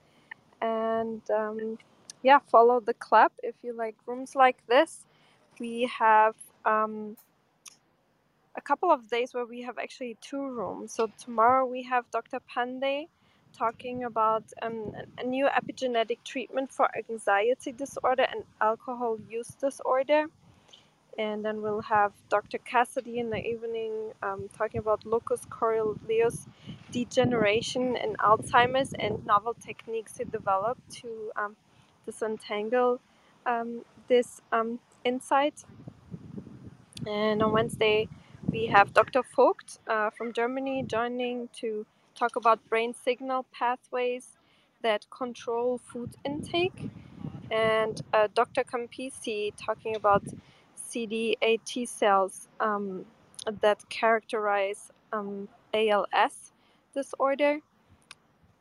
[0.60, 1.78] And um,
[2.22, 5.06] yeah, follow the club if you like rooms like this.
[5.60, 6.34] We have
[6.64, 7.16] um,
[8.56, 10.92] a couple of days where we have actually two rooms.
[10.92, 12.40] So tomorrow we have Dr.
[12.40, 13.08] Pandey
[13.56, 20.26] talking about um, a new epigenetic treatment for anxiety disorder and alcohol use disorder.
[21.18, 22.58] And then we'll have Dr.
[22.58, 26.46] Cassidy in the evening um, talking about locus coeruleus
[26.90, 31.56] degeneration in Alzheimer's and novel techniques to develop to um,
[32.04, 33.00] disentangle
[33.46, 35.64] um, this um, insight.
[37.06, 38.08] And on Wednesday,
[38.56, 39.22] we have Dr.
[39.34, 41.84] Vogt uh, from Germany joining to
[42.18, 44.38] talk about brain signal pathways
[44.82, 46.88] that control food intake,
[47.50, 48.64] and uh, Dr.
[48.64, 50.24] Campisi talking about
[50.74, 53.04] CD8 T cells um,
[53.60, 56.52] that characterize um, ALS
[56.94, 57.58] disorder.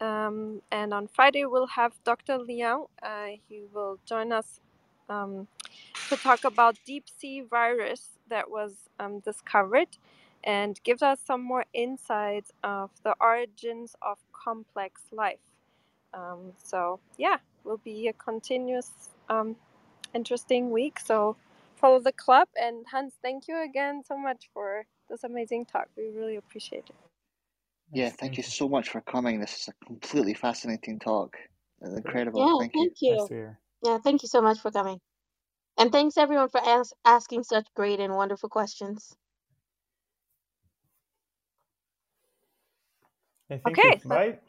[0.01, 2.37] Um, and on Friday, we'll have Dr.
[2.37, 2.87] Liang.
[3.01, 4.59] Uh, he will join us
[5.07, 5.47] um,
[6.09, 9.89] to talk about deep sea virus that was um, discovered
[10.43, 15.39] and give us some more insights of the origins of complex life.
[16.13, 18.91] Um, so yeah, will be a continuous
[19.29, 19.55] um,
[20.13, 20.99] interesting week.
[20.99, 21.35] So
[21.75, 25.87] follow the club and Hans, thank you again so much for this amazing talk.
[25.97, 26.95] We really appreciate it.
[27.91, 28.43] Yeah, thank thank you you.
[28.43, 29.39] so much for coming.
[29.39, 31.37] This is a completely fascinating talk.
[31.81, 32.41] Incredible.
[32.41, 32.85] Yeah, Thank you.
[32.85, 33.27] thank Nice you.
[33.27, 33.59] to hear.
[33.83, 34.99] Yeah, thank you so much for coming.
[35.77, 39.15] And thanks everyone for as asking such great and wonderful questions.
[43.49, 44.39] Hey, thank Okay, Bye.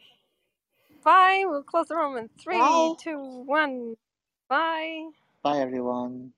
[1.04, 1.44] bye.
[1.46, 2.96] We'll close the room in three, Bye.
[2.98, 3.96] two, one.
[4.48, 5.10] Bye.
[5.42, 6.32] Bye, everyone.